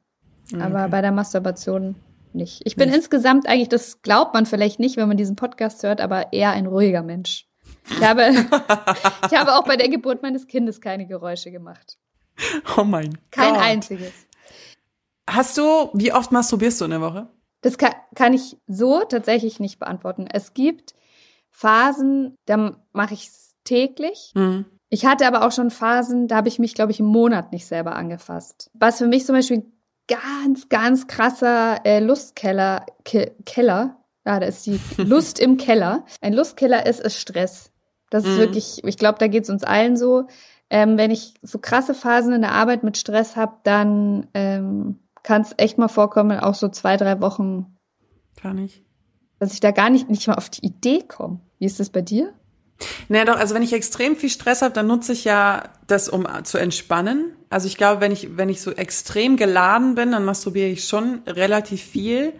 Aber 0.59 0.89
bei 0.89 1.01
der 1.01 1.13
Masturbation 1.13 1.95
nicht. 2.33 2.61
Ich 2.65 2.75
bin 2.75 2.89
Nicht. 2.89 2.97
insgesamt 2.97 3.47
eigentlich, 3.47 3.69
das 3.69 4.01
glaubt 4.01 4.33
man 4.33 4.45
vielleicht 4.45 4.81
nicht, 4.81 4.97
wenn 4.97 5.07
man 5.07 5.15
diesen 5.15 5.37
Podcast 5.37 5.81
hört, 5.83 6.01
aber 6.01 6.33
eher 6.33 6.51
ein 6.51 6.65
ruhiger 6.65 7.03
Mensch. 7.03 7.47
Ich 7.89 8.03
habe, 8.03 8.29
ich 9.31 9.37
habe 9.37 9.55
auch 9.55 9.65
bei 9.65 9.75
der 9.77 9.89
Geburt 9.89 10.21
meines 10.21 10.47
Kindes 10.47 10.81
keine 10.81 11.07
Geräusche 11.07 11.51
gemacht. 11.51 11.97
Oh 12.77 12.83
mein 12.83 13.17
Kein 13.31 13.53
Gott. 13.53 13.63
einziges. 13.63 14.13
Hast 15.29 15.57
du, 15.57 15.89
wie 15.93 16.11
oft 16.13 16.31
masturbierst 16.31 16.81
du 16.81 16.85
in 16.85 16.91
der 16.91 17.01
Woche? 17.01 17.29
Das 17.61 17.77
kann, 17.77 17.93
kann 18.15 18.33
ich 18.33 18.57
so 18.67 19.01
tatsächlich 19.01 19.59
nicht 19.59 19.79
beantworten. 19.79 20.27
Es 20.31 20.53
gibt 20.53 20.93
Phasen, 21.51 22.35
da 22.45 22.77
mache 22.91 23.13
ich 23.13 23.27
es 23.27 23.55
täglich. 23.63 24.31
Hm. 24.35 24.65
Ich 24.89 25.05
hatte 25.05 25.25
aber 25.25 25.45
auch 25.45 25.51
schon 25.51 25.71
Phasen, 25.71 26.27
da 26.27 26.35
habe 26.35 26.49
ich 26.49 26.59
mich, 26.59 26.75
glaube 26.75 26.91
ich, 26.91 26.99
im 26.99 27.05
Monat 27.05 27.51
nicht 27.51 27.65
selber 27.65 27.95
angefasst. 27.95 28.69
Was 28.73 28.97
für 28.97 29.07
mich 29.07 29.25
zum 29.25 29.35
Beispiel 29.35 29.57
ein 29.57 29.73
ganz, 30.07 30.69
ganz 30.69 31.07
krasser 31.07 31.85
äh, 31.85 31.99
Lustkeller, 31.99 32.85
Ke 33.05 33.31
Keller, 33.45 33.97
ja, 34.25 34.39
da 34.39 34.45
ist 34.45 34.65
die 34.65 34.79
Lust 34.97 35.39
im 35.39 35.57
Keller. 35.57 36.05
Ein 36.21 36.33
Lustkeller 36.33 36.85
ist, 36.85 36.99
ist 36.99 37.17
Stress. 37.17 37.71
Das 38.13 38.25
ist 38.25 38.35
Mhm. 38.35 38.41
wirklich, 38.41 38.83
ich 38.83 38.97
glaube, 38.97 39.17
da 39.17 39.27
geht 39.27 39.43
es 39.43 39.49
uns 39.49 39.63
allen 39.63 39.97
so. 39.97 40.27
Ähm, 40.69 40.97
wenn 40.97 41.09
ich 41.09 41.33
so 41.41 41.57
krasse 41.57 41.95
Phasen 41.95 42.31
in 42.33 42.41
der 42.41 42.51
Arbeit 42.51 42.83
mit 42.83 42.95
Stress 42.97 43.35
habe, 43.35 43.53
dann 43.63 44.27
ähm, 44.35 44.99
kann 45.23 45.41
es 45.41 45.53
echt 45.57 45.79
mal 45.79 45.87
vorkommen, 45.87 46.39
auch 46.39 46.53
so 46.53 46.69
zwei, 46.69 46.95
drei 46.95 47.21
Wochen, 47.21 47.75
Gar 48.41 48.53
nicht. 48.53 48.83
dass 49.39 49.53
ich 49.53 49.59
da 49.61 49.71
gar 49.71 49.89
nicht, 49.89 50.09
nicht 50.09 50.27
mal 50.27 50.35
auf 50.35 50.49
die 50.49 50.65
Idee 50.65 51.01
komme. 51.07 51.39
Wie 51.57 51.65
ist 51.65 51.79
das 51.79 51.89
bei 51.89 52.01
dir? 52.01 52.33
Naja, 53.09 53.25
doch, 53.25 53.37
also 53.37 53.55
wenn 53.55 53.63
ich 53.63 53.73
extrem 53.73 54.15
viel 54.15 54.29
Stress 54.29 54.61
habe, 54.61 54.73
dann 54.73 54.87
nutze 54.87 55.13
ich 55.13 55.23
ja 55.23 55.63
das, 55.87 56.07
um 56.09 56.27
zu 56.43 56.57
entspannen. 56.57 57.35
Also 57.49 57.67
ich 57.67 57.77
glaube, 57.77 58.01
wenn 58.01 58.11
ich, 58.11 58.37
wenn 58.37 58.49
ich 58.49 58.61
so 58.61 58.71
extrem 58.71 59.37
geladen 59.37 59.95
bin, 59.95 60.11
dann 60.11 60.25
masturbiere 60.25 60.67
ich 60.69 60.87
schon 60.87 61.21
relativ 61.25 61.81
viel. 61.81 62.33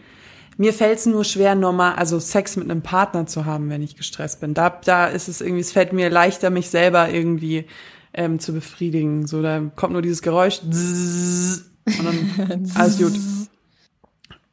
Mir 0.58 0.74
fällt 0.74 1.00
es 1.00 1.06
nur 1.06 1.24
schwer, 1.24 1.56
normal, 1.56 1.96
also 1.96 2.20
Sex 2.20 2.56
mit 2.56 2.70
einem 2.70 2.82
Partner 2.82 3.26
zu 3.26 3.46
haben, 3.46 3.70
wenn 3.70 3.82
ich 3.82 3.96
gestresst 3.96 4.40
bin. 4.42 4.54
Da, 4.54 4.70
da 4.70 5.08
ist 5.08 5.28
es 5.28 5.42
irgendwie, 5.42 5.62
es 5.62 5.72
fällt 5.72 5.94
mir 5.94 6.10
leichter, 6.10 6.50
mich 6.50 6.70
selber 6.70 7.10
irgendwie 7.10 7.66
ähm, 8.14 8.40
zu 8.40 8.54
befriedigen. 8.54 9.26
So, 9.26 9.42
da 9.42 9.60
kommt 9.76 9.94
nur 9.94 10.02
dieses 10.02 10.22
Geräusch 10.22 10.62
und 10.62 12.06
dann 12.06 12.72
alles 12.76 12.98
gut. 12.98 13.14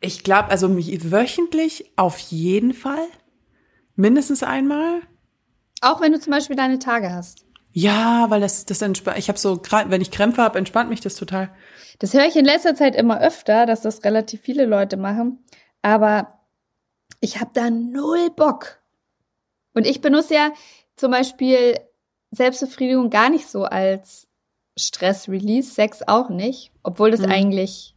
Ich 0.00 0.24
glaube, 0.24 0.48
also 0.48 0.68
mich 0.68 1.10
wöchentlich 1.10 1.90
auf 1.96 2.18
jeden 2.18 2.72
Fall. 2.72 3.06
Mindestens 3.96 4.42
einmal. 4.42 5.00
Auch 5.82 6.00
wenn 6.00 6.12
du 6.12 6.20
zum 6.20 6.30
Beispiel 6.30 6.56
deine 6.56 6.78
Tage 6.78 7.12
hast. 7.12 7.44
Ja, 7.72 8.28
weil 8.30 8.40
das, 8.40 8.64
das 8.64 8.82
entspannt. 8.82 9.18
Ich 9.18 9.28
habe 9.28 9.38
so, 9.38 9.60
wenn 9.86 10.00
ich 10.00 10.10
Krämpfe 10.10 10.42
habe, 10.42 10.58
entspannt 10.58 10.90
mich 10.90 11.00
das 11.00 11.14
total. 11.14 11.50
Das 11.98 12.14
höre 12.14 12.26
ich 12.26 12.34
in 12.34 12.44
letzter 12.44 12.74
Zeit 12.74 12.96
immer 12.96 13.20
öfter, 13.20 13.66
dass 13.66 13.82
das 13.82 14.04
relativ 14.04 14.40
viele 14.40 14.64
Leute 14.64 14.96
machen. 14.96 15.38
Aber 15.82 16.40
ich 17.20 17.40
habe 17.40 17.50
da 17.54 17.70
null 17.70 18.30
Bock. 18.34 18.78
Und 19.74 19.86
ich 19.86 20.00
benutze 20.00 20.34
ja 20.34 20.50
zum 20.96 21.10
Beispiel 21.10 21.78
Selbstbefriedigung 22.32 23.10
gar 23.10 23.30
nicht 23.30 23.48
so 23.48 23.64
als 23.64 24.26
Stress-Release, 24.78 25.72
Sex 25.74 26.02
auch 26.06 26.28
nicht, 26.28 26.72
obwohl 26.82 27.10
das 27.10 27.20
Mhm. 27.20 27.30
eigentlich 27.30 27.94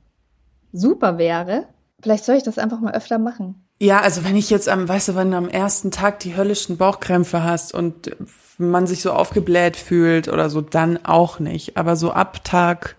super 0.71 1.17
wäre. 1.17 1.67
Vielleicht 2.01 2.25
soll 2.25 2.35
ich 2.35 2.43
das 2.43 2.57
einfach 2.57 2.79
mal 2.79 2.93
öfter 2.93 3.17
machen. 3.17 3.67
Ja, 3.79 4.01
also 4.01 4.23
wenn 4.23 4.35
ich 4.35 4.49
jetzt 4.49 4.69
am, 4.69 4.87
weißt 4.87 5.09
du, 5.09 5.15
wenn 5.15 5.31
du 5.31 5.37
am 5.37 5.49
ersten 5.49 5.91
Tag 5.91 6.19
die 6.19 6.35
höllischen 6.35 6.77
Bauchkrämpfe 6.77 7.43
hast 7.43 7.73
und 7.73 8.15
man 8.57 8.87
sich 8.87 9.01
so 9.01 9.11
aufgebläht 9.11 9.77
fühlt 9.77 10.27
oder 10.27 10.49
so, 10.49 10.61
dann 10.61 11.03
auch 11.05 11.39
nicht. 11.39 11.77
Aber 11.77 11.95
so 11.95 12.11
ab 12.11 12.43
Tag 12.43 12.95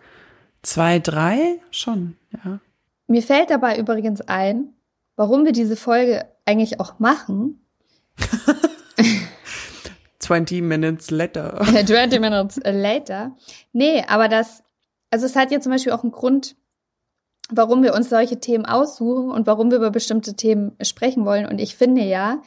zwei, 0.62 0.98
drei 0.98 1.58
schon, 1.70 2.16
ja. 2.44 2.58
Mir 3.06 3.22
fällt 3.22 3.50
dabei 3.50 3.78
übrigens 3.78 4.20
ein, 4.22 4.74
warum 5.16 5.44
wir 5.44 5.52
diese 5.52 5.76
Folge 5.76 6.26
eigentlich 6.44 6.80
auch 6.80 6.98
machen. 6.98 7.64
20 10.18 10.62
minutes 10.62 11.10
later. 11.10 11.60
20 11.86 12.20
minutes 12.20 12.60
later. 12.64 13.36
Nee, 13.72 14.04
aber 14.08 14.28
das, 14.28 14.62
also 15.10 15.26
es 15.26 15.36
hat 15.36 15.50
ja 15.50 15.60
zum 15.60 15.72
Beispiel 15.72 15.92
auch 15.92 16.02
einen 16.02 16.12
Grund, 16.12 16.56
warum 17.50 17.82
wir 17.82 17.94
uns 17.94 18.08
solche 18.08 18.40
Themen 18.40 18.64
aussuchen 18.64 19.30
und 19.30 19.46
warum 19.46 19.70
wir 19.70 19.76
über 19.76 19.90
bestimmte 19.90 20.34
Themen 20.34 20.76
sprechen 20.80 21.26
wollen. 21.26 21.46
Und 21.46 21.60
ich 21.60 21.76
finde 21.76 22.02
ja, 22.02 22.42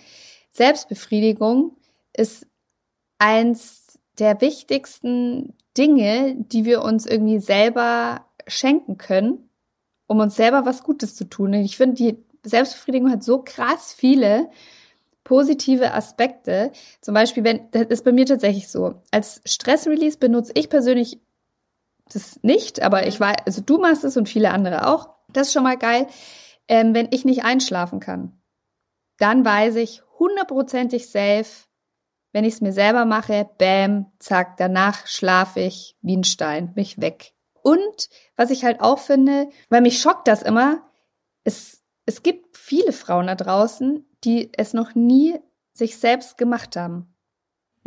Selbstbefriedigung 0.52 1.78
ist 2.14 2.48
eins 3.20 4.00
der 4.18 4.42
wichtigsten 4.42 5.54
Dinge, 5.78 6.36
die 6.40 6.66
wir 6.66 6.82
uns 6.82 7.06
irgendwie 7.06 7.40
selber 7.40 8.26
schenken 8.48 8.98
können, 8.98 9.47
um 10.08 10.20
uns 10.20 10.36
selber 10.36 10.66
was 10.66 10.84
Gutes 10.84 11.16
zu 11.16 11.26
tun. 11.26 11.54
Und 11.54 11.62
ich 11.62 11.78
finde, 11.78 11.96
die 11.96 12.18
Selbstbefriedigung 12.44 13.12
hat 13.12 13.24
so 13.24 13.42
krass 13.44 13.94
viele 13.94 14.50
positive 15.24 15.94
Aspekte. 15.94 16.72
Zum 17.02 17.14
Beispiel, 17.14 17.44
wenn, 17.44 17.70
das 17.72 17.88
ist 17.88 18.06
bei 18.06 18.14
mir 18.14 18.26
tatsächlich 18.26 18.70
so. 18.70 19.02
Als 19.12 19.42
Stressrelease 19.46 20.18
benutze 20.18 20.54
ich 20.56 20.70
persönlich 20.70 21.20
das 22.12 22.42
nicht, 22.42 22.82
aber 22.82 23.06
ich 23.06 23.20
weiß, 23.20 23.36
also 23.46 23.62
du 23.62 23.78
machst 23.78 24.06
es 24.06 24.16
und 24.16 24.30
viele 24.30 24.52
andere 24.52 24.88
auch. 24.88 25.10
Das 25.34 25.48
ist 25.48 25.54
schon 25.54 25.64
mal 25.64 25.78
geil. 25.78 26.08
Ähm, 26.70 26.94
wenn 26.94 27.10
ich 27.12 27.26
nicht 27.26 27.44
einschlafen 27.44 28.00
kann, 28.00 28.40
dann 29.18 29.44
weiß 29.44 29.76
ich 29.76 30.02
hundertprozentig 30.18 31.10
safe, 31.10 31.68
wenn 32.32 32.46
ich 32.46 32.56
es 32.56 32.62
mir 32.62 32.72
selber 32.72 33.06
mache, 33.06 33.50
bam, 33.58 34.12
zack, 34.20 34.58
danach 34.58 35.08
schlafe 35.08 35.60
ich 35.60 35.98
wie 36.02 36.16
ein 36.16 36.24
Stein, 36.24 36.72
mich 36.76 37.02
weg. 37.02 37.34
Und 37.68 38.10
was 38.36 38.50
ich 38.50 38.64
halt 38.64 38.80
auch 38.82 39.00
finde, 39.00 39.50
weil 39.70 39.82
mich 39.82 40.02
schockt 40.02 40.28
das 40.28 40.42
immer, 40.42 40.82
es, 41.44 41.84
es 42.06 42.24
gibt 42.24 42.58
viele 42.58 42.94
Frauen 42.94 43.28
da 43.28 43.36
draußen, 43.36 44.06
die 44.24 44.52
es 44.58 44.74
noch 44.74 44.96
nie 44.96 45.36
sich 45.74 45.98
selbst 45.98 46.38
gemacht 46.38 46.76
haben 46.76 47.14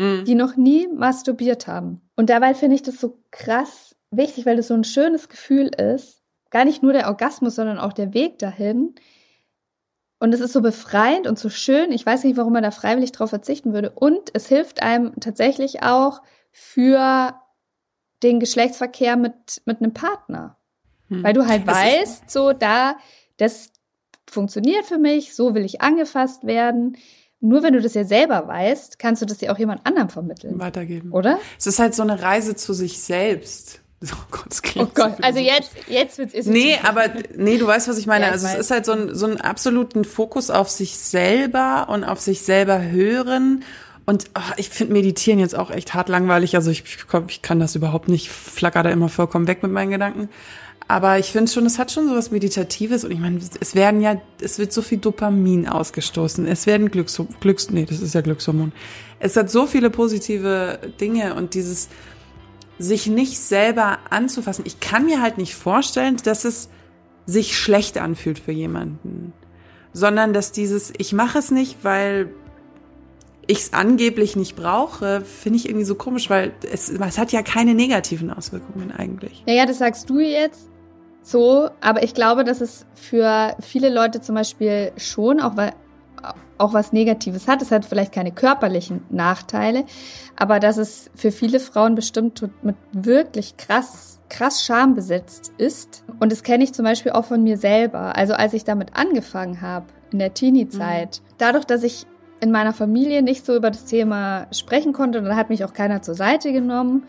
Mhm. 0.01 0.25
die 0.25 0.35
noch 0.35 0.57
nie 0.57 0.89
masturbiert 0.89 1.67
haben. 1.67 2.01
Und 2.17 2.31
dabei 2.31 2.55
finde 2.55 2.75
ich 2.75 2.83
das 2.83 2.99
so 2.99 3.19
krass 3.31 3.95
wichtig, 4.11 4.47
weil 4.47 4.57
das 4.57 4.69
so 4.69 4.75
ein 4.75 4.85
schönes 4.85 5.29
Gefühl 5.29 5.67
ist. 5.67 6.23
Gar 6.49 6.65
nicht 6.65 6.83
nur 6.83 6.95
der 6.95 7.09
Orgasmus, 7.09 7.55
sondern 7.55 7.79
auch 7.79 7.93
der 7.93 8.15
Weg 8.15 8.39
dahin. 8.39 8.95
Und 10.19 10.33
es 10.33 10.41
ist 10.41 10.55
so 10.55 10.63
befreiend 10.63 11.27
und 11.27 11.39
so 11.39 11.51
schön. 11.51 11.93
Ich 11.93 12.07
weiß 12.07 12.25
nicht, 12.25 12.39
warum 12.39 12.55
man 12.55 12.63
da 12.63 12.71
freiwillig 12.71 13.13
drauf 13.13 13.29
verzichten 13.29 13.75
würde. 13.75 13.91
Und 13.91 14.31
es 14.33 14.49
hilft 14.49 14.83
einem 14.83 15.21
tatsächlich 15.21 15.83
auch 15.83 16.23
für 16.51 17.35
den 18.23 18.41
Geschlechtsverkehr 18.41 19.17
mit, 19.17 19.63
mit 19.65 19.81
einem 19.81 19.93
Partner. 19.93 20.57
Hm. 21.09 21.23
Weil 21.23 21.33
du 21.33 21.47
halt 21.47 21.67
das 21.67 21.77
weißt, 21.77 22.31
so 22.31 22.53
da, 22.53 22.97
das 23.37 23.73
funktioniert 24.31 24.87
für 24.87 24.99
mich, 24.99 25.35
so 25.35 25.55
will 25.55 25.65
ich 25.65 25.81
angefasst 25.81 26.45
werden. 26.45 26.97
Nur 27.41 27.63
wenn 27.63 27.73
du 27.73 27.81
das 27.81 27.95
ja 27.95 28.05
selber 28.05 28.47
weißt, 28.47 28.99
kannst 28.99 29.23
du 29.23 29.27
das 29.27 29.41
ja 29.41 29.53
auch 29.53 29.59
jemand 29.59 29.87
anderem 29.87 30.11
vermitteln. 30.11 30.59
Weitergeben. 30.59 31.13
Oder? 31.13 31.39
Es 31.59 31.67
ist 31.67 31.79
halt 31.79 31.95
so 31.95 32.03
eine 32.03 32.21
Reise 32.23 32.55
zu 32.55 32.75
sich 32.75 33.01
selbst. 33.01 33.81
Oh 34.13 34.17
Gott, 34.31 34.63
oh 34.77 34.87
Gott. 34.95 35.17
So 35.19 35.23
also 35.23 35.41
jetzt, 35.41 35.73
jetzt 35.87 36.17
wird's 36.17 36.33
ist 36.33 36.47
Nee, 36.47 36.79
aber, 36.83 37.09
nee, 37.37 37.59
du 37.59 37.67
weißt, 37.67 37.87
was 37.87 37.99
ich 37.99 38.07
meine. 38.07 38.25
Ja, 38.25 38.29
ich 38.29 38.33
also 38.33 38.47
weiß. 38.47 38.55
es 38.55 38.61
ist 38.61 38.71
halt 38.71 38.87
so 38.87 38.93
ein, 38.93 39.15
so 39.15 39.27
ein 39.27 39.39
absoluten 39.43 40.07
Fokus 40.07 40.49
auf 40.49 40.71
sich 40.71 40.97
selber 40.97 41.87
und 41.91 42.05
auf 42.05 42.19
sich 42.19 42.41
selber 42.41 42.81
hören. 42.81 43.63
Und 44.11 44.29
oh, 44.37 44.41
ich 44.57 44.71
finde 44.71 44.95
Meditieren 44.95 45.39
jetzt 45.39 45.57
auch 45.57 45.71
echt 45.71 45.95
hart 45.95 46.09
langweilig. 46.09 46.57
Also 46.57 46.73
ich, 46.73 46.83
ich 47.29 47.43
kann 47.43 47.61
das 47.61 47.77
überhaupt 47.77 48.09
nicht, 48.09 48.29
flacker 48.29 48.83
da 48.83 48.91
immer 48.91 49.09
vollkommen 49.09 49.47
weg 49.47 49.63
mit 49.63 49.71
meinen 49.71 49.93
Gedanken. 49.93 50.29
Aber 50.89 51.21
ich 51.21 51.27
finde 51.27 51.49
schon, 51.49 51.65
es 51.65 51.79
hat 51.79 51.93
schon 51.93 52.09
so 52.09 52.17
was 52.17 52.33
Meditatives 52.33 53.05
und 53.05 53.13
ich 53.13 53.21
meine, 53.21 53.39
es 53.61 53.77
werden 53.77 54.01
ja, 54.01 54.21
es 54.43 54.59
wird 54.59 54.73
so 54.73 54.83
viel 54.83 54.99
Dopamin 54.99 55.69
ausgestoßen. 55.69 56.45
Es 56.49 56.67
werden 56.67 56.91
Glücks, 56.91 57.23
Glücks, 57.39 57.71
nee, 57.71 57.85
das 57.85 58.01
ist 58.01 58.13
ja 58.13 58.21
Glückshormon. 58.21 58.73
Es 59.21 59.37
hat 59.37 59.49
so 59.49 59.69
viele 59.69 59.91
positive 59.91 60.81
Dinge 61.01 61.37
und 61.37 61.55
dieses 61.55 61.89
sich 62.81 63.07
nicht 63.07 63.39
selber 63.39 63.99
anzufassen. 64.11 64.65
Ich 64.67 64.81
kann 64.81 65.07
mir 65.07 65.23
halt 65.23 65.39
nicht 65.39 65.55
vorstellen, 65.55 66.17
dass 66.25 66.45
es 66.45 66.69
sich 67.27 67.57
schlecht 67.57 67.97
anfühlt 67.97 68.41
für 68.41 68.51
jemanden, 68.51 69.33
sondern 69.93 70.33
dass 70.33 70.51
dieses, 70.51 70.93
ich 70.99 71.13
mache 71.13 71.39
es 71.39 71.53
nicht, 71.53 71.77
weil 71.85 72.35
ich 73.51 73.59
es 73.59 73.73
angeblich 73.73 74.37
nicht 74.37 74.57
brauche, 74.57 75.23
finde 75.23 75.59
ich 75.59 75.67
irgendwie 75.67 75.85
so 75.85 75.95
komisch, 75.95 76.31
weil 76.31 76.53
es, 76.73 76.89
es 76.89 77.19
hat 77.19 77.33
ja 77.33 77.43
keine 77.43 77.75
negativen 77.75 78.33
Auswirkungen 78.33 78.93
eigentlich. 78.93 79.43
Naja, 79.47 79.67
das 79.67 79.79
sagst 79.79 80.09
du 80.09 80.21
jetzt 80.21 80.69
so, 81.23 81.69
aber 81.81 82.03
ich 82.03 82.15
glaube, 82.15 82.45
dass 82.45 82.61
es 82.61 82.87
für 82.95 83.57
viele 83.61 83.93
Leute 83.93 84.21
zum 84.21 84.37
Beispiel 84.37 84.93
schon 84.97 85.41
auch, 85.41 85.55
auch 86.59 86.73
was 86.73 86.93
Negatives 86.93 87.49
hat. 87.49 87.61
Es 87.61 87.73
hat 87.73 87.85
vielleicht 87.85 88.13
keine 88.13 88.33
körperlichen 88.33 89.03
Nachteile, 89.11 89.85
aber 90.37 90.61
dass 90.61 90.77
es 90.77 91.11
für 91.15 91.33
viele 91.33 91.61
Frauen 91.61 91.95
bestimmt 91.95 92.43
mit 92.63 92.77
wirklich 92.93 93.57
krass 93.57 94.21
krass 94.31 94.65
schambesetzt 94.65 95.53
ist. 95.59 96.05
Und 96.21 96.31
das 96.31 96.45
kenne 96.45 96.63
ich 96.63 96.73
zum 96.73 96.85
Beispiel 96.85 97.11
auch 97.13 97.25
von 97.25 97.43
mir 97.43 97.59
selber. 97.59 98.17
Also 98.17 98.35
als 98.35 98.55
ich 98.55 98.63
damit 98.63 98.97
angefangen 98.97 99.61
habe, 99.61 99.87
in 100.13 100.19
der 100.19 100.35
Teenie-Zeit, 100.35 101.21
mhm. 101.21 101.35
dadurch, 101.39 101.65
dass 101.65 101.83
ich 101.83 102.07
in 102.41 102.51
meiner 102.51 102.73
Familie 102.73 103.23
nicht 103.23 103.45
so 103.45 103.55
über 103.55 103.71
das 103.71 103.85
Thema 103.85 104.47
sprechen 104.53 104.93
konnte, 104.93 105.23
dann 105.23 105.37
hat 105.37 105.51
mich 105.51 105.65
auch 105.65 105.73
keiner 105.73 106.03
zur 106.03 106.15
Seite 106.15 106.53
genommen. 106.53 107.05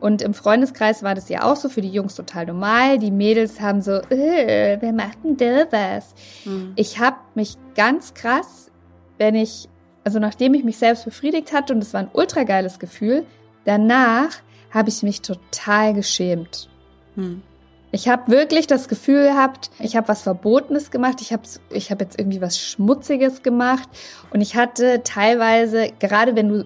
Und 0.00 0.22
im 0.22 0.32
Freundeskreis 0.32 1.02
war 1.02 1.14
das 1.14 1.28
ja 1.28 1.42
auch 1.44 1.56
so 1.56 1.68
für 1.68 1.82
die 1.82 1.90
Jungs 1.90 2.14
total 2.14 2.46
normal. 2.46 2.98
Die 2.98 3.10
Mädels 3.10 3.60
haben 3.60 3.82
so, 3.82 3.92
äh, 3.92 4.78
wer 4.80 4.92
macht 4.92 5.18
denn 5.22 5.36
da 5.36 5.66
was? 5.70 6.14
Mhm. 6.46 6.72
Ich 6.76 6.98
habe 6.98 7.16
mich 7.34 7.56
ganz 7.74 8.14
krass, 8.14 8.70
wenn 9.18 9.34
ich, 9.34 9.68
also 10.02 10.18
nachdem 10.18 10.54
ich 10.54 10.64
mich 10.64 10.78
selbst 10.78 11.04
befriedigt 11.04 11.52
hatte 11.52 11.74
und 11.74 11.82
es 11.82 11.92
war 11.92 12.00
ein 12.00 12.10
ultra 12.14 12.44
geiles 12.44 12.78
Gefühl, 12.78 13.26
danach 13.66 14.30
habe 14.70 14.88
ich 14.88 15.02
mich 15.02 15.20
total 15.20 15.92
geschämt. 15.92 16.70
Mhm. 17.16 17.42
Ich 17.92 18.08
habe 18.08 18.30
wirklich 18.30 18.66
das 18.66 18.88
Gefühl 18.88 19.24
gehabt, 19.24 19.70
ich 19.80 19.96
habe 19.96 20.06
was 20.08 20.22
Verbotenes 20.22 20.90
gemacht, 20.90 21.20
ich 21.20 21.32
habe 21.32 21.42
ich 21.70 21.90
hab 21.90 22.00
jetzt 22.00 22.18
irgendwie 22.18 22.40
was 22.40 22.58
Schmutziges 22.58 23.42
gemacht 23.42 23.88
und 24.30 24.40
ich 24.40 24.54
hatte 24.54 25.02
teilweise, 25.02 25.90
gerade 25.98 26.36
wenn 26.36 26.48
du 26.48 26.64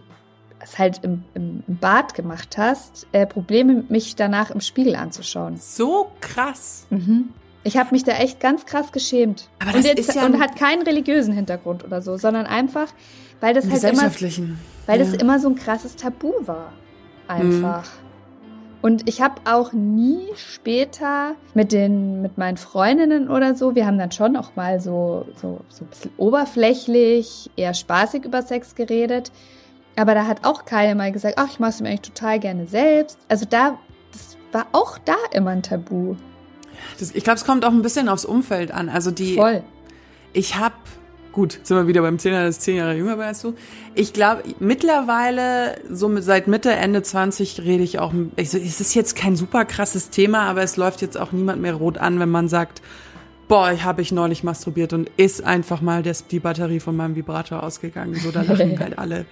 es 0.61 0.79
halt 0.79 1.01
im, 1.03 1.25
im, 1.35 1.63
Bad 1.67 2.15
gemacht 2.15 2.59
hast, 2.59 3.07
äh, 3.13 3.27
Probleme, 3.27 3.85
mich 3.89 4.17
danach 4.17 4.51
im 4.51 4.61
Spiegel 4.61 4.97
anzuschauen. 4.97 5.57
So 5.59 6.11
krass. 6.21 6.87
Mhm. 6.91 7.31
Ich 7.63 7.79
habe 7.79 7.91
mich 7.93 8.05
da 8.05 8.13
echt 8.13 8.41
ganz 8.41 8.67
krass 8.67 8.93
geschämt. 8.93 9.49
Aber 9.59 9.73
das 9.73 9.81
und, 9.81 9.87
jetzt, 9.87 10.09
ist 10.09 10.15
ja 10.15 10.27
und 10.27 10.41
hat 10.41 10.57
keinen 10.57 10.83
religiösen 10.83 11.33
Hintergrund 11.33 11.85
oder 11.85 12.03
so, 12.03 12.19
sondern 12.19 12.45
einfach, 12.45 12.89
weil 13.41 13.55
das 13.55 13.69
halt 13.71 13.85
immer, 13.85 14.11
weil 14.87 14.99
ja. 14.99 15.05
das 15.05 15.15
immer 15.15 15.39
so 15.39 15.49
ein 15.49 15.55
krasses 15.55 15.97
Tabu 15.97 16.33
war. 16.45 16.73
Einfach. 17.27 17.85
Mhm. 17.85 18.04
Und 18.85 19.09
ich 19.09 19.23
habe 19.23 19.41
auch 19.47 19.73
nie 19.73 20.27
später 20.35 21.37
mit 21.55 21.73
den, 21.73 22.21
mit 22.21 22.37
meinen 22.37 22.59
Freundinnen 22.59 23.31
oder 23.31 23.55
so, 23.55 23.75
wir 23.75 23.87
haben 23.87 23.97
dann 23.97 24.13
schon 24.13 24.37
auch 24.37 24.57
mal 24.57 24.79
so, 24.79 25.25
so, 25.41 25.61
so 25.71 25.85
ein 25.85 25.89
bisschen 25.89 26.11
oberflächlich, 26.19 27.51
eher 27.57 27.73
spaßig 27.73 28.27
über 28.27 28.43
Sex 28.43 28.75
geredet. 28.75 29.33
Aber 29.97 30.15
da 30.15 30.27
hat 30.27 30.45
auch 30.45 30.67
keiner 30.67 30.95
mal 30.97 31.13
gesagt, 31.13 31.37
ach, 31.39 31.49
ich 31.51 31.59
mache 31.59 31.71
es 31.71 31.81
mir 31.81 31.89
eigentlich 31.89 32.03
total 32.03 32.39
gerne 32.39 32.67
selbst. 32.67 33.17
Also 33.27 33.47
da, 33.49 33.79
das 34.13 34.37
war 34.53 34.67
auch 34.73 34.99
da 34.99 35.17
immer 35.33 35.53
ein 35.53 35.63
Tabu. 35.63 36.17
Das, 37.01 37.11
ich 37.13 37.25
glaube, 37.25 37.39
es 37.39 37.47
kommt 37.47 37.65
auch 37.65 37.73
ein 37.73 37.81
bisschen 37.81 38.11
aufs 38.11 38.27
Umfeld 38.27 38.71
an. 38.71 38.91
Also 38.91 39.11
die. 39.11 39.37
Voll. 39.37 39.63
Ich 40.35 40.57
habe 40.57 40.75
gut, 41.35 41.59
sind 41.65 41.77
wir 41.77 41.87
wieder 41.87 42.01
beim 42.01 42.19
Zehner, 42.19 42.45
das 42.45 42.57
ist 42.57 42.63
zehn 42.63 42.77
Jahre 42.77 42.95
jünger 42.95 43.19
als 43.19 43.43
du. 43.43 43.55
Ich 43.95 44.13
glaube, 44.13 44.45
mittlerweile, 44.61 45.77
so 45.91 46.21
seit 46.21 46.47
Mitte, 46.47 46.71
Ende 46.73 47.03
20 47.03 47.61
rede 47.61 47.83
ich 47.83 47.99
auch, 47.99 48.15
ich 48.37 48.51
so, 48.51 48.59
es 48.59 48.81
ist 48.81 48.95
jetzt 48.95 49.17
kein 49.17 49.37
super 49.37 49.65
krasses 49.65 50.11
Thema, 50.11 50.43
aber 50.43 50.63
es 50.63 50.77
läuft 50.77 51.03
jetzt 51.03 51.19
auch 51.19 51.33
niemand 51.33 51.61
mehr 51.61 51.75
rot 51.75 51.99
an, 51.99 52.21
wenn 52.21 52.31
man 52.31 52.49
sagt, 52.49 52.81
boah, 53.49 53.73
ich 53.73 53.85
habe 53.85 54.01
ich 54.01 54.13
neulich 54.13 54.45
masturbiert 54.45 54.93
und 54.93 55.11
ist 55.17 55.45
einfach 55.45 55.81
mal 55.81 56.03
das, 56.03 56.27
die 56.29 56.41
Batterie 56.41 56.81
von 56.81 56.97
meinem 56.97 57.17
Vibrator 57.17 57.63
ausgegangen. 57.63 58.15
So, 58.15 58.31
da 58.31 58.43
lachen 58.43 58.79
halt 58.79 58.97
alle. 58.99 59.27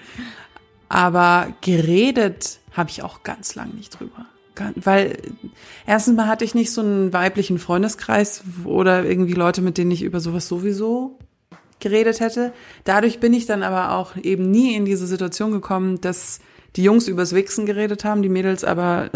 Aber 0.88 1.54
geredet 1.62 2.58
habe 2.72 2.90
ich 2.90 3.02
auch 3.02 3.22
ganz 3.22 3.54
lang 3.54 3.74
nicht 3.74 3.98
drüber. 3.98 4.26
Weil 4.76 5.16
erstens 5.86 6.16
mal 6.16 6.26
hatte 6.26 6.44
ich 6.44 6.54
nicht 6.54 6.72
so 6.72 6.82
einen 6.82 7.12
weiblichen 7.12 7.58
Freundeskreis 7.58 8.42
oder 8.64 9.04
irgendwie 9.04 9.32
Leute, 9.32 9.62
mit 9.62 9.78
denen 9.78 9.90
ich 9.92 10.02
über 10.02 10.20
sowas 10.20 10.46
sowieso 10.46 11.18
geredet 11.82 12.20
hätte. 12.20 12.52
Dadurch 12.84 13.20
bin 13.20 13.34
ich 13.34 13.44
dann 13.44 13.62
aber 13.62 13.92
auch 13.92 14.16
eben 14.16 14.50
nie 14.50 14.74
in 14.74 14.86
diese 14.86 15.06
Situation 15.06 15.52
gekommen, 15.52 16.00
dass 16.00 16.40
die 16.76 16.82
Jungs 16.82 17.06
übers 17.06 17.34
Wichsen 17.34 17.66
geredet 17.66 18.04
haben, 18.04 18.22
die 18.22 18.30
Mädels 18.30 18.64
aber, 18.64 19.10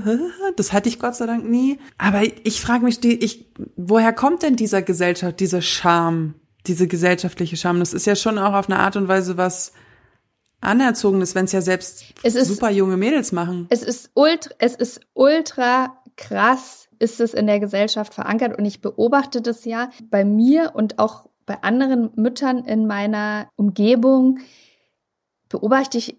das 0.56 0.72
hatte 0.72 0.90
ich 0.90 0.98
Gott 0.98 1.16
sei 1.16 1.26
Dank 1.26 1.48
nie. 1.48 1.78
Aber 1.96 2.22
ich 2.44 2.60
frage 2.60 2.84
mich, 2.84 3.02
ich, 3.02 3.46
woher 3.76 4.12
kommt 4.12 4.42
denn 4.42 4.56
dieser 4.56 4.82
Gesellschaft, 4.82 5.40
dieser 5.40 5.62
Charme, 5.62 6.34
diese 6.66 6.86
gesellschaftliche 6.86 7.56
Scham? 7.56 7.80
Das 7.80 7.94
ist 7.94 8.06
ja 8.06 8.14
schon 8.14 8.38
auch 8.38 8.52
auf 8.52 8.68
eine 8.68 8.78
Art 8.78 8.96
und 8.96 9.08
Weise 9.08 9.38
was 9.38 9.72
Anerzogenes, 10.60 11.34
wenn 11.34 11.44
es 11.44 11.52
ja 11.52 11.60
selbst 11.60 12.04
es 12.22 12.34
ist, 12.34 12.48
super 12.48 12.70
junge 12.70 12.96
Mädels 12.96 13.32
machen. 13.32 13.66
Es 13.70 13.82
ist 13.82 14.10
ultra, 14.14 14.50
es 14.58 14.74
ist 14.74 15.00
ultra 15.14 15.96
krass, 16.16 16.88
ist 16.98 17.20
es 17.20 17.32
in 17.32 17.46
der 17.46 17.60
Gesellschaft 17.60 18.12
verankert 18.12 18.58
und 18.58 18.64
ich 18.64 18.82
beobachte 18.82 19.40
das 19.40 19.64
ja 19.64 19.90
bei 20.10 20.24
mir 20.24 20.72
und 20.74 20.98
auch 20.98 21.28
bei 21.48 21.62
anderen 21.62 22.10
Müttern 22.14 22.64
in 22.64 22.86
meiner 22.86 23.50
Umgebung 23.56 24.38
beobachte 25.48 25.98
ich 25.98 26.18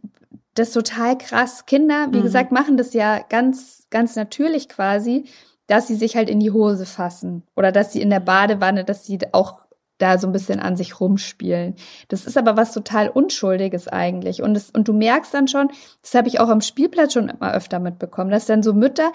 das 0.55 0.71
total 0.71 1.17
krass. 1.17 1.65
Kinder, 1.65 2.07
wie 2.11 2.17
mhm. 2.17 2.23
gesagt, 2.23 2.51
machen 2.51 2.75
das 2.75 2.93
ja 2.93 3.19
ganz, 3.29 3.87
ganz 3.91 4.15
natürlich 4.15 4.67
quasi, 4.67 5.25
dass 5.67 5.87
sie 5.87 5.95
sich 5.95 6.17
halt 6.17 6.29
in 6.29 6.39
die 6.39 6.51
Hose 6.51 6.85
fassen 6.85 7.43
oder 7.55 7.71
dass 7.71 7.93
sie 7.93 8.01
in 8.01 8.09
der 8.09 8.19
Badewanne, 8.19 8.83
dass 8.83 9.05
sie 9.05 9.19
auch 9.31 9.61
da 9.99 10.17
so 10.17 10.27
ein 10.27 10.33
bisschen 10.33 10.59
an 10.59 10.75
sich 10.75 10.99
rumspielen. 10.99 11.75
Das 12.07 12.25
ist 12.25 12.37
aber 12.37 12.57
was 12.57 12.73
total 12.73 13.09
Unschuldiges 13.09 13.87
eigentlich. 13.87 14.41
Und, 14.41 14.55
das, 14.55 14.71
und 14.71 14.87
du 14.87 14.93
merkst 14.93 15.33
dann 15.33 15.47
schon, 15.47 15.69
das 16.01 16.15
habe 16.15 16.27
ich 16.27 16.39
auch 16.39 16.49
am 16.49 16.61
Spielplatz 16.61 17.13
schon 17.13 17.29
immer 17.29 17.53
öfter 17.53 17.79
mitbekommen, 17.79 18.31
dass 18.31 18.47
dann 18.47 18.63
so 18.63 18.73
Mütter 18.73 19.11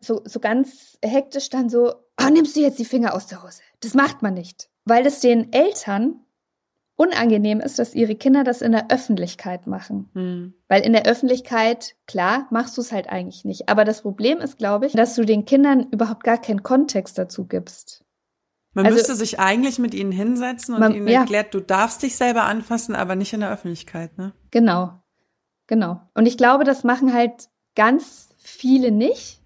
so, 0.00 0.22
so 0.24 0.40
ganz 0.40 0.98
hektisch 1.02 1.48
dann 1.48 1.68
so, 1.68 1.94
oh, 2.20 2.28
nimmst 2.30 2.56
du 2.56 2.60
jetzt 2.60 2.78
die 2.78 2.84
Finger 2.84 3.14
aus 3.14 3.26
der 3.26 3.42
Hose? 3.42 3.60
Das 3.80 3.94
macht 3.94 4.22
man 4.22 4.34
nicht. 4.34 4.68
Weil 4.84 5.06
es 5.06 5.20
den 5.20 5.52
Eltern 5.52 6.20
unangenehm 6.96 7.60
ist, 7.60 7.78
dass 7.78 7.94
ihre 7.94 8.14
Kinder 8.14 8.44
das 8.44 8.62
in 8.62 8.72
der 8.72 8.90
Öffentlichkeit 8.90 9.66
machen. 9.66 10.10
Hm. 10.14 10.54
Weil 10.68 10.82
in 10.82 10.92
der 10.92 11.06
Öffentlichkeit, 11.06 11.96
klar, 12.06 12.46
machst 12.50 12.76
du 12.76 12.82
es 12.82 12.92
halt 12.92 13.08
eigentlich 13.08 13.44
nicht. 13.44 13.68
Aber 13.68 13.84
das 13.84 14.02
Problem 14.02 14.38
ist, 14.38 14.58
glaube 14.58 14.86
ich, 14.86 14.92
dass 14.92 15.14
du 15.14 15.24
den 15.24 15.44
Kindern 15.44 15.88
überhaupt 15.90 16.22
gar 16.22 16.38
keinen 16.38 16.62
Kontext 16.62 17.18
dazu 17.18 17.46
gibst. 17.46 18.04
Man 18.74 18.86
also, 18.86 18.96
müsste 18.96 19.14
sich 19.14 19.38
eigentlich 19.38 19.78
mit 19.78 19.94
ihnen 19.94 20.12
hinsetzen 20.12 20.74
und 20.74 20.80
man, 20.80 20.94
ihnen 20.94 21.06
erklärt, 21.06 21.46
ja. 21.54 21.60
du 21.60 21.60
darfst 21.60 22.02
dich 22.02 22.16
selber 22.16 22.44
anfassen, 22.44 22.94
aber 22.94 23.14
nicht 23.14 23.32
in 23.32 23.40
der 23.40 23.52
Öffentlichkeit, 23.52 24.18
ne? 24.18 24.32
Genau. 24.50 25.00
Genau. 25.66 26.00
Und 26.14 26.26
ich 26.26 26.36
glaube, 26.36 26.64
das 26.64 26.84
machen 26.84 27.12
halt 27.12 27.48
ganz 27.76 28.28
viele 28.36 28.90
nicht, 28.90 29.40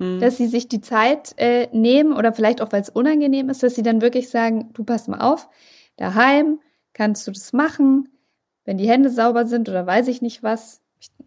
mhm. 0.00 0.18
dass 0.18 0.36
sie 0.36 0.48
sich 0.48 0.66
die 0.66 0.80
Zeit 0.80 1.34
äh, 1.36 1.68
nehmen 1.72 2.12
oder 2.12 2.32
vielleicht 2.32 2.60
auch, 2.60 2.72
weil 2.72 2.82
es 2.82 2.88
unangenehm 2.88 3.48
ist, 3.48 3.62
dass 3.62 3.76
sie 3.76 3.84
dann 3.84 4.02
wirklich 4.02 4.30
sagen, 4.30 4.70
du 4.72 4.82
pass 4.82 5.06
mal 5.06 5.20
auf, 5.20 5.48
daheim 5.96 6.58
kannst 6.92 7.26
du 7.28 7.30
das 7.30 7.52
machen, 7.52 8.08
wenn 8.64 8.78
die 8.78 8.88
Hände 8.88 9.10
sauber 9.10 9.46
sind 9.46 9.68
oder 9.68 9.86
weiß 9.86 10.08
ich 10.08 10.22
nicht 10.22 10.42
was, 10.42 10.82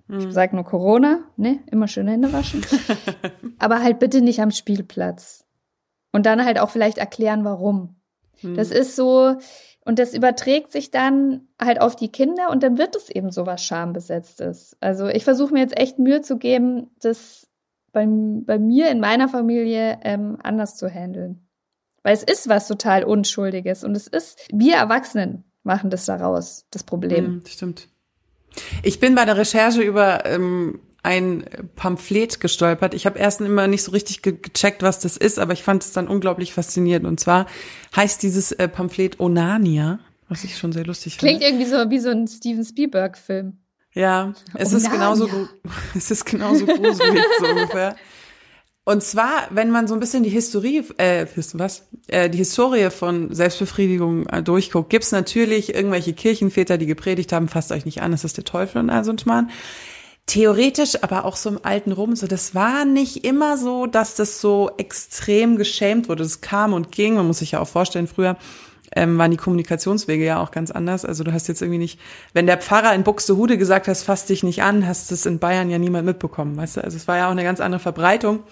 Ich 0.09 0.31
sage 0.31 0.55
nur 0.55 0.65
Corona, 0.65 1.19
ne? 1.37 1.59
Immer 1.71 1.87
schön 1.87 2.07
Hände 2.07 2.33
waschen. 2.33 2.65
Aber 3.59 3.81
halt 3.81 3.99
bitte 3.99 4.21
nicht 4.21 4.41
am 4.41 4.51
Spielplatz. 4.51 5.45
Und 6.11 6.25
dann 6.25 6.45
halt 6.45 6.59
auch 6.59 6.69
vielleicht 6.69 6.99
erklären, 6.99 7.43
warum. 7.43 7.95
Hm. 8.41 8.55
Das 8.55 8.69
ist 8.69 8.95
so, 8.95 9.35
und 9.85 9.99
das 9.99 10.13
überträgt 10.13 10.71
sich 10.71 10.91
dann 10.91 11.47
halt 11.59 11.81
auf 11.81 11.95
die 11.95 12.09
Kinder 12.09 12.49
und 12.51 12.61
dann 12.61 12.77
wird 12.77 12.95
es 12.95 13.09
eben 13.09 13.31
so 13.31 13.45
was 13.45 13.63
Schambesetztes. 13.63 14.77
Also 14.79 15.07
ich 15.07 15.23
versuche 15.23 15.53
mir 15.53 15.61
jetzt 15.61 15.77
echt 15.77 15.97
Mühe 15.97 16.21
zu 16.21 16.37
geben, 16.37 16.91
das 17.01 17.49
bei, 17.93 18.05
bei 18.05 18.59
mir 18.59 18.89
in 18.89 18.99
meiner 18.99 19.29
Familie 19.29 19.99
ähm, 20.03 20.37
anders 20.43 20.75
zu 20.75 20.89
handeln. 20.89 21.47
Weil 22.01 22.13
es 22.13 22.23
ist 22.23 22.49
was 22.49 22.67
total 22.67 23.05
Unschuldiges 23.05 23.85
und 23.85 23.95
es 23.95 24.07
ist, 24.07 24.45
wir 24.51 24.75
Erwachsenen 24.75 25.45
machen 25.63 25.89
das 25.89 26.05
daraus, 26.05 26.65
das 26.71 26.83
Problem. 26.83 27.25
Hm, 27.25 27.43
stimmt. 27.47 27.87
Ich 28.83 28.99
bin 28.99 29.15
bei 29.15 29.23
der 29.23 29.37
Recherche 29.37 29.81
über 29.81 30.25
ähm, 30.25 30.81
ein 31.01 31.45
Pamphlet 31.75 32.39
gestolpert. 32.41 32.93
Ich 32.93 33.05
habe 33.05 33.19
erst 33.19 33.39
immer 33.41 33.67
nicht 33.67 33.83
so 33.83 33.91
richtig 33.91 34.21
ge 34.21 34.37
gecheckt, 34.41 34.83
was 34.83 34.99
das 34.99 35.15
ist, 35.15 35.39
aber 35.39 35.53
ich 35.53 35.63
fand 35.63 35.83
es 35.83 35.93
dann 35.93 36.07
unglaublich 36.07 36.53
faszinierend. 36.53 37.05
Und 37.05 37.19
zwar 37.19 37.45
heißt 37.95 38.21
dieses 38.21 38.51
äh, 38.51 38.67
Pamphlet 38.67 39.19
Onania, 39.19 39.99
was 40.27 40.43
ich 40.43 40.57
schon 40.57 40.71
sehr 40.71 40.85
lustig 40.85 41.17
finde. 41.17 41.37
Klingt 41.37 41.43
irgendwie 41.43 41.69
so 41.69 41.89
wie 41.89 41.99
so 41.99 42.09
ein 42.09 42.27
Steven 42.27 42.65
Spielberg-Film. 42.65 43.57
Ja, 43.93 44.33
es 44.55 44.69
Onania. 44.69 44.77
ist 44.77 44.91
genauso, 44.91 45.29
es 45.95 46.11
ist 46.11 46.25
genauso 46.25 46.65
gruselig 46.65 47.23
so 47.39 47.45
ungefähr. 47.49 47.95
Und 48.85 49.01
zwar, 49.01 49.47
wenn 49.49 49.71
man 49.71 49.87
so 49.87 49.93
ein 49.93 50.01
bisschen 50.01 50.23
die 50.23 50.29
Historie, 50.29 50.83
äh, 50.97 51.25
was, 51.53 51.87
äh, 52.07 52.29
die 52.29 52.37
Historie 52.37 52.89
von 52.89 53.33
Selbstbefriedigung 53.33 54.27
äh, 54.27 54.43
durchguckt, 54.43 54.89
gibt's 54.89 55.13
natürlich 55.13 55.73
irgendwelche 55.73 56.13
Kirchenväter, 56.13 56.77
die 56.77 56.85
gepredigt 56.85 57.31
haben, 57.31 57.47
fasst 57.47 57.71
euch 57.71 57.85
nicht 57.85 58.01
an, 58.01 58.11
das 58.11 58.25
ist 58.25 58.35
der 58.35 58.43
Teufel 58.43 58.79
und 58.79 58.89
all 58.89 59.05
so 59.05 59.11
ein 59.11 59.19
Schmarrn. 59.19 59.51
Theoretisch, 60.25 61.01
aber 61.01 61.25
auch 61.25 61.35
so 61.37 61.49
im 61.49 61.59
alten 61.63 61.91
Rum, 61.91 62.15
so 62.15 62.27
das 62.27 62.55
war 62.55 62.83
nicht 62.83 63.25
immer 63.25 63.57
so, 63.57 63.87
dass 63.87 64.15
das 64.15 64.41
so 64.41 64.71
extrem 64.77 65.57
geschämt 65.57 66.09
wurde. 66.09 66.23
Das 66.23 66.41
kam 66.41 66.73
und 66.73 66.91
ging. 66.91 67.15
Man 67.15 67.27
muss 67.27 67.39
sich 67.39 67.51
ja 67.51 67.59
auch 67.59 67.67
vorstellen, 67.67 68.07
früher 68.07 68.37
ähm, 68.95 69.17
waren 69.17 69.31
die 69.31 69.37
Kommunikationswege 69.37 70.25
ja 70.25 70.41
auch 70.41 70.51
ganz 70.51 70.71
anders. 70.71 71.05
Also 71.05 71.23
du 71.23 71.33
hast 71.33 71.47
jetzt 71.47 71.61
irgendwie 71.61 71.79
nicht, 71.79 71.99
wenn 72.33 72.45
der 72.45 72.57
Pfarrer 72.57 72.93
in 72.93 73.03
Buxtehude 73.03 73.57
gesagt 73.57 73.87
hat, 73.87 73.97
fass 73.97 74.25
dich 74.25 74.43
nicht 74.43 74.63
an, 74.63 74.87
hast 74.87 75.11
das 75.11 75.25
in 75.25 75.39
Bayern 75.39 75.69
ja 75.69 75.77
niemand 75.77 76.05
mitbekommen, 76.05 76.57
weißt 76.57 76.77
du? 76.77 76.83
Also 76.83 76.97
es 76.97 77.07
war 77.07 77.17
ja 77.17 77.27
auch 77.27 77.31
eine 77.31 77.43
ganz 77.43 77.59
andere 77.59 77.79
Verbreitung. 77.79 78.43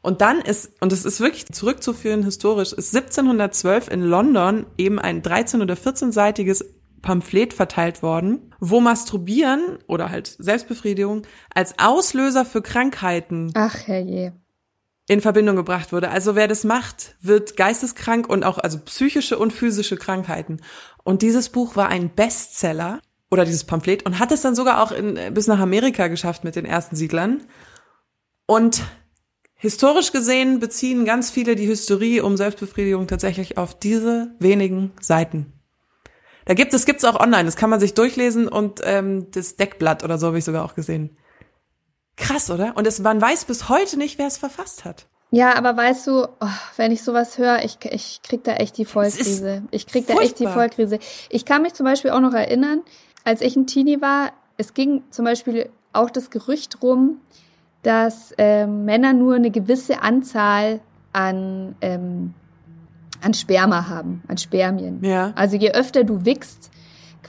Und 0.00 0.20
dann 0.20 0.40
ist, 0.40 0.70
und 0.80 0.92
es 0.92 1.04
ist 1.04 1.20
wirklich 1.20 1.46
zurückzuführen 1.46 2.24
historisch, 2.24 2.72
ist 2.72 2.94
1712 2.94 3.88
in 3.88 4.02
London 4.02 4.66
eben 4.76 4.98
ein 4.98 5.22
13- 5.22 5.62
oder 5.62 5.74
14-seitiges 5.74 6.64
Pamphlet 7.00 7.54
verteilt 7.54 8.02
worden, 8.02 8.54
wo 8.60 8.80
Masturbieren 8.80 9.78
oder 9.86 10.10
halt 10.10 10.36
Selbstbefriedigung 10.38 11.22
als 11.54 11.78
Auslöser 11.78 12.44
für 12.44 12.62
Krankheiten 12.62 13.50
Ach, 13.54 13.86
herrje 13.86 14.32
in 15.08 15.20
Verbindung 15.20 15.56
gebracht 15.56 15.92
wurde. 15.92 16.10
Also 16.10 16.34
wer 16.34 16.48
das 16.48 16.64
macht, 16.64 17.14
wird 17.20 17.56
geisteskrank 17.56 18.28
und 18.28 18.44
auch 18.44 18.58
also 18.58 18.78
psychische 18.78 19.38
und 19.38 19.52
physische 19.52 19.96
Krankheiten. 19.96 20.60
Und 21.02 21.22
dieses 21.22 21.50
Buch 21.50 21.76
war 21.76 21.88
ein 21.88 22.10
Bestseller 22.14 23.00
oder 23.30 23.44
dieses 23.44 23.64
Pamphlet 23.64 24.06
und 24.06 24.18
hat 24.18 24.32
es 24.32 24.42
dann 24.42 24.54
sogar 24.54 24.82
auch 24.82 24.92
in, 24.92 25.18
bis 25.34 25.46
nach 25.46 25.58
Amerika 25.58 26.08
geschafft 26.08 26.44
mit 26.44 26.56
den 26.56 26.64
ersten 26.64 26.96
Siedlern. 26.96 27.42
Und 28.46 28.82
historisch 29.56 30.12
gesehen 30.12 30.58
beziehen 30.58 31.04
ganz 31.04 31.30
viele 31.30 31.54
die 31.54 31.66
Hysterie 31.68 32.22
um 32.22 32.36
Selbstbefriedigung 32.36 33.06
tatsächlich 33.06 33.58
auf 33.58 33.78
diese 33.78 34.34
wenigen 34.38 34.92
Seiten. 35.00 35.52
Da 36.46 36.54
gibt 36.54 36.74
es 36.74 36.84
gibt's 36.84 37.04
auch 37.04 37.18
online, 37.18 37.44
das 37.44 37.56
kann 37.56 37.70
man 37.70 37.80
sich 37.80 37.94
durchlesen 37.94 38.48
und 38.48 38.80
ähm, 38.84 39.30
das 39.30 39.56
Deckblatt 39.56 40.04
oder 40.04 40.18
so 40.18 40.28
habe 40.28 40.38
ich 40.38 40.44
sogar 40.44 40.64
auch 40.64 40.74
gesehen. 40.74 41.16
Krass, 42.16 42.50
oder? 42.50 42.76
Und 42.76 42.86
es, 42.86 43.00
man 43.00 43.20
weiß 43.20 43.44
bis 43.46 43.68
heute 43.68 43.98
nicht, 43.98 44.18
wer 44.18 44.26
es 44.26 44.38
verfasst 44.38 44.84
hat. 44.84 45.06
Ja, 45.30 45.56
aber 45.56 45.76
weißt 45.76 46.06
du, 46.06 46.26
oh, 46.26 46.46
wenn 46.76 46.92
ich 46.92 47.02
sowas 47.02 47.38
höre, 47.38 47.64
ich, 47.64 47.78
ich 47.90 48.20
krieg 48.22 48.44
da 48.44 48.52
echt 48.52 48.78
die 48.78 48.84
Vollkrise. 48.84 49.62
Ich 49.72 49.86
krieg 49.86 50.06
da 50.06 50.14
echt 50.20 50.38
die 50.38 50.46
Vollkrise. 50.46 51.00
Ich 51.28 51.44
kann 51.44 51.62
mich 51.62 51.74
zum 51.74 51.84
Beispiel 51.84 52.12
auch 52.12 52.20
noch 52.20 52.34
erinnern, 52.34 52.82
als 53.24 53.40
ich 53.40 53.56
ein 53.56 53.66
Teenie 53.66 54.00
war, 54.00 54.32
es 54.58 54.74
ging 54.74 55.02
zum 55.10 55.24
Beispiel 55.24 55.70
auch 55.92 56.10
das 56.10 56.30
Gerücht 56.30 56.82
rum, 56.82 57.18
dass 57.82 58.32
ähm, 58.38 58.84
Männer 58.84 59.12
nur 59.12 59.34
eine 59.34 59.50
gewisse 59.50 60.02
Anzahl 60.02 60.80
an, 61.12 61.74
ähm, 61.80 62.34
an 63.20 63.34
Sperma 63.34 63.88
haben, 63.88 64.22
an 64.28 64.38
Spermien. 64.38 65.02
Ja. 65.02 65.32
Also 65.34 65.56
je 65.56 65.72
öfter 65.72 66.04
du 66.04 66.24
wickst, 66.24 66.70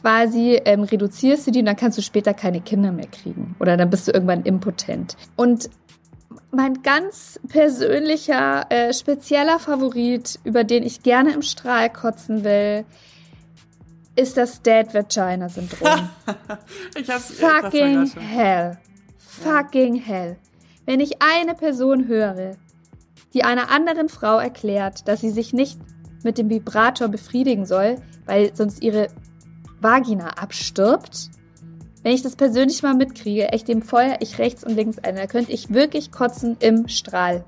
quasi 0.05 0.61
ähm, 0.65 0.83
reduzierst 0.83 1.47
du 1.47 1.51
die 1.51 1.59
und 1.59 1.65
dann 1.65 1.75
kannst 1.75 1.97
du 1.97 2.03
später 2.03 2.35
keine 2.35 2.61
Kinder 2.61 2.91
mehr 2.91 3.07
kriegen. 3.07 3.55
Oder 3.59 3.75
dann 3.75 3.89
bist 3.89 4.07
du 4.07 4.11
irgendwann 4.11 4.43
impotent. 4.43 5.17
Und 5.35 5.71
mein 6.51 6.83
ganz 6.83 7.39
persönlicher, 7.47 8.67
äh, 8.69 8.93
spezieller 8.93 9.57
Favorit, 9.57 10.39
über 10.43 10.63
den 10.63 10.83
ich 10.83 11.01
gerne 11.01 11.33
im 11.33 11.41
Strahl 11.41 11.89
kotzen 11.89 12.43
will, 12.43 12.85
ist 14.15 14.37
das 14.37 14.61
Dead 14.61 14.93
Vagina 14.93 15.49
Syndrom. 15.49 16.07
ich 16.99 17.09
hab's, 17.09 17.33
Fucking 17.39 18.11
hell. 18.11 18.77
Fucking 19.17 19.95
ja. 19.95 20.01
hell. 20.03 20.37
Wenn 20.85 20.99
ich 20.99 21.23
eine 21.23 21.55
Person 21.55 22.07
höre, 22.07 22.51
die 23.33 23.43
einer 23.43 23.71
anderen 23.71 24.09
Frau 24.09 24.37
erklärt, 24.37 25.07
dass 25.07 25.21
sie 25.21 25.31
sich 25.31 25.51
nicht 25.51 25.79
mit 26.23 26.37
dem 26.37 26.51
Vibrator 26.51 27.07
befriedigen 27.07 27.65
soll, 27.65 27.95
weil 28.27 28.55
sonst 28.55 28.83
ihre 28.83 29.07
Vagina 29.81 30.29
abstirbt. 30.29 31.29
Wenn 32.03 32.13
ich 32.13 32.21
das 32.21 32.35
persönlich 32.35 32.83
mal 32.83 32.93
mitkriege, 32.93 33.49
echt 33.49 33.67
dem 33.67 33.81
Feuer 33.81 34.17
ich 34.19 34.37
rechts 34.37 34.63
und 34.63 34.75
links 34.75 34.99
ein, 34.99 35.15
da 35.15 35.25
könnte 35.25 35.51
ich 35.51 35.73
wirklich 35.73 36.11
kotzen 36.11 36.55
im 36.59 36.87
Strahl. 36.87 37.43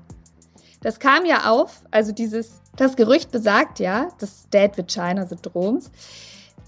Das 0.80 0.98
kam 0.98 1.24
ja 1.24 1.50
auf, 1.50 1.82
also 1.90 2.12
dieses, 2.12 2.60
das 2.76 2.96
Gerücht 2.96 3.30
besagt 3.30 3.78
ja, 3.80 4.08
des 4.20 4.48
Dead 4.50 4.70
Vagina 4.76 5.26
Syndroms, 5.26 5.90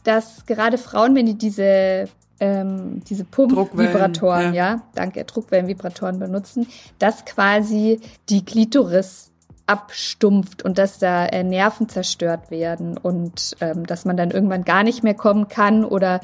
dass 0.04 0.46
gerade 0.46 0.78
Frauen, 0.78 1.14
wenn 1.14 1.26
die 1.26 1.38
diese 1.38 2.08
ähm, 2.40 3.02
diese 3.04 3.24
Pump-Vibratoren, 3.24 4.54
ja. 4.54 4.74
ja, 4.74 4.82
danke, 4.94 5.24
Druckwellenvibratoren 5.24 6.18
benutzen, 6.18 6.66
dass 6.98 7.26
quasi 7.26 8.00
die 8.30 8.44
Klitoris 8.44 9.29
abstumpft 9.70 10.62
und 10.62 10.78
dass 10.78 10.98
da 10.98 11.26
äh, 11.26 11.44
Nerven 11.44 11.88
zerstört 11.88 12.50
werden 12.50 12.98
und 12.98 13.56
ähm, 13.60 13.86
dass 13.86 14.04
man 14.04 14.16
dann 14.16 14.30
irgendwann 14.30 14.64
gar 14.64 14.82
nicht 14.82 15.04
mehr 15.04 15.14
kommen 15.14 15.48
kann 15.48 15.84
oder 15.84 16.20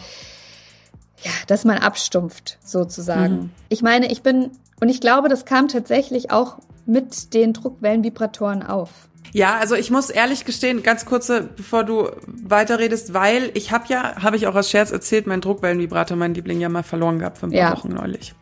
ja, 1.23 1.31
dass 1.47 1.65
man 1.65 1.79
abstumpft 1.79 2.59
sozusagen. 2.65 3.35
Mhm. 3.35 3.51
Ich 3.69 3.83
meine, 3.83 4.11
ich 4.11 4.23
bin 4.23 4.51
und 4.81 4.89
ich 4.89 5.01
glaube, 5.01 5.29
das 5.29 5.45
kam 5.45 5.69
tatsächlich 5.69 6.31
auch 6.31 6.59
mit 6.85 7.35
den 7.35 7.53
Druckwellenvibratoren 7.53 8.63
auf. 8.63 8.91
Ja, 9.33 9.59
also 9.59 9.75
ich 9.75 9.91
muss 9.91 10.11
ehrlich 10.11 10.45
gestehen, 10.45 10.83
ganz 10.83 11.05
kurze, 11.05 11.49
bevor 11.57 11.85
du 11.85 12.11
weiterredest, 12.27 13.13
weil 13.15 13.51
ich 13.55 13.71
habe 13.71 13.85
ja, 13.89 14.23
habe 14.23 14.37
ich 14.37 14.47
auch 14.47 14.55
als 14.55 14.71
Scherz 14.71 14.93
erzählt, 14.93 15.27
mein 15.27 15.41
Druckwellenvibrator, 15.41 16.17
mein 16.17 16.35
Liebling 16.35 16.61
ja 16.61 16.69
mal 16.69 16.83
verloren 16.83 17.19
gehabt 17.19 17.39
für 17.39 17.47
ein 17.47 17.51
paar 17.51 17.59
ja. 17.59 17.73
Wochen 17.73 17.91
neulich. 17.91 18.35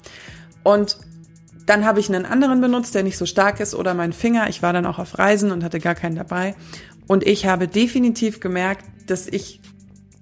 Und 0.62 0.98
dann 1.66 1.84
habe 1.84 2.00
ich 2.00 2.08
einen 2.08 2.26
anderen 2.26 2.60
benutzt, 2.60 2.94
der 2.94 3.02
nicht 3.02 3.16
so 3.16 3.26
stark 3.26 3.60
ist 3.60 3.74
oder 3.74 3.94
mein 3.94 4.12
Finger. 4.12 4.48
Ich 4.48 4.62
war 4.62 4.72
dann 4.72 4.86
auch 4.86 4.98
auf 4.98 5.18
Reisen 5.18 5.50
und 5.50 5.64
hatte 5.64 5.80
gar 5.80 5.94
keinen 5.94 6.16
dabei. 6.16 6.54
Und 7.06 7.26
ich 7.26 7.46
habe 7.46 7.68
definitiv 7.68 8.40
gemerkt, 8.40 8.84
dass 9.06 9.26
ich 9.26 9.60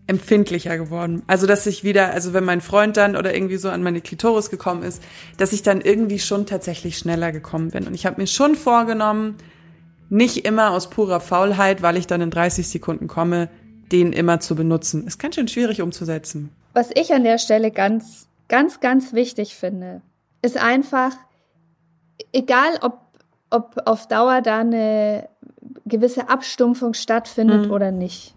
empfindlicher 0.06 0.76
geworden. 0.76 1.22
Also, 1.26 1.46
dass 1.46 1.66
ich 1.66 1.84
wieder, 1.84 2.12
also 2.12 2.32
wenn 2.32 2.44
mein 2.44 2.60
Freund 2.60 2.96
dann 2.96 3.16
oder 3.16 3.34
irgendwie 3.34 3.56
so 3.56 3.70
an 3.70 3.82
meine 3.82 4.00
Klitoris 4.00 4.50
gekommen 4.50 4.82
ist, 4.82 5.02
dass 5.36 5.52
ich 5.52 5.62
dann 5.62 5.80
irgendwie 5.80 6.18
schon 6.18 6.46
tatsächlich 6.46 6.98
schneller 6.98 7.32
gekommen 7.32 7.70
bin. 7.70 7.86
Und 7.86 7.94
ich 7.94 8.04
habe 8.04 8.20
mir 8.20 8.26
schon 8.26 8.56
vorgenommen, 8.56 9.36
nicht 10.10 10.44
immer 10.44 10.72
aus 10.72 10.90
purer 10.90 11.20
Faulheit, 11.20 11.82
weil 11.82 11.96
ich 11.96 12.06
dann 12.06 12.20
in 12.20 12.30
30 12.30 12.68
Sekunden 12.68 13.08
komme, 13.08 13.48
den 13.90 14.12
immer 14.12 14.40
zu 14.40 14.54
benutzen. 14.54 15.06
Ist 15.06 15.18
ganz 15.18 15.36
schön 15.36 15.48
schwierig 15.48 15.80
umzusetzen. 15.82 16.50
Was 16.74 16.90
ich 16.94 17.12
an 17.12 17.24
der 17.24 17.38
Stelle 17.38 17.70
ganz, 17.70 18.26
ganz, 18.48 18.80
ganz 18.80 19.12
wichtig 19.12 19.54
finde, 19.54 20.02
ist 20.42 20.56
einfach, 20.56 21.12
egal 22.32 22.78
ob, 22.82 23.00
ob 23.50 23.82
auf 23.86 24.08
Dauer 24.08 24.40
da 24.40 24.60
eine 24.60 25.28
gewisse 25.86 26.28
Abstumpfung 26.28 26.94
stattfindet 26.94 27.66
mhm. 27.66 27.72
oder 27.72 27.90
nicht. 27.90 28.34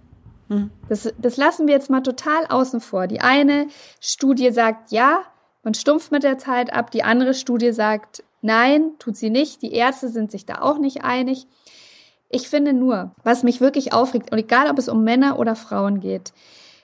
Mhm. 0.49 0.71
Das, 0.89 1.13
das 1.17 1.37
lassen 1.37 1.67
wir 1.67 1.73
jetzt 1.73 1.89
mal 1.89 2.01
total 2.01 2.45
außen 2.47 2.81
vor. 2.81 3.07
Die 3.07 3.21
eine 3.21 3.67
Studie 3.99 4.51
sagt, 4.51 4.91
ja, 4.91 5.21
man 5.63 5.73
stumpft 5.73 6.11
mit 6.11 6.23
der 6.23 6.37
Zeit 6.37 6.71
ab. 6.73 6.91
Die 6.91 7.03
andere 7.03 7.33
Studie 7.33 7.71
sagt, 7.71 8.23
nein, 8.41 8.91
tut 8.99 9.17
sie 9.17 9.29
nicht. 9.29 9.61
Die 9.61 9.73
Ärzte 9.73 10.09
sind 10.09 10.31
sich 10.31 10.45
da 10.45 10.61
auch 10.61 10.77
nicht 10.77 11.03
einig. 11.03 11.47
Ich 12.29 12.49
finde 12.49 12.73
nur, 12.73 13.11
was 13.23 13.43
mich 13.43 13.61
wirklich 13.61 13.93
aufregt, 13.93 14.31
und 14.31 14.37
egal 14.37 14.69
ob 14.69 14.77
es 14.77 14.89
um 14.89 15.03
Männer 15.03 15.39
oder 15.39 15.55
Frauen 15.55 15.99
geht, 15.99 16.33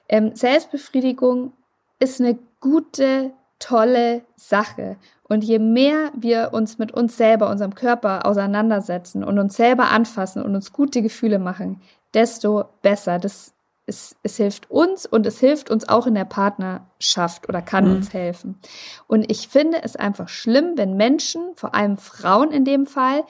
ähm, 0.08 0.36
Selbstbefriedigung 0.36 1.54
ist 2.00 2.20
eine 2.20 2.38
gute, 2.60 3.32
tolle 3.60 4.24
Sache. 4.36 4.98
Und 5.32 5.46
je 5.46 5.60
mehr 5.60 6.12
wir 6.14 6.50
uns 6.52 6.78
mit 6.78 6.92
uns 6.92 7.16
selber, 7.16 7.50
unserem 7.50 7.74
Körper 7.74 8.26
auseinandersetzen 8.26 9.24
und 9.24 9.40
uns 9.40 9.56
selber 9.56 9.90
anfassen 9.90 10.44
und 10.44 10.56
uns 10.56 10.74
gute 10.74 11.02
Gefühle 11.02 11.40
machen, 11.40 11.80
desto 12.14 12.66
besser. 12.82 13.18
Das 13.18 13.54
es, 13.86 14.18
es 14.24 14.36
hilft 14.36 14.70
uns 14.70 15.06
und 15.06 15.26
es 15.26 15.40
hilft 15.40 15.72
uns 15.72 15.88
auch 15.88 16.06
in 16.06 16.16
der 16.16 16.26
Partnerschaft 16.26 17.48
oder 17.48 17.62
kann 17.62 17.86
Mhm. 17.86 17.96
uns 17.96 18.14
helfen. 18.14 18.60
Und 19.08 19.32
ich 19.32 19.48
finde 19.48 19.82
es 19.84 19.96
einfach 19.96 20.28
schlimm, 20.28 20.74
wenn 20.76 20.98
Menschen, 20.98 21.42
vor 21.56 21.74
allem 21.76 21.96
Frauen 21.96 22.52
in 22.52 22.66
dem 22.66 22.86
Fall, 22.86 23.24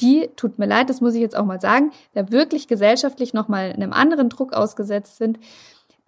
die, 0.00 0.30
tut 0.36 0.60
mir 0.60 0.66
leid, 0.66 0.88
das 0.90 1.00
muss 1.00 1.14
ich 1.14 1.20
jetzt 1.20 1.36
auch 1.36 1.44
mal 1.44 1.60
sagen, 1.60 1.90
da 2.14 2.30
wirklich 2.30 2.68
gesellschaftlich 2.68 3.34
nochmal 3.34 3.72
einem 3.72 3.92
anderen 3.92 4.28
Druck 4.28 4.52
ausgesetzt 4.52 5.16
sind, 5.16 5.40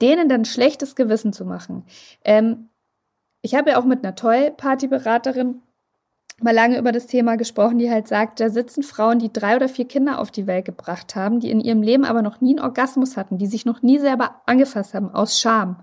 denen 0.01 0.29
dann 0.29 0.45
schlechtes 0.45 0.95
Gewissen 0.95 1.33
zu 1.33 1.45
machen. 1.45 1.85
Ähm, 2.25 2.70
ich 3.43 3.55
habe 3.55 3.71
ja 3.71 3.79
auch 3.81 3.85
mit 3.85 4.05
einer 4.05 4.15
Toy-Party-Beraterin 4.15 5.63
mal 6.43 6.55
lange 6.55 6.79
über 6.79 6.91
das 6.93 7.07
Thema 7.07 7.37
gesprochen, 7.37 7.79
die 7.79 7.91
halt 7.91 8.09
sagt, 8.09 8.41
da 8.41 8.49
sitzen 8.49 8.83
Frauen, 8.83 9.19
die 9.19 9.33
drei 9.33 9.57
oder 9.57 9.69
vier 9.69 9.87
Kinder 9.87 10.19
auf 10.19 10.31
die 10.31 10.47
Welt 10.47 10.65
gebracht 10.65 11.15
haben, 11.15 11.41
die 11.41 11.51
in 11.51 11.61
ihrem 11.61 11.83
Leben 11.83 12.05
aber 12.05 12.23
noch 12.23 12.41
nie 12.41 12.57
einen 12.57 12.65
Orgasmus 12.65 13.17
hatten, 13.19 13.37
die 13.37 13.47
sich 13.47 13.67
noch 13.67 13.83
nie 13.83 13.99
selber 13.99 14.41
angefasst 14.47 14.95
haben, 14.95 15.11
aus 15.11 15.39
Scham. 15.39 15.77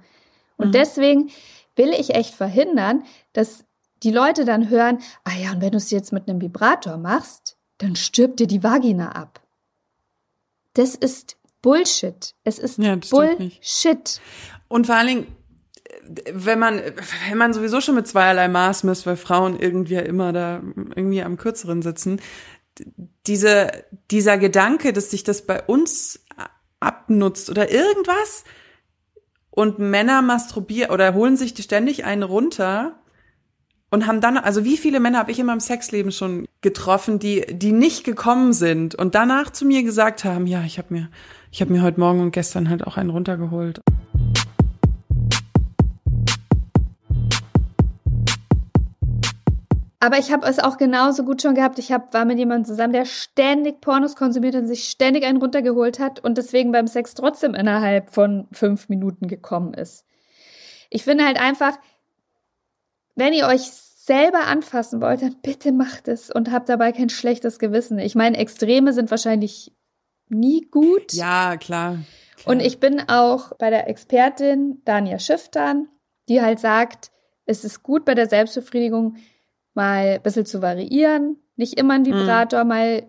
Und 0.58 0.70
Mhm. 0.70 0.72
deswegen 0.72 1.30
will 1.76 1.92
ich 1.92 2.16
echt 2.16 2.34
verhindern, 2.34 3.04
dass 3.34 3.66
die 4.02 4.12
Leute 4.12 4.46
dann 4.46 4.70
hören, 4.70 4.98
ah 5.26 5.36
ja, 5.40 5.52
und 5.52 5.62
wenn 5.62 5.72
du 5.72 5.78
es 5.78 5.92
jetzt 5.92 6.12
mit 6.12 6.28
einem 6.28 6.42
Vibrator 6.42 6.98
machst, 6.98 7.56
dann 7.78 7.96
stirbt 7.96 8.40
dir 8.40 8.48
die 8.48 8.64
Vagina 8.64 9.12
ab. 9.12 9.42
Das 10.74 10.96
ist 10.96 11.38
Bullshit. 11.62 12.34
Es 12.44 12.58
ist 12.60 12.80
Ja. 12.80 12.96
Bullshit. 12.96 14.22
Und 14.68 14.88
vor 14.88 14.96
allen 14.96 15.08
Dingen, 15.08 15.37
wenn 16.34 16.60
man, 16.60 16.82
wenn 17.30 17.38
man 17.38 17.54
sowieso 17.54 17.82
schon 17.82 17.96
mit 17.96 18.08
zweierlei 18.08 18.48
Maß 18.48 18.84
misst, 18.84 19.06
weil 19.06 19.18
Frauen 19.18 19.60
irgendwie 19.60 19.96
ja 19.96 20.02
immer 20.02 20.34
da 20.34 20.62
irgendwie 20.96 21.22
am 21.22 21.38
kürzeren 21.38 21.82
sitzen, 21.82 22.22
diese, 23.26 23.72
dieser 24.12 24.38
Gedanke, 24.38 24.94
dass 24.94 25.12
sich 25.12 25.24
das 25.24 25.46
bei 25.46 25.62
uns 25.64 26.26
abnutzt 26.80 27.50
oder 27.50 27.72
irgendwas 27.72 28.44
und 29.50 29.80
Männer 29.80 30.22
masturbieren 30.22 30.92
oder 30.92 31.14
holen 31.14 31.38
sich 31.38 31.56
ständig 31.58 32.06
einen 32.06 32.24
runter 32.24 33.00
und 33.90 34.06
haben 34.06 34.22
dann, 34.22 34.38
also 34.38 34.66
wie 34.66 34.78
viele 34.78 35.00
Männer 35.00 35.20
habe 35.20 35.32
ich 35.32 35.40
in 35.40 35.46
meinem 35.46 35.60
Sexleben 35.60 36.12
schon 36.12 36.46
getroffen, 36.62 37.20
die, 37.20 37.46
die 37.50 37.72
nicht 37.72 38.04
gekommen 38.04 38.54
sind 38.54 38.96
und 38.96 39.16
danach 39.16 39.50
zu 39.50 39.66
mir 39.66 39.84
gesagt 39.84 40.26
haben, 40.26 40.46
ja, 40.46 40.64
ich 40.64 40.78
habe 40.78 40.94
mir, 40.94 41.10
ich 41.52 41.62
habe 41.62 41.72
mir 41.72 41.82
heute 41.82 42.00
Morgen 42.00 42.22
und 42.22 42.32
gestern 42.32 42.70
halt 42.70 42.86
auch 42.86 42.98
einen 42.98 43.10
runtergeholt. 43.10 43.82
Aber 50.00 50.20
ich 50.20 50.32
habe 50.32 50.46
es 50.46 50.60
auch 50.60 50.78
genauso 50.78 51.24
gut 51.24 51.42
schon 51.42 51.56
gehabt. 51.56 51.80
Ich 51.80 51.92
hab, 51.92 52.14
war 52.14 52.26
mit 52.26 52.38
jemandem 52.38 52.66
zusammen, 52.66 52.94
der 52.94 53.06
ständig 53.06 53.82
Pornos 53.82 54.16
konsumiert 54.16 54.56
und 54.56 54.68
sich 54.68 54.86
ständig 54.86 55.26
einen 55.26 55.40
runtergeholt 55.40 56.00
hat 56.00 56.24
und 56.24 56.38
deswegen 56.38 56.72
beim 56.72 56.88
Sex 56.88 57.16
trotzdem 57.16 57.56
innerhalb 57.56 58.14
von 58.14 58.48
fünf 58.52 58.90
Minuten 58.90 59.28
gekommen 59.28 59.74
ist. 59.74 60.06
Ich 60.90 61.04
finde 61.04 61.26
halt 61.26 61.40
einfach, 61.40 61.78
wenn 63.16 63.34
ihr 63.34 63.48
euch 63.48 63.64
selber 63.64 64.46
anfassen 64.46 65.02
wollt, 65.02 65.24
dann 65.24 65.36
bitte 65.42 65.72
macht 65.72 66.08
es 66.08 66.30
und 66.30 66.52
habt 66.52 66.70
dabei 66.70 66.92
kein 66.92 67.10
schlechtes 67.10 67.58
Gewissen. 67.58 67.98
Ich 67.98 68.16
meine, 68.16 68.38
Extreme 68.38 68.94
sind 68.94 69.10
wahrscheinlich 69.10 69.74
nie 70.30 70.62
gut. 70.70 71.14
Ja, 71.14 71.58
klar. 71.58 71.98
klar. 72.38 72.54
Und 72.54 72.62
ich 72.62 72.80
bin 72.80 73.02
auch 73.10 73.54
bei 73.58 73.72
der 73.72 73.90
Expertin 73.90 74.82
Dania 74.86 75.18
Schifftan, 75.18 75.88
die 76.30 76.42
halt 76.42 76.60
sagt, 76.60 77.12
es 77.46 77.64
ist 77.64 77.82
gut 77.82 78.06
bei 78.06 78.14
der 78.14 78.30
Selbstbefriedigung 78.30 79.18
mal 79.78 80.16
ein 80.16 80.22
bisschen 80.22 80.46
zu 80.46 80.62
variieren. 80.62 81.38
Nicht 81.56 81.80
immer 81.80 81.94
ein 81.94 82.06
Vibrator, 82.06 82.66
mal 82.66 83.04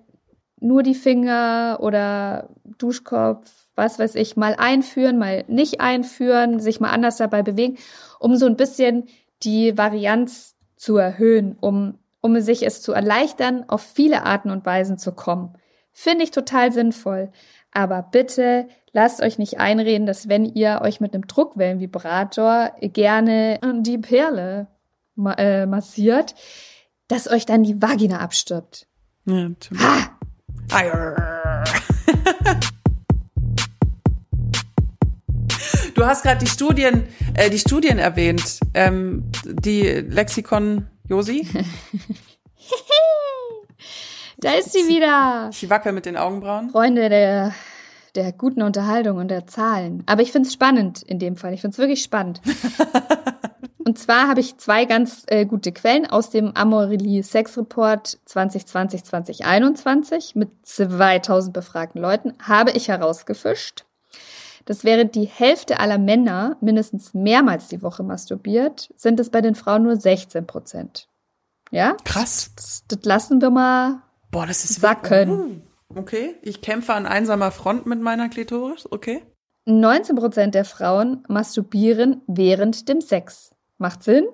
nur 0.61 0.85
die 0.85 0.94
Finger 0.94 1.78
oder 1.81 2.50
Duschkopf, 2.78 3.50
was 3.74 3.98
weiß 3.98 4.14
ich, 4.14 4.37
mal 4.37 4.54
einführen, 4.57 5.18
mal 5.18 5.44
nicht 5.48 5.81
einführen, 5.81 6.61
sich 6.61 6.78
mal 6.78 6.90
anders 6.90 7.16
dabei 7.16 7.42
bewegen, 7.42 7.78
um 8.20 8.37
so 8.37 8.46
ein 8.46 8.57
bisschen 8.57 9.09
die 9.42 9.76
Varianz 9.76 10.57
zu 10.76 10.96
erhöhen, 10.96 11.57
um, 11.61 11.98
um 12.20 12.40
sich 12.40 12.64
es 12.64 12.83
zu 12.83 12.92
erleichtern, 12.92 13.64
auf 13.68 13.83
viele 13.83 14.24
Arten 14.24 14.50
und 14.50 14.66
Weisen 14.66 14.98
zu 14.98 15.12
kommen. 15.12 15.54
Finde 15.92 16.24
ich 16.24 16.31
total 16.31 16.72
sinnvoll. 16.72 17.31
Aber 17.72 18.02
bitte 18.02 18.68
lasst 18.92 19.22
euch 19.22 19.38
nicht 19.38 19.59
einreden, 19.59 20.07
dass 20.07 20.28
wenn 20.28 20.44
ihr 20.44 20.81
euch 20.83 21.00
mit 21.00 21.14
einem 21.14 21.26
Druckwellenvibrator 21.26 22.72
gerne 22.81 23.61
die 23.83 23.98
Perle 23.98 24.68
ma 25.18 25.35
äh, 25.35 25.66
massiert, 25.66 26.35
dass 27.09 27.28
euch 27.28 27.44
dann 27.44 27.62
die 27.62 27.83
Vagina 27.83 28.20
abstirbt. 28.20 28.87
Ja, 29.26 29.48
natürlich. 29.48 29.83
Ha! 29.83 30.18
Du 35.94 36.07
hast 36.07 36.22
gerade 36.22 36.38
die 36.38 36.50
Studien, 36.50 37.09
äh, 37.35 37.50
die 37.50 37.59
Studien 37.59 37.98
erwähnt, 37.98 38.61
ähm, 38.74 39.31
die 39.44 39.83
Lexikon 39.83 40.87
Josi. 41.09 41.46
Da 44.40 44.52
ist 44.52 44.72
sie 44.72 44.87
wieder. 44.87 45.50
Ich 45.50 45.68
wackel 45.68 45.90
mit 45.90 46.07
den 46.07 46.16
Augenbrauen. 46.16 46.70
Freunde 46.70 47.09
der, 47.09 47.52
der 48.14 48.31
guten 48.31 48.62
Unterhaltung 48.62 49.18
und 49.18 49.28
der 49.28 49.48
Zahlen. 49.48 50.04
Aber 50.07 50.22
ich 50.22 50.31
finde 50.31 50.46
es 50.46 50.52
spannend 50.52 51.02
in 51.02 51.18
dem 51.18 51.35
Fall. 51.35 51.54
Ich 51.54 51.61
finde 51.61 51.72
es 51.72 51.78
wirklich 51.78 52.04
spannend. 52.04 52.40
und 53.85 53.99
zwar 53.99 54.29
habe 54.29 54.40
ich 54.40 54.59
zwei 54.59 54.85
ganz 54.85 55.25
äh, 55.27 55.47
gute 55.47 55.73
Quellen 55.73 56.07
aus 56.07 56.31
dem 56.31 56.55
Amorelie 56.55 57.23
Sex 57.23 57.59
Report 57.59 58.18
2020-2021 58.29 60.38
mit 60.38 60.51
2000 60.62 61.53
befragten 61.53 62.01
Leuten, 62.01 62.35
habe 62.42 62.71
ich 62.73 62.88
herausgefischt. 62.88 63.85
Das 64.64 64.85
wäre 64.85 65.07
die 65.07 65.25
Hälfte 65.25 65.81
aller 65.81 65.99
Männer 65.99 66.57
mindestens 66.61 67.14
mehrmals 67.14 67.68
die 67.68 67.83
Woche 67.83 68.03
masturbiert, 68.03 68.90
sind 68.97 69.18
es 69.18 69.31
bei 69.31 69.40
den 69.40 69.55
Frauen 69.55 69.85
nur 69.85 69.97
16 69.97 70.47
Prozent. 70.47 71.09
Ja? 71.71 71.97
Krass. 72.05 72.53
Das, 72.55 72.85
das 72.87 73.01
lassen 73.05 73.40
wir 73.40 73.51
mal 73.51 74.03
Boah, 74.31 74.47
das 74.47 74.64
ist 74.64 74.81
Sacken. 74.81 75.31
Uh, 75.31 75.99
okay, 75.99 76.37
ich 76.42 76.61
kämpfe 76.61 76.92
an 76.92 77.07
einsamer 77.07 77.51
Front 77.51 77.87
mit 77.87 78.01
meiner 78.01 78.29
Klitoris. 78.29 78.87
Okay. 78.90 79.23
19 79.68 80.16
Prozent 80.16 80.54
der 80.54 80.64
Frauen 80.64 81.24
masturbieren 81.28 82.22
während 82.26 82.88
dem 82.88 83.00
Sex. 83.00 83.54
Macht 83.76 84.02
Sinn? 84.02 84.26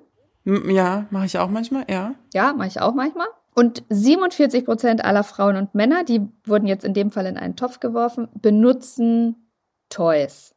Ja, 0.44 1.07
mache 1.11 1.27
ich 1.27 1.38
auch 1.38 1.49
manchmal. 1.49 1.85
Ja. 1.88 2.14
Ja, 2.33 2.53
mache 2.53 2.68
ich 2.68 2.81
auch 2.81 2.94
manchmal. 2.94 3.27
Und 3.55 3.85
47 3.88 4.64
Prozent 4.64 5.05
aller 5.05 5.25
Frauen 5.25 5.57
und 5.57 5.75
Männer, 5.75 6.05
die 6.05 6.23
wurden 6.44 6.66
jetzt 6.66 6.85
in 6.85 6.94
dem 6.94 7.11
Fall 7.11 7.27
in 7.27 7.37
einen 7.37 7.57
Topf 7.57 7.81
geworfen, 7.81 8.29
benutzen 8.35 9.51
Toys. 9.88 10.55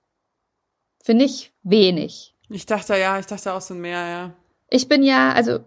Finde 1.04 1.26
ich 1.26 1.54
wenig. 1.64 2.36
Ich 2.50 2.66
dachte 2.66 2.98
ja, 2.98 3.20
ich 3.20 3.28
dachte 3.28 3.54
auch 3.54 3.62
so 3.62 3.76
mehr. 3.76 4.08
Ja. 4.08 4.34
Ich 4.70 4.88
bin 4.90 5.04
ja, 5.04 5.32
also 5.32 5.60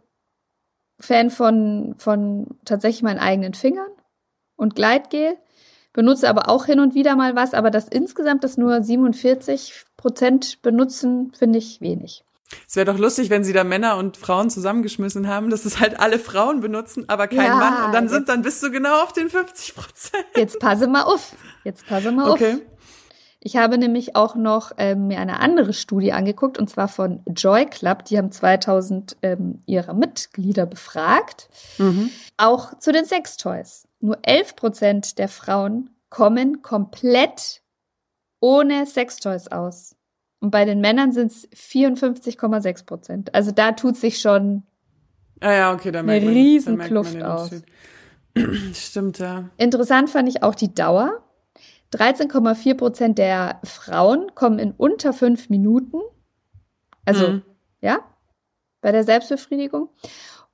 Fan 0.98 1.30
von, 1.30 1.94
von 1.98 2.46
tatsächlich 2.64 3.02
meinen 3.02 3.20
eigenen 3.20 3.54
Fingern 3.54 3.90
und 4.56 4.74
Gleitgel. 4.74 5.36
Benutze 5.92 6.28
aber 6.28 6.48
auch 6.48 6.66
hin 6.66 6.80
und 6.80 6.94
wieder 6.94 7.16
mal 7.16 7.34
was, 7.34 7.52
aber 7.54 7.70
das 7.70 7.88
insgesamt 7.88 8.44
das 8.44 8.56
nur 8.56 8.82
47 8.82 9.84
Prozent 9.96 10.62
benutzen, 10.62 11.32
finde 11.36 11.58
ich 11.58 11.80
wenig. 11.80 12.24
Es 12.68 12.74
wäre 12.74 12.86
doch 12.86 12.98
lustig, 12.98 13.30
wenn 13.30 13.44
sie 13.44 13.52
da 13.52 13.62
Männer 13.64 13.96
und 13.96 14.16
Frauen 14.16 14.50
zusammengeschmissen 14.50 15.28
haben, 15.28 15.50
dass 15.50 15.64
es 15.64 15.78
halt 15.78 16.00
alle 16.00 16.18
Frauen 16.18 16.60
benutzen, 16.60 17.08
aber 17.08 17.28
kein 17.28 17.46
Ja, 17.46 17.56
Mann. 17.56 17.84
Und 17.86 17.92
dann 17.92 18.08
sind, 18.08 18.28
dann 18.28 18.42
bist 18.42 18.62
du 18.62 18.70
genau 18.70 19.02
auf 19.02 19.12
den 19.12 19.30
50 19.30 19.74
Prozent. 19.74 20.24
Jetzt 20.36 20.58
passe 20.58 20.86
mal 20.88 21.02
auf. 21.02 21.34
Jetzt 21.64 21.86
passe 21.86 22.10
mal 22.10 22.30
Okay. 22.30 22.54
auf. 22.54 22.60
Ich 23.42 23.56
habe 23.56 23.78
nämlich 23.78 24.16
auch 24.16 24.34
noch 24.34 24.72
ähm, 24.76 25.06
mir 25.06 25.18
eine 25.18 25.40
andere 25.40 25.72
Studie 25.72 26.12
angeguckt, 26.12 26.58
und 26.58 26.68
zwar 26.68 26.88
von 26.88 27.22
Joy 27.26 27.66
Club. 27.66 28.04
Die 28.04 28.18
haben 28.18 28.30
2000 28.30 29.16
ähm, 29.22 29.58
ihrer 29.64 29.94
Mitglieder 29.94 30.66
befragt. 30.66 31.48
Mhm. 31.78 32.10
Auch 32.36 32.78
zu 32.78 32.92
den 32.92 33.06
Sextoys. 33.06 33.88
Nur 34.00 34.18
11 34.22 34.56
Prozent 34.56 35.18
der 35.18 35.28
Frauen 35.28 35.90
kommen 36.10 36.60
komplett 36.60 37.62
ohne 38.40 38.84
Sextoys 38.84 39.48
aus. 39.48 39.96
Und 40.40 40.50
bei 40.50 40.64
den 40.64 40.80
Männern 40.80 41.12
sind 41.12 41.32
es 41.32 41.48
54,6 41.50 42.84
Prozent. 42.84 43.34
Also 43.34 43.52
da 43.52 43.72
tut 43.72 43.96
sich 43.96 44.20
schon 44.20 44.64
Ah 45.40 45.52
ja, 45.52 45.72
okay, 45.72 45.88
Eine 45.88 46.02
man, 46.02 46.18
riesen 46.18 46.76
da 46.76 46.76
merkt 46.76 46.92
man 46.92 47.02
Kluft 47.02 47.14
den 47.14 47.22
aus. 47.22 47.50
Stimmt, 48.74 49.18
ja. 49.18 49.48
Interessant 49.56 50.10
fand 50.10 50.28
ich 50.28 50.42
auch 50.42 50.54
die 50.54 50.72
Dauer. 50.74 51.22
13,4 51.92 52.74
Prozent 52.76 53.18
der 53.18 53.60
Frauen 53.64 54.34
kommen 54.34 54.58
in 54.58 54.72
unter 54.72 55.12
fünf 55.12 55.50
Minuten. 55.50 55.98
Also, 57.04 57.28
Mhm. 57.28 57.42
ja, 57.80 57.98
bei 58.80 58.92
der 58.92 59.04
Selbstbefriedigung. 59.04 59.88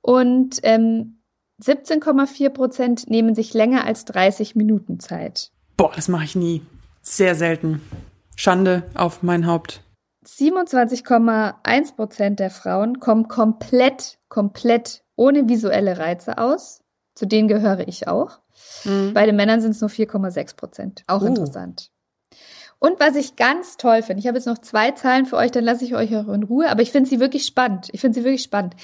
Und 0.01 0.59
ähm, 0.63 1.21
17,4 1.61 2.49
Prozent 2.49 3.09
nehmen 3.09 3.35
sich 3.35 3.53
länger 3.53 3.85
als 3.85 4.05
30 4.05 4.55
Minuten 4.55 4.99
Zeit. 4.99 5.51
Boah, 5.75 5.91
das 5.95 6.07
mache 6.07 6.23
ich 6.25 6.35
nie. 6.35 6.61
Sehr 7.01 7.35
selten. 7.35 7.81
Schande 8.35 8.83
auf 8.95 9.23
mein 9.23 9.47
Haupt. 9.47 9.81
27,1 10.25 11.95
Prozent 11.95 12.39
der 12.39 12.49
Frauen 12.49 12.99
kommen 12.99 13.27
komplett, 13.27 14.19
komplett 14.29 15.03
ohne 15.15 15.47
visuelle 15.49 15.97
Reize 15.97 16.37
aus. 16.37 16.83
Zu 17.15 17.25
denen 17.25 17.47
gehöre 17.47 17.87
ich 17.87 18.07
auch. 18.07 18.39
Mhm. 18.85 19.13
Bei 19.13 19.25
den 19.25 19.35
Männern 19.35 19.61
sind 19.61 19.71
es 19.71 19.81
nur 19.81 19.89
4,6 19.89 20.55
Prozent. 20.55 21.03
Auch 21.07 21.21
Oh. 21.21 21.25
interessant. 21.25 21.91
Und 22.79 22.99
was 22.99 23.15
ich 23.15 23.35
ganz 23.35 23.77
toll 23.77 24.03
finde, 24.03 24.19
ich 24.19 24.27
habe 24.27 24.37
jetzt 24.37 24.45
noch 24.45 24.59
zwei 24.59 24.91
Zahlen 24.91 25.25
für 25.25 25.37
euch, 25.37 25.49
dann 25.51 25.63
lasse 25.63 25.83
ich 25.83 25.95
euch 25.95 26.15
auch 26.15 26.27
in 26.27 26.43
Ruhe, 26.43 26.69
aber 26.69 26.81
ich 26.83 26.91
finde 26.91 27.09
sie 27.09 27.19
wirklich 27.19 27.45
spannend. 27.45 27.89
Ich 27.91 28.01
finde 28.01 28.19
sie 28.19 28.23
wirklich 28.23 28.43
spannend. 28.43 28.75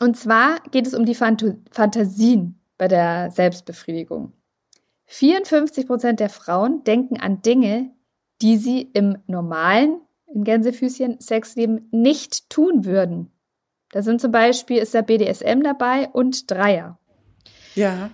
Und 0.00 0.16
zwar 0.16 0.60
geht 0.70 0.86
es 0.86 0.94
um 0.94 1.04
die 1.04 1.14
Phant 1.14 1.44
Fantasien 1.70 2.58
bei 2.78 2.88
der 2.88 3.30
Selbstbefriedigung. 3.30 4.32
54 5.06 5.86
Prozent 5.86 6.18
der 6.20 6.30
Frauen 6.30 6.82
denken 6.84 7.20
an 7.20 7.42
Dinge, 7.42 7.90
die 8.40 8.56
sie 8.56 8.80
im 8.80 9.18
normalen, 9.26 10.00
in 10.32 10.44
Gänsefüßchen, 10.44 11.20
Sexleben 11.20 11.88
nicht 11.92 12.48
tun 12.50 12.84
würden. 12.86 13.30
Da 13.92 14.02
sind 14.02 14.20
zum 14.20 14.32
Beispiel, 14.32 14.78
ist 14.78 14.94
der 14.94 15.02
BDSM 15.02 15.62
dabei 15.62 16.08
und 16.08 16.50
Dreier. 16.50 16.98
Ja. 17.74 18.10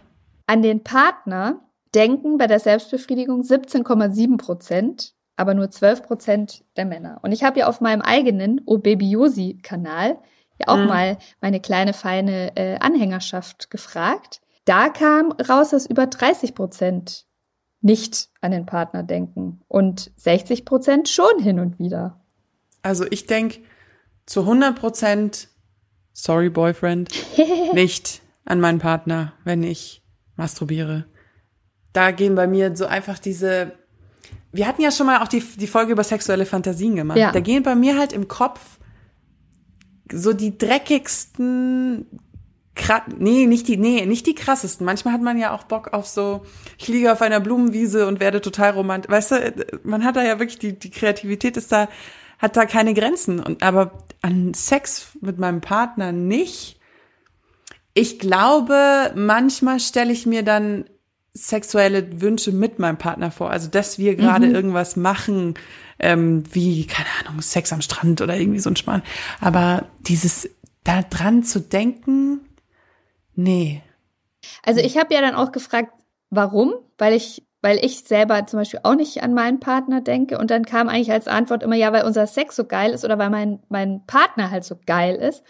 An 0.51 0.63
den 0.63 0.83
Partner 0.83 1.61
denken 1.95 2.37
bei 2.37 2.49
der 2.49 2.59
Selbstbefriedigung 2.59 3.43
17,7 3.43 4.37
Prozent, 4.37 5.15
aber 5.37 5.55
nur 5.55 5.71
12 5.71 6.03
Prozent 6.03 6.65
der 6.77 6.87
Männer. 6.87 7.21
Und 7.23 7.31
ich 7.31 7.45
habe 7.45 7.61
ja 7.61 7.69
auf 7.69 7.81
meinem 7.81 8.03
eigenen 8.03 8.61
Obebiosi-Kanal 8.67 10.19
ja 10.59 10.67
auch 10.67 10.79
mhm. 10.79 10.87
mal 10.89 11.19
meine 11.41 11.61
kleine 11.61 11.93
feine 11.93 12.57
äh, 12.57 12.79
Anhängerschaft 12.81 13.71
gefragt. 13.71 14.41
Da 14.65 14.89
kam 14.89 15.31
raus, 15.31 15.71
dass 15.71 15.87
über 15.87 16.09
30 16.09 16.57
Prozent 16.57 17.27
nicht 17.81 18.29
an 18.41 18.51
den 18.51 18.67
Partner 18.67 19.05
denken 19.05 19.61
und 19.69 20.11
60 20.17 20.65
Prozent 20.65 21.09
schon 21.09 21.39
hin 21.39 21.61
und 21.61 21.79
wieder. 21.79 22.19
Also 22.83 23.07
ich 23.09 23.29
denke 23.29 23.61
zu 24.27 24.41
100 24.41 24.75
Prozent, 24.77 25.47
sorry 26.13 26.51
Boyfriend, 26.51 27.09
nicht 27.73 28.21
an 28.45 28.59
meinen 28.59 28.81
Partner, 28.81 29.35
wenn 29.45 29.63
ich 29.63 30.00
masturbiere. 30.41 31.05
Da 31.93 32.11
gehen 32.11 32.35
bei 32.35 32.47
mir 32.47 32.75
so 32.75 32.87
einfach 32.87 33.19
diese, 33.19 33.73
wir 34.53 34.67
hatten 34.67 34.83
ja 34.83 34.91
schon 34.91 35.07
mal 35.07 35.23
auch 35.23 35.29
die, 35.29 35.41
die 35.41 35.67
Folge 35.67 35.93
über 35.93 36.03
sexuelle 36.03 36.47
Fantasien 36.47 36.97
gemacht. 36.97 37.19
Ja. 37.19 37.31
Da 37.31 37.41
gehen 37.41 37.63
bei 37.63 37.75
mir 37.75 37.99
halt 37.99 38.13
im 38.13 38.27
Kopf 38.27 38.61
so 40.11 40.33
die 40.33 40.57
dreckigsten 40.57 42.07
nee, 43.19 43.47
nicht 43.47 43.69
die, 43.69 43.77
nee, 43.77 44.07
nicht 44.07 44.27
die 44.27 44.35
krassesten. 44.35 44.87
Manchmal 44.87 45.13
hat 45.13 45.21
man 45.21 45.39
ja 45.39 45.55
auch 45.55 45.65
Bock 45.65 45.93
auf 45.93 46.07
so, 46.07 46.47
ich 46.79 46.89
liege 46.89 47.13
auf 47.13 47.21
einer 47.21 47.41
Blumenwiese 47.41 48.07
und 48.07 48.21
werde 48.21 48.41
total 48.41 48.71
romantisch. 48.71 49.11
Weißt 49.11 49.31
du, 49.33 49.81
man 49.83 50.05
hat 50.05 50.17
da 50.17 50.25
ja 50.25 50.39
wirklich, 50.39 50.59
die, 50.59 50.79
die 50.79 50.91
Kreativität 50.91 51.59
ist 51.59 51.71
da, 51.71 51.89
hat 52.39 52.57
da 52.57 52.65
keine 52.65 52.95
Grenzen. 52.95 53.39
Und, 53.41 53.63
aber 53.63 54.05
an 54.23 54.55
Sex 54.55 55.19
mit 55.21 55.39
meinem 55.39 55.61
Partner 55.61 56.13
nicht. 56.13 56.80
Ich 57.95 58.19
glaube, 58.19 59.13
manchmal 59.15 59.81
stelle 59.81 60.13
ich 60.13 60.27
mir 60.27 60.43
dann 60.43 60.85
sexuelle 61.33 62.21
Wünsche 62.21 62.53
mit 62.53 62.79
meinem 62.79 62.99
Partner 62.99 63.31
vor. 63.31 63.51
Also, 63.51 63.69
dass 63.69 63.99
wir 63.99 64.17
gerade 64.17 64.47
mhm. 64.47 64.55
irgendwas 64.55 64.97
machen, 64.97 65.55
ähm, 65.99 66.45
wie, 66.53 66.87
keine 66.87 67.09
Ahnung, 67.21 67.41
Sex 67.43 67.73
am 67.73 67.83
Strand 67.83 68.21
oder 68.21 68.37
irgendwie 68.37 68.61
so 68.61 68.71
ein 68.71 68.77
Spann. 68.77 69.03
Aber 69.41 69.87
dieses 70.01 70.49
da 70.83 71.03
dran 71.03 71.43
zu 71.43 71.61
denken, 71.61 72.41
Nee. 73.41 73.83
Also 74.65 74.81
ich 74.81 74.99
habe 74.99 75.15
ja 75.15 75.21
dann 75.21 75.35
auch 75.35 75.53
gefragt, 75.53 75.93
warum? 76.31 76.75
Weil 76.99 77.15
ich, 77.15 77.47
weil 77.63 77.83
ich 77.85 78.01
selber 78.01 78.47
zum 78.47 78.59
Beispiel 78.59 78.81
auch 78.83 78.95
nicht 78.95 79.23
an 79.23 79.35
meinen 79.35 79.61
Partner 79.61 80.01
denke. 80.01 80.39
Und 80.39 80.51
dann 80.51 80.65
kam 80.65 80.89
eigentlich 80.89 81.13
als 81.13 81.29
Antwort 81.29 81.63
immer, 81.63 81.77
ja, 81.77 81.93
weil 81.93 82.05
unser 82.05 82.27
Sex 82.27 82.57
so 82.57 82.65
geil 82.65 82.93
ist 82.93 83.05
oder 83.05 83.19
weil 83.19 83.31
mein, 83.31 83.61
mein 83.69 84.05
Partner 84.07 84.51
halt 84.51 84.65
so 84.65 84.77
geil 84.87 85.17
ist. 85.17 85.43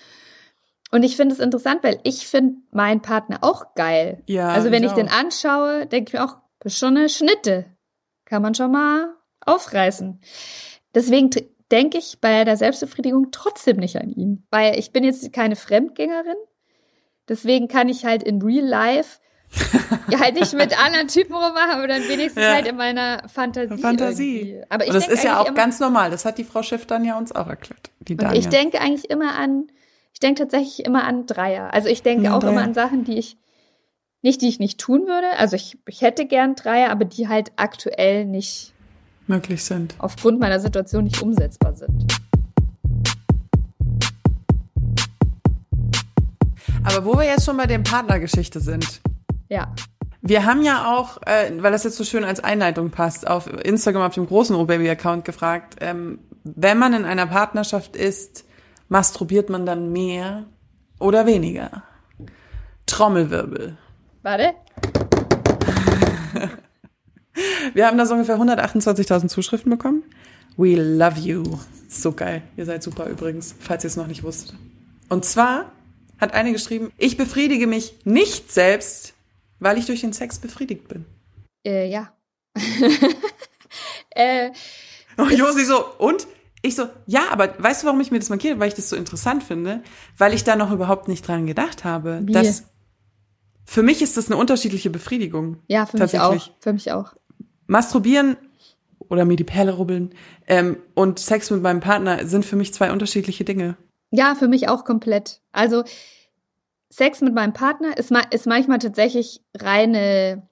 Und 0.90 1.04
ich 1.04 1.16
finde 1.16 1.34
es 1.34 1.40
interessant, 1.40 1.82
weil 1.82 2.00
ich 2.02 2.26
finde 2.26 2.56
meinen 2.72 3.00
Partner 3.00 3.38
auch 3.42 3.74
geil. 3.74 4.22
Ja. 4.26 4.48
Also 4.48 4.70
wenn 4.70 4.82
ich, 4.82 4.90
ich 4.90 4.96
den 4.96 5.08
anschaue, 5.08 5.86
denke 5.86 6.08
ich 6.08 6.12
mir 6.14 6.24
auch, 6.24 6.36
schon 6.66 6.96
eine 6.96 7.08
Schnitte. 7.08 7.66
Kann 8.24 8.42
man 8.42 8.54
schon 8.54 8.72
mal 8.72 9.14
aufreißen. 9.46 10.20
Deswegen 10.94 11.30
denke 11.70 11.98
ich 11.98 12.18
bei 12.20 12.44
der 12.44 12.56
Selbstbefriedigung 12.56 13.28
trotzdem 13.30 13.76
nicht 13.76 13.96
an 13.96 14.10
ihn. 14.10 14.46
Weil 14.50 14.78
ich 14.78 14.92
bin 14.92 15.04
jetzt 15.04 15.32
keine 15.32 15.56
Fremdgängerin. 15.56 16.36
Deswegen 17.28 17.68
kann 17.68 17.88
ich 17.88 18.04
halt 18.04 18.22
in 18.22 18.42
Real 18.42 18.66
Life 18.66 19.20
ja, 20.10 20.20
halt 20.20 20.34
nicht 20.34 20.52
mit 20.54 20.78
anderen 20.82 21.08
Typen 21.08 21.34
rummachen, 21.34 21.72
aber 21.72 21.88
dann 21.88 22.02
wenigstens 22.08 22.42
ja. 22.42 22.54
halt 22.54 22.66
in 22.66 22.76
meiner 22.76 23.28
Fantasie. 23.28 23.78
Fantasie. 23.78 24.38
Irgendwie. 24.38 24.64
Aber 24.68 24.86
ich 24.86 24.92
das 24.92 25.08
ist 25.08 25.24
ja 25.24 25.40
auch 25.40 25.54
ganz 25.54 25.80
normal. 25.80 26.10
Das 26.10 26.24
hat 26.24 26.38
die 26.38 26.44
Frau 26.44 26.62
Schiff 26.62 26.86
dann 26.86 27.04
ja 27.04 27.18
uns 27.18 27.32
auch 27.32 27.48
erklärt. 27.48 27.90
Die 28.00 28.16
und 28.16 28.32
ich 28.34 28.48
denke 28.48 28.80
eigentlich 28.80 29.10
immer 29.10 29.34
an, 29.34 29.66
ich 30.12 30.20
denke 30.20 30.42
tatsächlich 30.42 30.84
immer 30.84 31.04
an 31.04 31.26
Dreier. 31.26 31.72
Also 31.72 31.88
ich 31.88 32.02
denke 32.02 32.24
ja, 32.24 32.36
auch 32.36 32.40
Dreier. 32.40 32.52
immer 32.52 32.62
an 32.62 32.74
Sachen, 32.74 33.04
die 33.04 33.18
ich 33.18 33.36
nicht, 34.22 34.42
die 34.42 34.48
ich 34.48 34.58
nicht 34.58 34.78
tun 34.78 35.06
würde. 35.06 35.38
Also 35.38 35.56
ich, 35.56 35.78
ich 35.86 36.02
hätte 36.02 36.26
gern 36.26 36.54
Dreier, 36.54 36.90
aber 36.90 37.04
die 37.04 37.28
halt 37.28 37.52
aktuell 37.56 38.26
nicht 38.26 38.74
möglich 39.26 39.64
sind. 39.64 39.94
Aufgrund 39.98 40.40
meiner 40.40 40.60
Situation 40.60 41.04
nicht 41.04 41.22
umsetzbar 41.22 41.74
sind. 41.74 42.06
Aber 46.82 47.04
wo 47.04 47.14
wir 47.14 47.24
jetzt 47.24 47.44
schon 47.44 47.56
bei 47.56 47.66
der 47.66 47.78
Partnergeschichte 47.78 48.60
sind. 48.60 49.00
Ja. 49.48 49.74
Wir 50.22 50.44
haben 50.44 50.62
ja 50.62 50.94
auch, 50.94 51.18
äh, 51.26 51.50
weil 51.58 51.72
das 51.72 51.84
jetzt 51.84 51.96
so 51.96 52.04
schön 52.04 52.24
als 52.24 52.40
Einleitung 52.40 52.90
passt, 52.90 53.26
auf 53.26 53.46
Instagram 53.64 54.02
auf 54.02 54.14
dem 54.14 54.26
großen 54.26 54.54
O-Baby-Account 54.54 55.24
gefragt, 55.24 55.76
ähm, 55.80 56.18
wenn 56.44 56.78
man 56.78 56.92
in 56.94 57.04
einer 57.04 57.26
Partnerschaft 57.26 57.96
ist, 57.96 58.44
masturbiert 58.90 59.48
man 59.48 59.64
dann 59.64 59.90
mehr 59.92 60.44
oder 60.98 61.24
weniger? 61.24 61.84
Trommelwirbel. 62.84 63.78
Warte. 64.22 64.52
Wir 67.72 67.86
haben 67.86 67.96
da 67.96 68.04
so 68.04 68.12
ungefähr 68.14 68.36
128.000 68.36 69.28
Zuschriften 69.28 69.70
bekommen. 69.70 70.02
We 70.56 70.74
love 70.74 71.18
you. 71.18 71.58
So 71.88 72.12
geil. 72.12 72.42
Ihr 72.56 72.66
seid 72.66 72.82
super 72.82 73.06
übrigens, 73.06 73.54
falls 73.58 73.84
ihr 73.84 73.88
es 73.88 73.96
noch 73.96 74.08
nicht 74.08 74.22
wusstet. 74.22 74.54
Und 75.08 75.24
zwar 75.24 75.72
hat 76.18 76.34
eine 76.34 76.52
geschrieben, 76.52 76.92
ich 76.98 77.16
befriedige 77.16 77.66
mich 77.66 77.94
nicht 78.04 78.52
selbst, 78.52 79.14
weil 79.60 79.78
ich 79.78 79.86
durch 79.86 80.02
den 80.02 80.12
Sex 80.12 80.38
befriedigt 80.38 80.88
bin. 80.88 81.06
Äh, 81.64 81.88
ja. 81.88 82.12
äh, 84.10 84.50
oh, 85.16 85.28
Josi 85.28 85.64
so, 85.64 85.84
und? 85.98 86.26
Ich 86.62 86.76
so, 86.76 86.84
ja, 87.06 87.22
aber 87.30 87.54
weißt 87.58 87.82
du, 87.82 87.86
warum 87.86 88.00
ich 88.00 88.10
mir 88.10 88.18
das 88.18 88.28
markiere? 88.28 88.58
Weil 88.60 88.68
ich 88.68 88.74
das 88.74 88.90
so 88.90 88.96
interessant 88.96 89.42
finde, 89.42 89.82
weil 90.18 90.34
ich 90.34 90.44
da 90.44 90.56
noch 90.56 90.70
überhaupt 90.70 91.08
nicht 91.08 91.26
dran 91.26 91.46
gedacht 91.46 91.84
habe. 91.84 92.20
Wie? 92.24 92.32
Dass 92.32 92.64
für 93.64 93.82
mich 93.82 94.02
ist 94.02 94.16
das 94.16 94.26
eine 94.26 94.36
unterschiedliche 94.36 94.90
Befriedigung. 94.90 95.58
Ja, 95.68 95.86
für 95.86 95.98
mich 95.98 96.18
auch. 96.20 96.50
Für 96.58 96.72
mich 96.72 96.92
auch. 96.92 97.14
Masturbieren 97.66 98.36
oder 99.08 99.24
mir 99.24 99.36
die 99.36 99.44
Perle 99.44 99.72
rubbeln 99.72 100.10
ähm, 100.46 100.76
und 100.94 101.18
Sex 101.18 101.50
mit 101.50 101.62
meinem 101.62 101.80
Partner 101.80 102.26
sind 102.26 102.44
für 102.44 102.56
mich 102.56 102.74
zwei 102.74 102.92
unterschiedliche 102.92 103.44
Dinge. 103.44 103.76
Ja, 104.10 104.34
für 104.34 104.48
mich 104.48 104.68
auch 104.68 104.84
komplett. 104.84 105.40
Also 105.52 105.84
Sex 106.90 107.20
mit 107.20 107.34
meinem 107.34 107.52
Partner 107.52 107.96
ist, 107.96 108.12
ist 108.30 108.46
manchmal 108.46 108.78
tatsächlich 108.78 109.40
reine, 109.56 110.48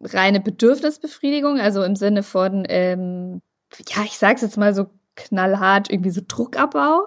reine 0.00 0.40
Bedürfnisbefriedigung, 0.40 1.58
also 1.58 1.82
im 1.82 1.96
Sinne 1.96 2.22
von, 2.22 2.64
ähm, 2.68 3.42
ja, 3.88 4.04
ich 4.04 4.18
sag's 4.18 4.42
jetzt 4.42 4.56
mal 4.56 4.74
so 4.74 4.86
knallhart, 5.14 5.90
irgendwie 5.90 6.10
so 6.10 6.20
Druckabbau. 6.26 7.06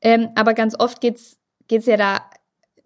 Ähm, 0.00 0.28
aber 0.34 0.54
ganz 0.54 0.74
oft 0.78 1.00
geht's 1.00 1.38
geht's 1.68 1.86
ja 1.86 1.96
da 1.96 2.20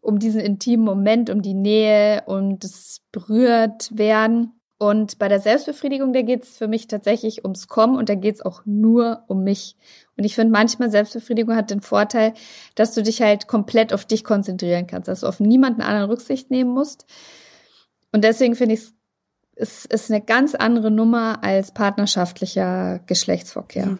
um 0.00 0.18
diesen 0.18 0.40
intimen 0.40 0.84
Moment, 0.84 1.30
um 1.30 1.40
die 1.40 1.54
Nähe 1.54 2.22
und 2.26 2.62
das 2.62 3.00
berührt 3.10 3.96
werden. 3.96 4.52
Und 4.76 5.18
bei 5.18 5.28
der 5.28 5.40
Selbstbefriedigung, 5.40 6.12
da 6.12 6.20
geht's 6.20 6.58
für 6.58 6.68
mich 6.68 6.88
tatsächlich 6.88 7.44
ums 7.44 7.68
Kommen 7.68 7.96
und 7.96 8.10
da 8.10 8.14
geht's 8.14 8.42
auch 8.42 8.62
nur 8.66 9.24
um 9.28 9.42
mich. 9.42 9.76
Und 10.18 10.24
ich 10.24 10.34
finde, 10.34 10.52
manchmal 10.52 10.90
Selbstbefriedigung 10.90 11.56
hat 11.56 11.70
den 11.70 11.80
Vorteil, 11.80 12.34
dass 12.74 12.92
du 12.92 13.02
dich 13.02 13.22
halt 13.22 13.46
komplett 13.46 13.94
auf 13.94 14.04
dich 14.04 14.24
konzentrieren 14.24 14.86
kannst, 14.86 15.08
dass 15.08 15.20
du 15.20 15.26
auf 15.26 15.40
niemanden 15.40 15.80
anderen 15.80 16.10
Rücksicht 16.10 16.50
nehmen 16.50 16.70
musst. 16.70 17.06
Und 18.12 18.24
deswegen 18.24 18.56
finde 18.56 18.74
ich 18.74 18.80
es 18.80 18.94
ist 19.56 20.10
eine 20.10 20.20
ganz 20.20 20.54
andere 20.54 20.90
Nummer 20.90 21.42
als 21.42 21.72
partnerschaftlicher 21.72 23.00
Geschlechtsverkehr. 23.06 23.86
Mhm. 23.86 23.98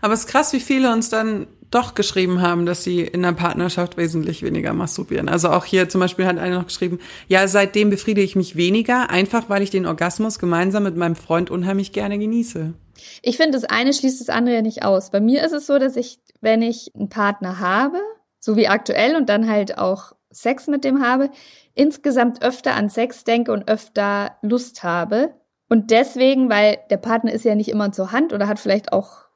Aber 0.00 0.14
es 0.14 0.20
ist 0.20 0.26
krass, 0.28 0.52
wie 0.52 0.60
viele 0.60 0.92
uns 0.92 1.10
dann 1.10 1.46
doch 1.70 1.94
geschrieben 1.94 2.42
haben, 2.42 2.66
dass 2.66 2.84
sie 2.84 3.00
in 3.00 3.22
der 3.22 3.32
Partnerschaft 3.32 3.96
wesentlich 3.96 4.42
weniger 4.42 4.74
masturbieren. 4.74 5.28
Also 5.28 5.48
auch 5.48 5.64
hier 5.64 5.88
zum 5.88 6.00
Beispiel 6.00 6.26
hat 6.26 6.38
einer 6.38 6.58
noch 6.58 6.66
geschrieben, 6.66 6.98
ja, 7.28 7.48
seitdem 7.48 7.90
befriedige 7.90 8.24
ich 8.24 8.36
mich 8.36 8.56
weniger, 8.56 9.10
einfach 9.10 9.48
weil 9.48 9.62
ich 9.62 9.70
den 9.70 9.86
Orgasmus 9.86 10.38
gemeinsam 10.38 10.82
mit 10.82 10.96
meinem 10.96 11.16
Freund 11.16 11.50
unheimlich 11.50 11.92
gerne 11.92 12.18
genieße. 12.18 12.74
Ich 13.22 13.36
finde, 13.36 13.52
das 13.52 13.64
eine 13.64 13.92
schließt 13.92 14.20
das 14.20 14.28
andere 14.28 14.56
ja 14.56 14.62
nicht 14.62 14.84
aus. 14.84 15.10
Bei 15.10 15.20
mir 15.20 15.44
ist 15.44 15.52
es 15.52 15.66
so, 15.66 15.78
dass 15.78 15.96
ich, 15.96 16.20
wenn 16.40 16.62
ich 16.62 16.92
einen 16.94 17.08
Partner 17.08 17.58
habe, 17.58 17.98
so 18.38 18.56
wie 18.56 18.68
aktuell 18.68 19.16
und 19.16 19.28
dann 19.28 19.48
halt 19.48 19.78
auch 19.78 20.12
Sex 20.32 20.66
mit 20.66 20.84
dem 20.84 21.04
habe, 21.04 21.30
insgesamt 21.74 22.42
öfter 22.42 22.74
an 22.74 22.88
Sex 22.88 23.24
denke 23.24 23.52
und 23.52 23.68
öfter 23.68 24.36
Lust 24.42 24.82
habe. 24.82 25.34
Und 25.68 25.90
deswegen, 25.90 26.50
weil 26.50 26.78
der 26.90 26.98
Partner 26.98 27.32
ist 27.32 27.44
ja 27.44 27.54
nicht 27.54 27.68
immer 27.68 27.92
zur 27.92 28.12
Hand 28.12 28.32
oder 28.32 28.48
hat 28.48 28.58
vielleicht 28.58 28.92
auch 28.92 29.26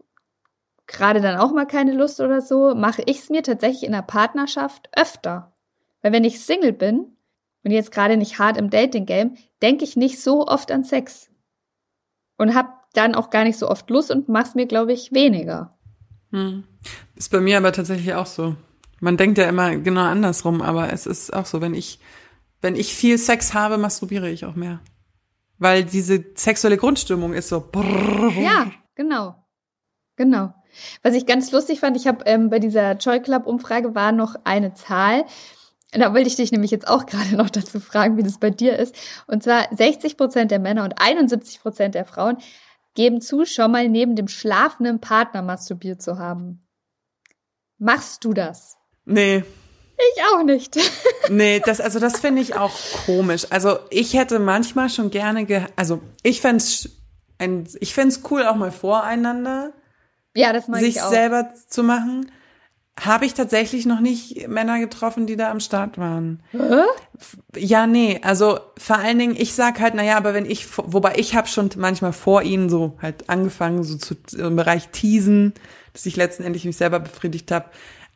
gerade 0.86 1.20
dann 1.20 1.38
auch 1.38 1.52
mal 1.52 1.66
keine 1.66 1.92
Lust 1.92 2.20
oder 2.20 2.40
so, 2.40 2.74
mache 2.74 3.02
ich 3.06 3.20
es 3.20 3.30
mir 3.30 3.42
tatsächlich 3.42 3.84
in 3.84 3.92
der 3.92 4.02
Partnerschaft 4.02 4.88
öfter. 4.92 5.52
Weil 6.02 6.12
wenn 6.12 6.24
ich 6.24 6.40
Single 6.40 6.72
bin 6.72 7.16
und 7.64 7.70
jetzt 7.70 7.90
gerade 7.90 8.16
nicht 8.16 8.38
hart 8.38 8.56
im 8.56 8.70
Dating-Game, 8.70 9.36
denke 9.62 9.84
ich 9.84 9.96
nicht 9.96 10.20
so 10.20 10.46
oft 10.46 10.70
an 10.70 10.84
Sex. 10.84 11.30
Und 12.36 12.54
habe 12.54 12.68
dann 12.92 13.14
auch 13.14 13.30
gar 13.30 13.44
nicht 13.44 13.58
so 13.58 13.68
oft 13.68 13.88
Lust 13.90 14.10
und 14.10 14.28
mach's 14.28 14.54
mir, 14.54 14.66
glaube 14.66 14.92
ich, 14.92 15.12
weniger. 15.12 15.76
Hm. 16.30 16.64
Ist 17.14 17.30
bei 17.30 17.40
mir 17.40 17.56
aber 17.56 17.72
tatsächlich 17.72 18.14
auch 18.14 18.26
so. 18.26 18.56
Man 19.00 19.16
denkt 19.16 19.38
ja 19.38 19.48
immer 19.48 19.76
genau 19.76 20.02
andersrum, 20.02 20.62
aber 20.62 20.92
es 20.92 21.06
ist 21.06 21.32
auch 21.32 21.46
so, 21.46 21.60
wenn 21.60 21.74
ich, 21.74 21.98
wenn 22.60 22.76
ich 22.76 22.94
viel 22.94 23.18
Sex 23.18 23.54
habe, 23.54 23.78
masturbiere 23.78 24.30
ich 24.30 24.44
auch 24.44 24.54
mehr. 24.54 24.80
Weil 25.58 25.84
diese 25.84 26.24
sexuelle 26.34 26.76
Grundstimmung 26.76 27.32
ist 27.32 27.48
so. 27.48 27.60
Brrr. 27.60 28.32
Ja, 28.38 28.70
genau. 28.94 29.34
Genau. 30.16 30.54
Was 31.02 31.14
ich 31.14 31.26
ganz 31.26 31.52
lustig 31.52 31.80
fand, 31.80 31.96
ich 31.96 32.06
habe 32.06 32.24
ähm, 32.26 32.50
bei 32.50 32.58
dieser 32.58 32.92
Joy 32.92 33.20
Club 33.20 33.46
Umfrage 33.46 33.94
war 33.94 34.12
noch 34.12 34.34
eine 34.44 34.74
Zahl. 34.74 35.24
Da 35.92 36.12
wollte 36.12 36.28
ich 36.28 36.36
dich 36.36 36.52
nämlich 36.52 36.70
jetzt 36.70 36.88
auch 36.88 37.06
gerade 37.06 37.36
noch 37.36 37.50
dazu 37.50 37.80
fragen, 37.80 38.16
wie 38.16 38.22
das 38.22 38.38
bei 38.38 38.50
dir 38.50 38.78
ist. 38.78 38.94
Und 39.26 39.42
zwar 39.42 39.68
60 39.74 40.16
Prozent 40.16 40.50
der 40.50 40.58
Männer 40.58 40.84
und 40.84 41.00
71 41.00 41.60
Prozent 41.60 41.94
der 41.94 42.04
Frauen 42.04 42.38
geben 42.94 43.20
zu, 43.20 43.44
schon 43.44 43.70
mal 43.70 43.88
neben 43.88 44.16
dem 44.16 44.28
schlafenden 44.28 45.00
Partner 45.00 45.42
masturbiert 45.42 46.02
zu 46.02 46.18
haben. 46.18 46.66
Machst 47.78 48.24
du 48.24 48.32
das? 48.32 48.75
Nee. 49.06 49.44
Ich 49.98 50.22
auch 50.24 50.42
nicht. 50.42 50.76
nee, 51.30 51.60
das, 51.64 51.80
also 51.80 51.98
das 51.98 52.20
finde 52.20 52.42
ich 52.42 52.54
auch 52.54 52.74
komisch. 53.06 53.46
Also 53.48 53.78
ich 53.88 54.12
hätte 54.12 54.38
manchmal 54.38 54.90
schon 54.90 55.10
gerne, 55.10 55.46
ge 55.46 55.62
also 55.74 56.02
ich 56.22 56.42
fände 56.42 56.62
ein, 57.38 57.66
ich 57.80 57.94
fände 57.94 58.14
cool 58.30 58.44
auch 58.44 58.56
mal 58.56 58.72
voreinander. 58.72 59.72
Ja, 60.34 60.52
das 60.52 60.68
mag 60.68 60.80
sich 60.80 60.96
ich 60.96 61.02
auch. 61.02 61.10
selber 61.10 61.50
zu 61.68 61.82
machen. 61.82 62.30
Habe 62.98 63.26
ich 63.26 63.34
tatsächlich 63.34 63.84
noch 63.84 64.00
nicht 64.00 64.48
Männer 64.48 64.78
getroffen, 64.78 65.26
die 65.26 65.36
da 65.36 65.50
am 65.50 65.60
Start 65.60 65.98
waren. 65.98 66.42
Hä? 66.52 66.82
Ja, 67.54 67.86
nee, 67.86 68.20
also 68.22 68.58
vor 68.78 68.96
allen 68.96 69.18
Dingen, 69.18 69.36
ich 69.36 69.54
sag 69.54 69.80
halt, 69.80 69.94
naja, 69.94 70.16
aber 70.16 70.32
wenn 70.32 70.46
ich, 70.46 70.66
wobei 70.78 71.14
ich 71.16 71.34
habe 71.34 71.46
schon 71.46 71.70
manchmal 71.76 72.14
vor 72.14 72.42
ihnen 72.42 72.70
so 72.70 72.96
halt 73.02 73.28
angefangen, 73.28 73.82
so 73.82 73.96
zu 73.96 74.14
im 74.36 74.56
Bereich 74.56 74.88
Teasen, 74.88 75.52
dass 75.92 76.06
ich 76.06 76.16
letztendlich 76.16 76.64
mich 76.64 76.76
selber 76.76 77.00
befriedigt 77.00 77.50
habe. 77.50 77.66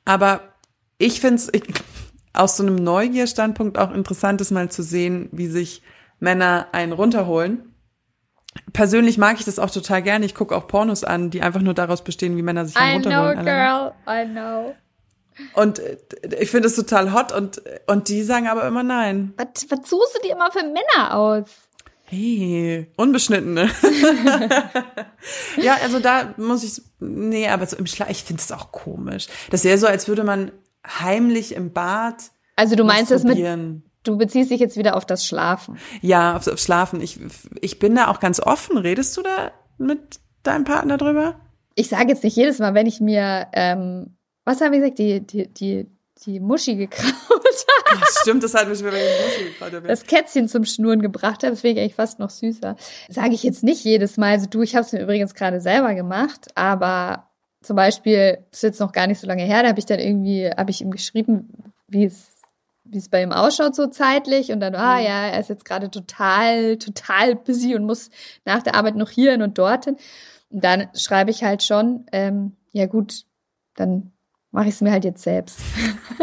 Aber 0.06 0.49
ich 1.00 1.20
finde 1.20 1.36
es 1.36 1.50
aus 2.32 2.56
so 2.56 2.62
einem 2.62 2.76
Neugierstandpunkt 2.76 3.78
auch 3.78 3.90
interessant, 3.90 4.40
ist 4.40 4.50
mal 4.50 4.70
zu 4.70 4.82
sehen, 4.82 5.28
wie 5.32 5.48
sich 5.48 5.82
Männer 6.20 6.68
einen 6.72 6.92
runterholen. 6.92 7.74
Persönlich 8.72 9.16
mag 9.16 9.38
ich 9.38 9.44
das 9.44 9.58
auch 9.58 9.70
total 9.70 10.02
gerne. 10.02 10.26
Ich 10.26 10.34
gucke 10.34 10.54
auch 10.54 10.68
Pornos 10.68 11.02
an, 11.02 11.30
die 11.30 11.42
einfach 11.42 11.62
nur 11.62 11.74
daraus 11.74 12.04
bestehen, 12.04 12.36
wie 12.36 12.42
Männer 12.42 12.66
sich 12.66 12.76
einen 12.76 13.00
I 13.00 13.06
know, 13.06 13.28
runterholen. 13.28 13.44
girl, 13.44 13.92
I 14.06 14.26
know. 14.28 14.74
Und 15.54 15.78
äh, 15.78 15.96
ich 16.38 16.50
finde 16.50 16.68
es 16.68 16.76
total 16.76 17.14
hot 17.14 17.32
und, 17.32 17.62
und 17.86 18.08
die 18.08 18.22
sagen 18.22 18.46
aber 18.48 18.66
immer 18.66 18.82
nein. 18.82 19.32
Was, 19.38 19.70
was 19.70 19.88
suchst 19.88 20.16
du 20.16 20.22
dir 20.22 20.32
immer 20.34 20.50
für 20.52 20.64
Männer 20.64 21.14
aus? 21.14 21.46
Hey, 22.04 22.88
unbeschnittene. 22.96 23.70
ja, 25.56 25.76
also 25.82 26.00
da 26.00 26.34
muss 26.36 26.64
ich, 26.64 26.82
nee, 26.98 27.48
aber 27.48 27.66
so 27.66 27.76
im 27.76 27.86
Schlaf, 27.86 28.10
ich 28.10 28.24
finde 28.24 28.42
es 28.42 28.50
auch 28.52 28.72
komisch. 28.72 29.28
Das 29.50 29.62
wäre 29.64 29.78
so, 29.78 29.86
als 29.86 30.08
würde 30.08 30.24
man 30.24 30.50
heimlich 30.86 31.54
im 31.54 31.72
Bad 31.72 32.30
Also 32.56 32.76
du 32.76 32.84
meinst 32.84 33.10
das 33.10 33.24
mit, 33.24 33.38
du 34.02 34.16
beziehst 34.16 34.50
dich 34.50 34.60
jetzt 34.60 34.76
wieder 34.76 34.96
auf 34.96 35.04
das 35.04 35.26
Schlafen. 35.26 35.78
Ja, 36.00 36.36
aufs, 36.36 36.48
aufs 36.48 36.62
Schlafen. 36.62 37.00
Ich, 37.00 37.18
ich 37.60 37.78
bin 37.78 37.94
da 37.94 38.08
auch 38.08 38.20
ganz 38.20 38.40
offen. 38.40 38.78
Redest 38.78 39.16
du 39.16 39.22
da 39.22 39.52
mit 39.78 40.20
deinem 40.42 40.64
Partner 40.64 40.96
drüber? 40.96 41.40
Ich 41.74 41.88
sage 41.88 42.08
jetzt 42.08 42.24
nicht 42.24 42.36
jedes 42.36 42.58
Mal, 42.58 42.74
wenn 42.74 42.86
ich 42.86 43.00
mir, 43.00 43.48
ähm, 43.52 44.16
was 44.44 44.60
habe 44.60 44.76
ich 44.76 44.82
gesagt, 44.82 44.98
die, 44.98 45.20
die, 45.20 45.48
die, 45.48 45.86
die 46.26 46.40
Muschi 46.40 46.76
gekraut 46.76 47.14
habe, 47.30 48.00
Ja, 48.00 48.06
stimmt, 48.20 48.42
das 48.42 48.54
hat 48.54 48.68
mich 48.68 48.80
über 48.80 48.90
den 48.90 49.00
Muschel 49.00 49.52
gerade 49.58 49.82
das 49.82 50.04
Kätzchen 50.04 50.48
zum 50.48 50.64
Schnurren 50.64 51.00
gebracht 51.00 51.42
habe, 51.42 51.54
ich 51.54 51.64
eigentlich 51.64 51.94
fast 51.94 52.18
noch 52.18 52.30
süßer. 52.30 52.76
Sage 53.08 53.34
ich 53.34 53.42
jetzt 53.42 53.62
nicht 53.62 53.84
jedes 53.84 54.16
Mal. 54.16 54.32
Also 54.32 54.46
du, 54.46 54.62
ich 54.62 54.74
habe 54.74 54.84
es 54.84 54.92
mir 54.92 55.02
übrigens 55.02 55.34
gerade 55.34 55.60
selber 55.60 55.94
gemacht, 55.94 56.48
aber 56.54 57.29
zum 57.62 57.76
Beispiel, 57.76 58.38
das 58.50 58.58
ist 58.58 58.62
jetzt 58.62 58.80
noch 58.80 58.92
gar 58.92 59.06
nicht 59.06 59.20
so 59.20 59.26
lange 59.26 59.42
her, 59.42 59.62
da 59.62 59.68
habe 59.68 59.78
ich 59.78 59.86
dann 59.86 59.98
irgendwie, 59.98 60.48
habe 60.50 60.70
ich 60.70 60.80
ihm 60.80 60.90
geschrieben, 60.90 61.72
wie 61.88 62.04
es 62.04 62.28
wie 62.92 62.98
es 62.98 63.08
bei 63.08 63.22
ihm 63.22 63.30
ausschaut 63.30 63.76
so 63.76 63.86
zeitlich 63.86 64.50
und 64.50 64.58
dann, 64.58 64.74
ah 64.74 64.96
Mhm. 64.98 65.04
ja, 65.04 65.26
er 65.28 65.38
ist 65.38 65.48
jetzt 65.48 65.64
gerade 65.64 65.90
total, 65.92 66.76
total 66.76 67.36
busy 67.36 67.76
und 67.76 67.84
muss 67.84 68.10
nach 68.44 68.64
der 68.64 68.74
Arbeit 68.74 68.96
noch 68.96 69.10
hierhin 69.10 69.42
und 69.42 69.58
dorthin. 69.58 69.96
Und 70.48 70.64
dann 70.64 70.88
schreibe 70.96 71.30
ich 71.30 71.44
halt 71.44 71.62
schon, 71.62 72.04
ähm, 72.10 72.56
ja 72.72 72.86
gut, 72.86 73.26
dann 73.76 74.10
mache 74.50 74.64
ich 74.66 74.74
es 74.74 74.80
mir 74.80 74.90
halt 74.90 75.04
jetzt 75.04 75.22
selbst. 75.22 75.60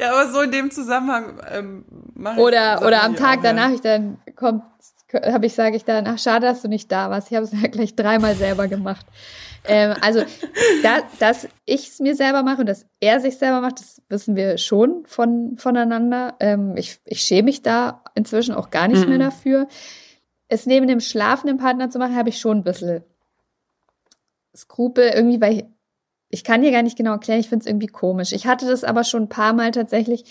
Ja, 0.00 0.12
aber 0.12 0.30
so 0.30 0.40
in 0.42 0.50
dem 0.52 0.70
Zusammenhang 0.70 1.40
ähm, 1.50 1.84
mach 2.14 2.34
ich- 2.36 2.42
Oder, 2.42 2.82
oder 2.86 3.02
am 3.02 3.14
auch, 3.14 3.18
Tag 3.18 3.36
ja. 3.36 3.42
danach, 3.52 3.70
ich 3.70 3.80
dann 3.80 4.18
kommt, 4.36 4.62
habe 5.12 5.46
ich, 5.46 5.54
sage 5.54 5.76
ich 5.76 5.84
dann, 5.84 6.06
ach 6.06 6.18
schade, 6.18 6.46
dass 6.46 6.62
du 6.62 6.68
nicht 6.68 6.90
da 6.92 7.10
warst. 7.10 7.30
Ich 7.30 7.36
habe 7.36 7.44
es 7.44 7.52
ja 7.60 7.68
gleich 7.68 7.94
dreimal 7.94 8.34
selber 8.36 8.68
gemacht. 8.68 9.06
Ähm, 9.68 9.94
also, 10.00 10.22
da, 10.82 10.98
dass 11.18 11.48
ich 11.64 11.88
es 11.88 12.00
mir 12.00 12.14
selber 12.14 12.42
mache 12.42 12.60
und 12.60 12.66
dass 12.66 12.86
er 13.00 13.20
sich 13.20 13.38
selber 13.38 13.60
macht, 13.60 13.80
das 13.80 14.02
wissen 14.08 14.36
wir 14.36 14.58
schon 14.58 15.04
von, 15.06 15.56
voneinander. 15.58 16.34
Ähm, 16.40 16.76
ich, 16.76 17.00
ich 17.04 17.22
schäme 17.22 17.44
mich 17.44 17.62
da 17.62 18.02
inzwischen 18.14 18.54
auch 18.54 18.70
gar 18.70 18.88
nicht 18.88 19.06
mehr 19.08 19.18
Mhm. 19.18 19.22
dafür. 19.22 19.68
Es 20.48 20.66
neben 20.66 20.86
dem 20.86 21.00
schlafenden 21.00 21.58
Partner 21.58 21.90
zu 21.90 21.98
machen, 21.98 22.16
habe 22.16 22.28
ich 22.28 22.38
schon 22.38 22.58
ein 22.58 22.64
bisschen 22.64 23.02
Skrupel, 24.56 25.10
irgendwie, 25.14 25.40
weil 25.40 25.52
ich, 25.54 25.64
ich 26.28 26.44
kann 26.44 26.62
dir 26.62 26.70
gar 26.72 26.82
nicht 26.82 26.96
genau 26.96 27.12
erklären, 27.12 27.40
ich 27.40 27.48
finde 27.48 27.64
es 27.64 27.66
irgendwie 27.66 27.86
komisch. 27.88 28.32
Ich 28.32 28.46
hatte 28.46 28.66
das 28.66 28.84
aber 28.84 29.04
schon 29.04 29.24
ein 29.24 29.28
paar 29.28 29.52
Mal 29.52 29.70
tatsächlich, 29.70 30.24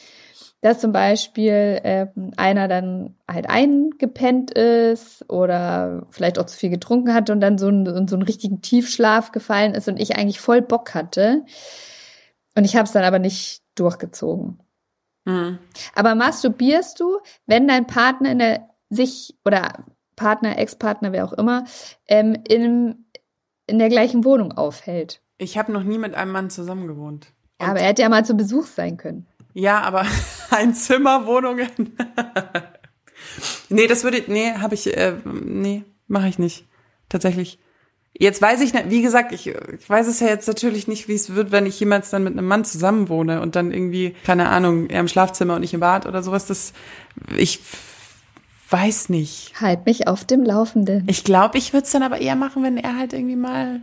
dass 0.61 0.79
zum 0.79 0.91
Beispiel 0.91 1.79
ähm, 1.83 2.31
einer 2.37 2.67
dann 2.67 3.15
halt 3.29 3.49
eingepennt 3.49 4.51
ist 4.51 5.29
oder 5.29 6.07
vielleicht 6.09 6.39
auch 6.39 6.45
zu 6.45 6.57
viel 6.57 6.69
getrunken 6.69 7.13
hat 7.13 7.29
und 7.29 7.39
dann 7.39 7.57
so, 7.57 7.69
ein, 7.69 7.85
in 7.85 8.07
so 8.07 8.15
einen 8.15 8.23
richtigen 8.23 8.61
Tiefschlaf 8.61 9.31
gefallen 9.31 9.73
ist 9.73 9.87
und 9.87 9.99
ich 9.99 10.17
eigentlich 10.17 10.39
voll 10.39 10.61
Bock 10.61 10.95
hatte. 10.95 11.43
Und 12.55 12.65
ich 12.65 12.75
habe 12.75 12.85
es 12.85 12.93
dann 12.93 13.03
aber 13.03 13.19
nicht 13.19 13.61
durchgezogen. 13.75 14.59
Mhm. 15.25 15.59
Aber 15.93 16.15
masturbierst 16.15 16.99
du, 16.99 17.19
wenn 17.45 17.67
dein 17.67 17.85
Partner 17.85 18.31
in 18.31 18.39
der 18.39 18.69
sich 18.89 19.35
oder 19.45 19.85
Partner, 20.15 20.57
Ex-Partner, 20.57 21.11
wer 21.11 21.25
auch 21.25 21.33
immer, 21.33 21.65
ähm, 22.07 22.37
in, 22.47 23.05
in 23.67 23.79
der 23.79 23.89
gleichen 23.89 24.23
Wohnung 24.23 24.53
aufhält? 24.53 25.21
Ich 25.37 25.57
habe 25.57 25.71
noch 25.71 25.83
nie 25.83 25.97
mit 25.97 26.15
einem 26.15 26.31
Mann 26.31 26.49
zusammen 26.49 26.87
gewohnt. 26.87 27.27
Ja, 27.61 27.67
aber 27.67 27.79
er 27.79 27.87
hätte 27.87 28.01
ja 28.01 28.09
mal 28.09 28.25
zu 28.25 28.35
Besuch 28.35 28.65
sein 28.65 28.97
können. 28.97 29.27
Ja, 29.55 29.81
aber 29.81 30.05
Einzimmerwohnungen. 30.51 31.69
nee, 33.69 33.87
das 33.87 34.03
würde 34.03 34.23
nee, 34.27 34.51
habe 34.51 34.75
ich 34.75 34.95
äh, 34.95 35.13
nee, 35.23 35.83
mache 36.07 36.27
ich 36.27 36.37
nicht. 36.37 36.65
Tatsächlich. 37.07 37.57
Jetzt 38.17 38.41
weiß 38.41 38.61
ich 38.61 38.73
nicht, 38.73 38.89
wie 38.89 39.01
gesagt, 39.01 39.31
ich, 39.31 39.47
ich 39.47 39.89
weiß 39.89 40.07
es 40.07 40.19
ja 40.19 40.27
jetzt 40.27 40.47
natürlich 40.47 40.87
nicht, 40.87 41.07
wie 41.07 41.15
es 41.15 41.35
wird, 41.35 41.51
wenn 41.51 41.65
ich 41.65 41.79
jemals 41.79 42.09
dann 42.09 42.23
mit 42.23 42.33
einem 42.33 42.47
Mann 42.47 42.63
zusammenwohne 42.63 43.41
und 43.41 43.55
dann 43.55 43.71
irgendwie, 43.71 44.15
keine 44.25 44.49
Ahnung, 44.49 44.89
er 44.89 45.01
im 45.01 45.07
Schlafzimmer 45.07 45.55
und 45.55 45.63
ich 45.63 45.73
im 45.73 45.79
Bad 45.79 46.05
oder 46.05 46.21
sowas, 46.21 46.45
das 46.45 46.73
ich 47.35 47.59
weiß 48.69 49.09
nicht. 49.09 49.53
Halt 49.59 49.85
mich 49.85 50.07
auf 50.07 50.25
dem 50.25 50.43
Laufenden. 50.43 51.05
Ich 51.07 51.23
glaube, 51.23 51.57
ich 51.57 51.71
würde 51.71 51.85
es 51.85 51.91
dann 51.91 52.03
aber 52.03 52.19
eher 52.19 52.35
machen, 52.35 52.63
wenn 52.63 52.77
er 52.77 52.97
halt 52.97 53.13
irgendwie 53.13 53.35
mal 53.35 53.81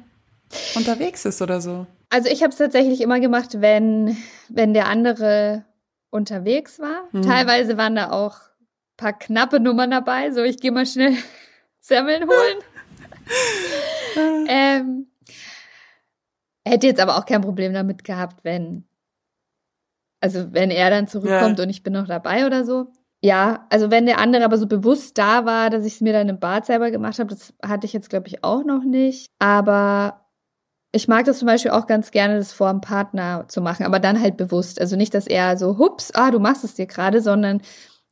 unterwegs 0.75 1.25
ist 1.25 1.41
oder 1.41 1.61
so. 1.61 1.87
Also 2.13 2.29
ich 2.29 2.43
habe 2.43 2.51
es 2.51 2.59
tatsächlich 2.59 3.01
immer 3.01 3.21
gemacht, 3.21 3.63
wenn, 3.63 4.19
wenn 4.51 4.75
der 4.75 4.89
andere 4.89 5.65
unterwegs 6.11 6.79
war. 6.79 7.09
Mhm. 7.13 7.23
Teilweise 7.23 7.79
waren 7.79 7.95
da 7.95 8.11
auch 8.11 8.35
ein 8.35 8.97
paar 8.99 9.19
knappe 9.19 9.61
Nummern 9.61 9.91
dabei, 9.91 10.31
so 10.31 10.43
ich 10.43 10.59
gehe 10.59 10.73
mal 10.73 10.85
schnell 10.85 11.15
Semmeln 11.81 12.25
holen. 12.29 12.59
ähm, 14.47 15.07
hätte 16.69 16.87
jetzt 16.87 17.01
aber 17.01 17.17
auch 17.17 17.25
kein 17.25 17.41
Problem 17.41 17.73
damit 17.73 18.05
gehabt, 18.05 18.45
wenn, 18.45 18.85
also 20.21 20.53
wenn 20.53 20.71
er 20.71 20.91
dann 20.91 21.09
zurückkommt 21.09 21.61
und 21.61 21.71
ich 21.71 21.83
bin 21.83 21.95
noch 21.95 22.07
dabei 22.07 22.45
oder 22.45 22.67
so. 22.67 22.93
Ja, 23.23 23.67
also 23.71 23.91
wenn 23.91 24.05
der 24.05 24.19
andere 24.19 24.45
aber 24.45 24.59
so 24.59 24.67
bewusst 24.67 25.17
da 25.17 25.47
war, 25.47 25.71
dass 25.71 25.87
ich 25.87 25.95
es 25.95 26.01
mir 26.03 26.13
dann 26.13 26.29
im 26.29 26.41
Bad 26.41 26.67
selber 26.67 26.91
gemacht 26.91 27.19
habe, 27.19 27.31
das 27.31 27.55
hatte 27.65 27.87
ich 27.87 27.95
jetzt, 27.95 28.11
glaube 28.11 28.29
ich, 28.29 28.45
auch 28.45 28.65
noch 28.65 28.85
nicht. 28.85 29.31
Aber 29.39 30.22
ich 30.93 31.09
mag 31.09 31.24
das 31.24 31.38
zum 31.38 31.47
Beispiel 31.47 31.70
auch 31.70 31.86
ganz 31.86 32.11
gerne, 32.11 32.36
das 32.36 32.53
vor 32.53 32.70
dem 32.70 32.82
Partner 32.82 33.47
zu 33.49 33.62
machen, 33.62 33.86
aber 33.86 33.99
dann 33.99 34.20
halt 34.20 34.36
bewusst. 34.36 34.80
Also 34.80 34.97
nicht, 34.97 35.14
dass 35.14 35.26
er 35.26 35.57
so, 35.57 35.78
hups, 35.78 36.11
ah, 36.14 36.30
du 36.30 36.38
machst 36.38 36.64
es 36.64 36.74
dir 36.74 36.86
gerade, 36.86 37.22
sondern 37.22 37.62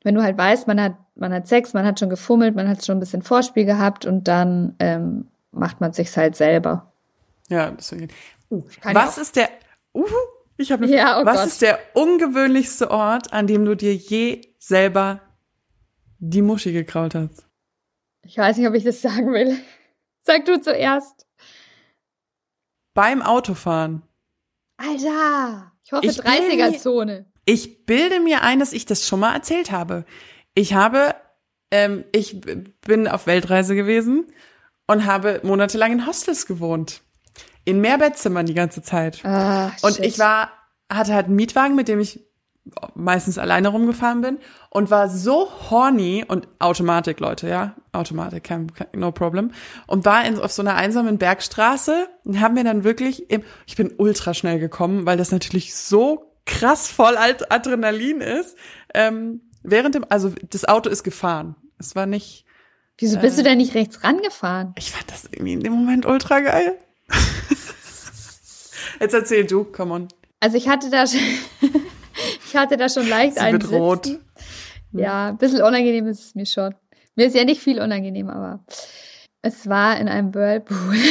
wenn 0.03 0.15
du 0.15 0.23
halt 0.23 0.39
weißt, 0.39 0.67
man 0.67 0.81
hat, 0.81 0.95
man 1.15 1.33
hat 1.33 1.47
Sex, 1.47 1.75
man 1.75 1.85
hat 1.85 2.01
schon 2.01 2.09
gefummelt, 2.09 2.57
man 2.57 2.69
hat 2.69 2.85
schon 2.85 2.97
ein 2.97 3.01
bisschen 3.01 3.23
Vorspiel 3.23 3.67
gehabt 3.67 4.07
und 4.07 4.29
dann 4.29 4.75
ähm, 4.79 5.29
macht 5.53 5.81
man 5.81 5.93
sich's 5.93 6.17
halt 6.17 6.37
selber. 6.37 6.91
Ja, 7.49 7.71
deswegen. 7.71 8.09
Uh, 8.49 8.63
Kann 8.81 8.95
was 8.95 9.19
ist 9.19 9.37
der 9.37 9.49
uh, 9.95 10.07
ich 10.57 10.73
habe 10.73 10.85
eine 10.85 10.95
Ja, 10.95 11.21
oh 11.21 11.27
Was 11.27 11.39
Gott. 11.39 11.47
ist 11.47 11.63
der 11.63 11.79
ungewöhnlichste 11.95 12.91
Ort, 12.91 13.33
an 13.33 13.47
dem 13.47 13.65
du 13.65 13.75
dir 13.75 13.95
je 13.95 14.43
selber 14.59 15.21
die 16.19 16.43
Muschi 16.43 16.73
gekraut 16.73 17.15
hast? 17.15 17.47
Ich 18.23 18.37
weiß 18.37 18.59
nicht, 18.59 18.69
ob 18.69 18.75
ich 18.75 18.85
das 18.85 19.01
sagen 19.01 19.33
will. 19.33 19.57
Sag 20.23 20.45
du 20.45 20.61
zuerst. 20.61 21.27
Beim 22.95 23.23
Autofahren. 23.23 24.03
Alter, 24.77 25.73
ich 25.85 25.93
hoffe 25.93 26.07
Ich 26.07 26.19
will 26.19 26.25
30er-Zone. 26.25 27.27
Ich 27.45 27.85
bilde 27.87 28.21
mir 28.21 28.43
ein, 28.43 28.61
dass 28.61 28.73
ich 28.73 28.87
das 28.87 29.07
schon 29.07 29.21
mal 29.21 29.35
erzählt 29.35 29.71
habe. 29.71 30.05
Ich 30.55 30.75
habe, 30.75 31.15
ähm, 31.71 32.05
ich 32.13 32.41
bin 32.81 33.09
auf 33.09 33.27
Weltreise 33.27 33.75
gewesen 33.75 34.27
und 34.87 35.07
habe 35.07 35.41
monatelang 35.43 35.93
in 35.93 36.07
Hostels 36.07 36.47
gewohnt. 36.47 37.03
In 37.65 37.81
Mehrbettzimmern 37.81 38.47
die 38.47 38.55
ganze 38.55 38.83
Zeit. 38.83 39.25
Ah, 39.25 39.73
Und 39.83 39.97
shit. 39.97 40.05
ich 40.07 40.19
war, 40.19 40.51
hatte 40.91 41.15
halt 41.15 41.27
einen 41.27 41.37
Mietwagen, 41.37 41.77
mit 41.77 41.89
dem 41.89 42.01
ich 42.01 42.21
meistens 42.95 43.39
alleine 43.39 43.69
rumgefahren 43.69 44.21
bin 44.21 44.39
und 44.71 44.91
war 44.91 45.09
so 45.09 45.49
horny 45.71 46.25
und 46.27 46.49
Automatik, 46.59 47.21
Leute, 47.21 47.49
ja, 47.49 47.75
Automatik, 47.93 48.45
kein, 48.45 48.73
kein, 48.73 48.89
no 48.95 49.13
problem. 49.13 49.53
Und 49.87 50.05
war 50.05 50.25
in, 50.25 50.39
auf 50.39 50.53
so 50.53 50.63
einer 50.63 50.77
einsamen 50.77 51.19
Bergstraße 51.19 52.09
und 52.25 52.41
haben 52.41 52.55
mir 52.55 52.65
dann 52.65 52.85
wirklich, 52.85 53.31
im, 53.31 53.43
ich 53.67 53.77
bin 53.77 53.93
ultra 53.99 54.35
schnell 54.35 54.59
gekommen, 54.59 55.07
weil 55.07 55.17
das 55.17 55.33
natürlich 55.33 55.75
so 55.75 56.33
krass 56.47 56.89
voll 56.89 57.17
Ad- 57.17 57.45
Adrenalin 57.51 58.21
ist. 58.21 58.57
Ähm, 58.95 59.41
während 59.63 59.95
dem, 59.95 60.05
also 60.09 60.33
das 60.51 60.65
Auto 60.67 60.89
ist 60.91 61.03
gefahren. 61.05 61.55
Es 61.79 61.95
war 61.97 62.07
nicht, 62.07 62.45
Wieso 62.99 63.19
bist 63.19 63.39
du 63.39 63.43
denn 63.43 63.59
nicht 63.59 63.75
rechts 63.75 64.05
rangefahren? 64.05 64.75
ich 64.77 64.91
fand 64.93 65.11
das 65.11 65.25
irgendwie 65.25 65.55
in 65.55 65.61
dem 65.61 65.73
Moment 65.73 66.05
ultra 66.07 66.41
geil. 66.41 66.77
Jetzt 69.01 69.15
erzähl 69.15 69.47
du, 69.47 69.65
come 69.65 69.95
on. 69.95 70.09
Also 70.41 70.57
ich 70.57 70.69
hatte 70.69 70.91
da 70.91 71.07
schon, 71.07 71.21
ich 72.51 72.57
hatte 72.57 72.77
da 72.77 72.89
schon 72.89 73.09
leicht 73.09 73.35
Sie 73.35 73.41
einen 73.41 73.63
wird 73.63 73.73
rot. 73.73 74.07
Sitzen. 74.07 74.25
Ja, 74.93 75.29
ein 75.29 75.39
bisschen 75.39 75.63
unangenehm 75.63 76.09
ist 76.09 76.21
es 76.21 76.35
mir 76.35 76.47
schon. 76.47 76.75
Mir 77.15 77.27
ist 77.27 77.37
ja 77.37 77.45
nicht 77.45 77.63
viel 77.63 77.81
unangenehm, 77.81 78.29
aber 78.29 78.65
es 79.43 79.69
war 79.69 79.97
in 79.99 80.09
einem 80.09 80.35
Whirlpool. 80.35 80.97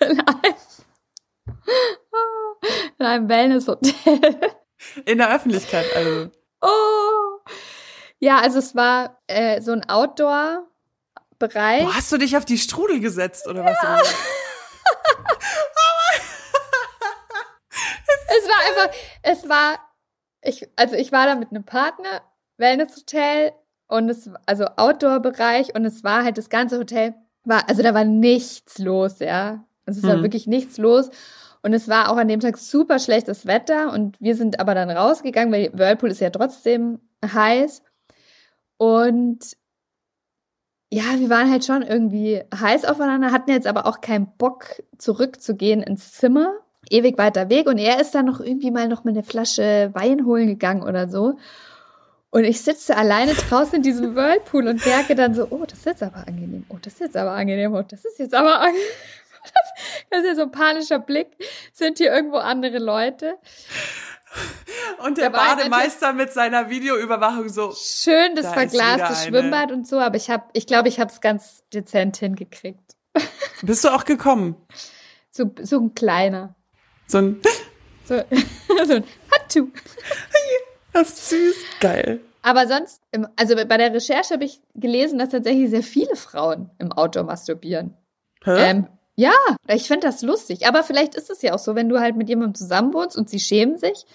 In 0.00 0.20
einem, 0.20 0.54
in 3.00 3.04
einem 3.04 3.28
Wellnesshotel. 3.28 3.92
In 5.06 5.18
der 5.18 5.34
Öffentlichkeit, 5.34 5.86
also. 5.96 6.30
Oh. 6.60 7.40
Ja, 8.20 8.38
also 8.38 8.60
es 8.60 8.76
war 8.76 9.20
äh, 9.26 9.60
so 9.60 9.72
ein 9.72 9.88
Outdoor-Bereich. 9.88 11.84
Hast 11.92 12.12
du 12.12 12.16
dich 12.18 12.36
auf 12.36 12.44
die 12.44 12.58
Strudel 12.58 13.00
gesetzt 13.00 13.48
oder 13.48 13.64
was? 13.64 13.76
Es 18.28 18.46
war 18.46 18.58
einfach, 18.68 18.96
es 19.22 19.48
war, 19.48 19.87
ich, 20.42 20.68
also 20.76 20.94
ich 20.96 21.12
war 21.12 21.26
da 21.26 21.34
mit 21.36 21.50
einem 21.50 21.64
Partner, 21.64 22.22
Wellnesshotel 22.58 23.52
und 23.88 24.08
es, 24.08 24.30
also 24.46 24.66
Outdoor-Bereich 24.76 25.74
und 25.74 25.84
es 25.84 26.04
war 26.04 26.24
halt 26.24 26.38
das 26.38 26.48
ganze 26.50 26.78
Hotel, 26.78 27.14
war, 27.44 27.68
also 27.68 27.82
da 27.82 27.94
war 27.94 28.04
nichts 28.04 28.78
los, 28.78 29.18
ja. 29.20 29.64
Also 29.86 30.00
es 30.00 30.06
war 30.06 30.16
Hm. 30.16 30.22
wirklich 30.22 30.46
nichts 30.46 30.78
los. 30.78 31.10
Und 31.62 31.72
es 31.72 31.88
war 31.88 32.10
auch 32.10 32.16
an 32.16 32.28
dem 32.28 32.40
Tag 32.40 32.56
super 32.58 32.98
schlechtes 32.98 33.46
Wetter 33.46 33.92
und 33.92 34.16
wir 34.20 34.36
sind 34.36 34.60
aber 34.60 34.74
dann 34.74 34.90
rausgegangen, 34.90 35.52
weil 35.52 35.70
Whirlpool 35.72 36.10
ist 36.10 36.20
ja 36.20 36.30
trotzdem 36.30 37.00
heiß. 37.24 37.82
Und 38.78 39.56
ja, 40.90 41.02
wir 41.18 41.28
waren 41.28 41.50
halt 41.50 41.64
schon 41.64 41.82
irgendwie 41.82 42.42
heiß 42.54 42.84
aufeinander, 42.86 43.32
hatten 43.32 43.50
jetzt 43.50 43.66
aber 43.66 43.86
auch 43.86 44.00
keinen 44.00 44.26
Bock 44.38 44.82
zurückzugehen 44.96 45.82
ins 45.82 46.12
Zimmer. 46.12 46.54
Ewig 46.90 47.18
weiter 47.18 47.48
Weg. 47.50 47.66
Und 47.66 47.78
er 47.78 48.00
ist 48.00 48.14
dann 48.14 48.26
noch 48.26 48.40
irgendwie 48.40 48.70
mal 48.70 48.88
noch 48.88 49.04
mit 49.04 49.16
einer 49.16 49.24
Flasche 49.24 49.90
Wein 49.94 50.24
holen 50.26 50.46
gegangen 50.46 50.82
oder 50.82 51.08
so. 51.08 51.38
Und 52.30 52.44
ich 52.44 52.60
sitze 52.60 52.96
alleine 52.96 53.34
draußen 53.34 53.76
in 53.76 53.82
diesem 53.82 54.14
Whirlpool 54.14 54.68
und 54.68 54.84
merke 54.84 55.14
dann 55.14 55.34
so, 55.34 55.46
oh, 55.50 55.64
das 55.64 55.78
ist 55.78 55.86
jetzt 55.86 56.02
aber 56.02 56.26
angenehm. 56.26 56.64
Oh, 56.68 56.76
das 56.80 56.94
ist 56.94 57.00
jetzt 57.00 57.16
aber 57.16 57.32
angenehm. 57.32 57.74
Oh, 57.74 57.82
das 57.82 58.04
ist 58.04 58.18
jetzt 58.18 58.34
aber 58.34 58.60
angenehm. 58.60 58.82
Das 60.10 60.20
ist 60.20 60.26
ja 60.26 60.34
so 60.34 60.42
ein 60.42 60.50
panischer 60.50 60.98
Blick. 60.98 61.28
Sind 61.72 61.98
hier 61.98 62.12
irgendwo 62.12 62.36
andere 62.36 62.78
Leute? 62.78 63.38
Und 65.04 65.16
der 65.16 65.30
Da 65.30 65.38
war 65.38 65.56
Bademeister 65.56 66.12
mit 66.12 66.32
seiner 66.32 66.68
Videoüberwachung 66.68 67.48
so. 67.48 67.72
Schön 67.72 68.34
das 68.34 68.46
Da 68.46 68.52
verglaste 68.52 69.06
eine. 69.06 69.16
Schwimmbad 69.16 69.72
und 69.72 69.86
so, 69.86 69.98
aber 69.98 70.16
ich 70.16 70.28
habe, 70.28 70.44
ich 70.52 70.66
glaube, 70.66 70.88
ich 70.88 71.00
habe 71.00 71.10
es 71.10 71.20
ganz 71.20 71.62
dezent 71.72 72.18
hingekriegt. 72.18 72.96
Bist 73.62 73.84
du 73.84 73.88
auch 73.88 74.04
gekommen? 74.04 74.56
So, 75.30 75.50
so 75.62 75.80
ein 75.80 75.94
kleiner. 75.94 76.54
So 77.08 77.18
ein, 77.18 77.40
So, 78.04 78.14
so 78.86 78.92
ein 78.94 79.04
Hattu. 79.32 79.68
das 80.92 81.08
ist 81.08 81.28
süß. 81.30 81.56
Geil. 81.80 82.20
Aber 82.42 82.66
sonst, 82.66 83.00
also 83.36 83.56
bei 83.56 83.76
der 83.76 83.92
Recherche 83.92 84.34
habe 84.34 84.44
ich 84.44 84.60
gelesen, 84.74 85.18
dass 85.18 85.30
tatsächlich 85.30 85.70
sehr 85.70 85.82
viele 85.82 86.16
Frauen 86.16 86.70
im 86.78 86.92
Outdoor 86.92 87.24
masturbieren. 87.24 87.94
Hä? 88.44 88.70
Ähm, 88.70 88.86
ja, 89.16 89.32
ich 89.66 89.88
finde 89.88 90.06
das 90.06 90.22
lustig. 90.22 90.66
Aber 90.66 90.84
vielleicht 90.84 91.14
ist 91.14 91.28
es 91.30 91.42
ja 91.42 91.54
auch 91.54 91.58
so, 91.58 91.74
wenn 91.74 91.88
du 91.88 91.98
halt 91.98 92.16
mit 92.16 92.28
jemandem 92.28 92.54
zusammenwohnst 92.54 93.16
und 93.16 93.28
sie 93.28 93.40
schämen 93.40 93.76
sich 93.76 94.06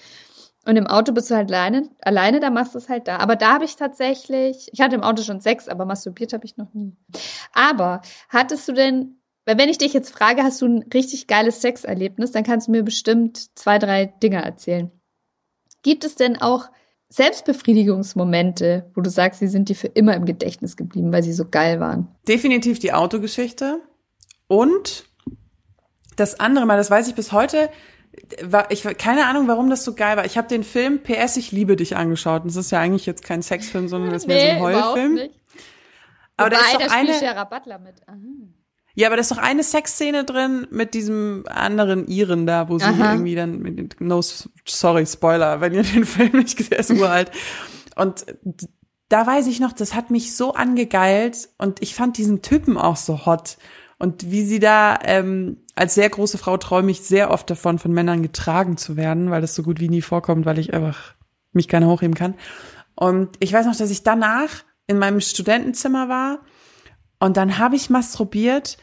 und 0.65 0.77
im 0.77 0.87
Auto 0.87 1.11
bist 1.11 1.29
du 1.29 1.35
halt 1.35 1.49
alleine, 1.51 1.89
alleine 2.01 2.39
da 2.39 2.49
machst 2.49 2.73
du 2.73 2.77
es 2.77 2.87
halt 2.89 3.07
da. 3.07 3.17
Aber 3.17 3.35
da 3.35 3.53
habe 3.53 3.65
ich 3.65 3.75
tatsächlich, 3.75 4.69
ich 4.71 4.79
hatte 4.81 4.95
im 4.95 5.03
Auto 5.03 5.21
schon 5.21 5.41
Sex, 5.41 5.67
aber 5.67 5.85
masturbiert 5.85 6.31
habe 6.31 6.45
ich 6.45 6.55
noch 6.55 6.73
nie. 6.73 6.95
Aber 7.53 8.01
hattest 8.29 8.67
du 8.67 8.71
denn, 8.71 9.17
weil 9.45 9.57
wenn 9.57 9.69
ich 9.69 9.77
dich 9.77 9.93
jetzt 9.93 10.11
frage, 10.11 10.43
hast 10.43 10.61
du 10.61 10.65
ein 10.67 10.85
richtig 10.93 11.27
geiles 11.27 11.61
Sexerlebnis, 11.61 12.31
dann 12.31 12.43
kannst 12.43 12.67
du 12.67 12.71
mir 12.71 12.83
bestimmt 12.83 13.57
zwei, 13.57 13.77
drei 13.77 14.05
Dinge 14.05 14.41
erzählen. 14.41 14.91
Gibt 15.81 16.05
es 16.05 16.15
denn 16.15 16.41
auch 16.41 16.69
Selbstbefriedigungsmomente, 17.09 18.89
wo 18.95 19.01
du 19.01 19.09
sagst, 19.09 19.39
sie 19.39 19.47
sind 19.47 19.69
dir 19.69 19.75
für 19.75 19.87
immer 19.87 20.15
im 20.15 20.25
Gedächtnis 20.25 20.77
geblieben, 20.77 21.11
weil 21.11 21.23
sie 21.23 21.33
so 21.33 21.45
geil 21.49 21.79
waren? 21.79 22.07
Definitiv 22.27 22.79
die 22.79 22.93
Autogeschichte. 22.93 23.81
Und 24.47 25.05
das 26.15 26.39
andere 26.39 26.65
Mal, 26.65 26.77
das 26.77 26.89
weiß 26.89 27.07
ich 27.07 27.15
bis 27.15 27.31
heute, 27.31 27.69
war, 28.41 28.71
ich 28.71 28.83
keine 28.97 29.25
Ahnung, 29.27 29.47
warum 29.47 29.69
das 29.69 29.83
so 29.83 29.93
geil 29.93 30.17
war. 30.17 30.25
Ich 30.25 30.37
habe 30.37 30.47
den 30.47 30.63
Film 30.63 31.01
PS 31.03 31.37
Ich 31.37 31.51
liebe 31.51 31.75
dich 31.75 31.95
angeschaut. 31.97 32.43
Und 32.43 32.47
das 32.49 32.55
ist 32.55 32.71
ja 32.71 32.79
eigentlich 32.79 33.05
jetzt 33.05 33.23
kein 33.23 33.41
Sexfilm, 33.41 33.87
sondern 33.87 34.11
das 34.11 34.23
ist 34.23 34.27
mehr 34.27 34.57
so 34.57 34.65
ein 34.65 34.85
Heulfilm. 34.85 35.29
Aber 36.37 36.49
da 36.49 36.57
Wobei, 36.57 36.65
ist 36.65 36.73
doch 36.73 36.95
spielt 36.95 37.23
eine, 37.23 37.45
Butler 37.45 37.79
mit. 37.79 37.95
Ah. 38.07 38.13
Ja, 38.95 39.07
aber 39.07 39.15
da 39.15 39.21
ist 39.21 39.31
doch 39.31 39.37
eine 39.37 39.63
Sexszene 39.63 40.23
drin 40.23 40.67
mit 40.69 40.93
diesem 40.93 41.45
anderen 41.47 42.07
Iren 42.07 42.45
da, 42.45 42.69
wo 42.69 42.77
sie 42.77 42.85
Aha. 42.85 43.13
irgendwie 43.13 43.35
dann 43.35 43.59
mit 43.59 43.77
den, 43.77 43.89
no, 43.99 44.21
sorry, 44.65 45.05
Spoiler, 45.05 45.61
wenn 45.61 45.73
ihr 45.73 45.83
den 45.83 46.05
Film 46.05 46.33
nicht 46.33 46.57
gesehen 46.57 46.77
habt, 46.77 46.89
uralt. 46.91 47.31
Und 47.95 48.25
da 49.09 49.25
weiß 49.25 49.47
ich 49.47 49.59
noch, 49.59 49.73
das 49.73 49.95
hat 49.95 50.11
mich 50.11 50.35
so 50.35 50.53
angegeilt 50.53 51.49
und 51.57 51.81
ich 51.81 51.95
fand 51.95 52.17
diesen 52.17 52.41
Typen 52.41 52.77
auch 52.77 52.95
so 52.95 53.25
hot. 53.25 53.57
Und 53.97 54.29
wie 54.31 54.43
sie 54.43 54.59
da, 54.59 54.99
ähm, 55.03 55.57
als 55.75 55.95
sehr 55.95 56.09
große 56.09 56.37
Frau 56.37 56.57
träume 56.57 56.91
ich 56.91 57.01
sehr 57.01 57.31
oft 57.31 57.49
davon, 57.49 57.79
von 57.79 57.91
Männern 57.93 58.21
getragen 58.21 58.77
zu 58.77 58.95
werden, 58.95 59.31
weil 59.31 59.41
das 59.41 59.55
so 59.55 59.63
gut 59.63 59.79
wie 59.79 59.89
nie 59.89 60.01
vorkommt, 60.01 60.45
weil 60.45 60.59
ich 60.59 60.73
einfach 60.73 61.15
mich 61.51 61.67
gerne 61.67 61.87
hochheben 61.87 62.15
kann. 62.15 62.35
Und 62.95 63.37
ich 63.39 63.53
weiß 63.53 63.65
noch, 63.65 63.75
dass 63.75 63.89
ich 63.89 64.03
danach 64.03 64.49
in 64.85 64.99
meinem 64.99 65.21
Studentenzimmer 65.21 66.09
war 66.09 66.39
und 67.23 67.37
dann 67.37 67.57
habe 67.57 67.77
ich 67.77 67.89
masturbiert 67.89 68.77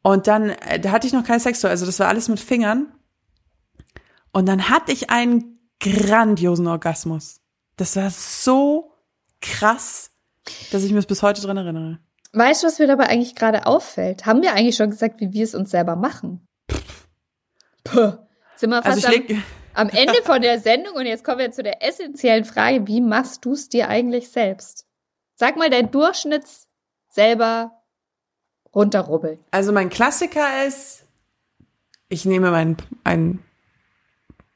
und 0.00 0.26
dann, 0.26 0.48
äh, 0.48 0.80
da 0.80 0.90
hatte 0.90 1.06
ich 1.06 1.12
noch 1.12 1.22
keinen 1.22 1.38
Sex, 1.38 1.62
also 1.66 1.84
das 1.84 2.00
war 2.00 2.08
alles 2.08 2.28
mit 2.28 2.40
Fingern. 2.40 2.90
Und 4.32 4.46
dann 4.46 4.70
hatte 4.70 4.90
ich 4.90 5.10
einen 5.10 5.60
grandiosen 5.78 6.66
Orgasmus. 6.66 7.42
Das 7.76 7.94
war 7.96 8.08
so 8.08 8.94
krass, 9.42 10.12
dass 10.72 10.82
ich 10.82 10.92
mich 10.92 11.06
bis 11.06 11.22
heute 11.22 11.42
dran 11.42 11.58
erinnere. 11.58 11.98
Weißt 12.32 12.62
du, 12.62 12.68
was 12.68 12.78
mir 12.78 12.86
dabei 12.86 13.10
eigentlich 13.10 13.34
gerade 13.34 13.66
auffällt? 13.66 14.24
Haben 14.24 14.40
wir 14.40 14.54
eigentlich 14.54 14.76
schon 14.76 14.88
gesagt, 14.88 15.20
wie 15.20 15.34
wir 15.34 15.44
es 15.44 15.54
uns 15.54 15.70
selber 15.70 15.94
machen? 15.94 16.48
Puh. 17.84 18.14
Sind 18.56 18.70
wir 18.70 18.82
Also 18.82 19.02
fast 19.02 19.14
ich 19.14 19.28
leg, 19.28 19.42
am, 19.74 19.88
am 19.88 19.90
Ende 19.90 20.22
von 20.22 20.40
der 20.40 20.58
Sendung 20.58 20.94
und 20.94 21.04
jetzt 21.04 21.22
kommen 21.22 21.40
wir 21.40 21.52
zu 21.52 21.62
der 21.62 21.86
essentiellen 21.86 22.46
Frage, 22.46 22.86
wie 22.86 23.02
machst 23.02 23.44
du 23.44 23.52
es 23.52 23.68
dir 23.68 23.90
eigentlich 23.90 24.30
selbst? 24.30 24.86
Sag 25.34 25.58
mal 25.58 25.68
dein 25.68 25.90
Durchschnitts 25.90 26.67
selber 27.08 27.72
runterrubbeln. 28.74 29.38
also 29.50 29.72
mein 29.72 29.88
Klassiker 29.90 30.66
ist, 30.66 31.04
ich 32.08 32.24
nehme 32.24 32.50
meinen, 32.50 32.76
einen, 33.04 33.42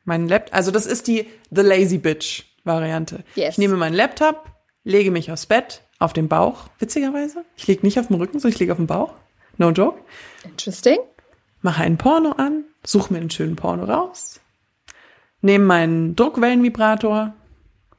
meinen 0.04 0.28
Laptop, 0.28 0.54
also 0.54 0.70
das 0.70 0.86
ist 0.86 1.06
die 1.06 1.28
The 1.50 1.62
Lazy 1.62 1.98
Bitch 1.98 2.44
Variante. 2.64 3.24
Yes. 3.34 3.54
Ich 3.54 3.58
nehme 3.58 3.76
meinen 3.76 3.94
Laptop, 3.94 4.46
lege 4.84 5.10
mich 5.10 5.32
aufs 5.32 5.46
Bett, 5.46 5.82
auf 5.98 6.12
den 6.12 6.28
Bauch, 6.28 6.68
witzigerweise. 6.78 7.44
Ich 7.56 7.66
liege 7.66 7.84
nicht 7.84 7.98
auf 7.98 8.08
dem 8.08 8.16
Rücken, 8.16 8.38
sondern 8.38 8.54
ich 8.54 8.60
liege 8.60 8.72
auf 8.72 8.78
dem 8.78 8.86
Bauch. 8.86 9.14
No 9.58 9.70
joke. 9.70 10.00
Interesting. 10.44 10.98
mache 11.60 11.82
einen 11.82 11.98
Porno 11.98 12.32
an, 12.32 12.64
suche 12.84 13.12
mir 13.12 13.20
einen 13.20 13.30
schönen 13.30 13.56
Porno 13.56 13.84
raus, 13.84 14.40
nehme 15.40 15.64
meinen 15.64 16.16
Druckwellenvibrator 16.16 17.34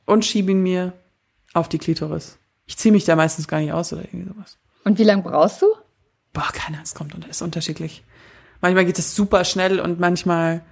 und 0.05 0.25
schiebe 0.25 0.51
ihn 0.51 0.63
mir 0.63 0.93
auf 1.53 1.69
die 1.69 1.77
Klitoris. 1.77 2.37
Ich 2.65 2.77
ziehe 2.77 2.91
mich 2.91 3.05
da 3.05 3.15
meistens 3.15 3.47
gar 3.47 3.59
nicht 3.59 3.73
aus 3.73 3.93
oder 3.93 4.03
irgendwie 4.03 4.27
sowas. 4.27 4.57
Und 4.83 4.99
wie 4.99 5.03
lange 5.03 5.23
brauchst 5.23 5.61
du? 5.61 5.67
Boah, 6.33 6.49
keine 6.51 6.77
Ahnung, 6.77 6.83
es 6.83 6.95
kommt 6.95 7.13
und 7.13 7.27
ist 7.27 7.41
unterschiedlich. 7.41 8.03
Manchmal 8.61 8.85
geht 8.85 8.99
es 8.99 9.15
super 9.15 9.43
schnell 9.43 9.79
und 9.79 9.99
manchmal 9.99 10.63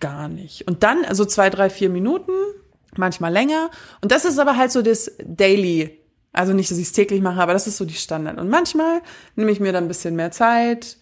gar 0.00 0.28
nicht. 0.28 0.66
Und 0.66 0.82
dann, 0.82 1.04
also 1.04 1.24
zwei, 1.24 1.50
drei, 1.50 1.70
vier 1.70 1.88
Minuten, 1.88 2.32
manchmal 2.96 3.32
länger. 3.32 3.70
Und 4.00 4.12
das 4.12 4.24
ist 4.24 4.38
aber 4.38 4.56
halt 4.56 4.72
so 4.72 4.82
das 4.82 5.12
Daily. 5.24 6.00
Also 6.32 6.52
nicht, 6.52 6.70
dass 6.70 6.78
ich 6.78 6.86
es 6.86 6.92
täglich 6.92 7.22
mache, 7.22 7.40
aber 7.40 7.54
das 7.54 7.66
ist 7.66 7.78
so 7.78 7.84
die 7.84 7.94
Standard. 7.94 8.38
Und 8.38 8.50
manchmal 8.50 9.00
nehme 9.36 9.50
ich 9.50 9.60
mir 9.60 9.72
dann 9.72 9.84
ein 9.84 9.88
bisschen 9.88 10.16
mehr 10.16 10.32
Zeit, 10.32 10.98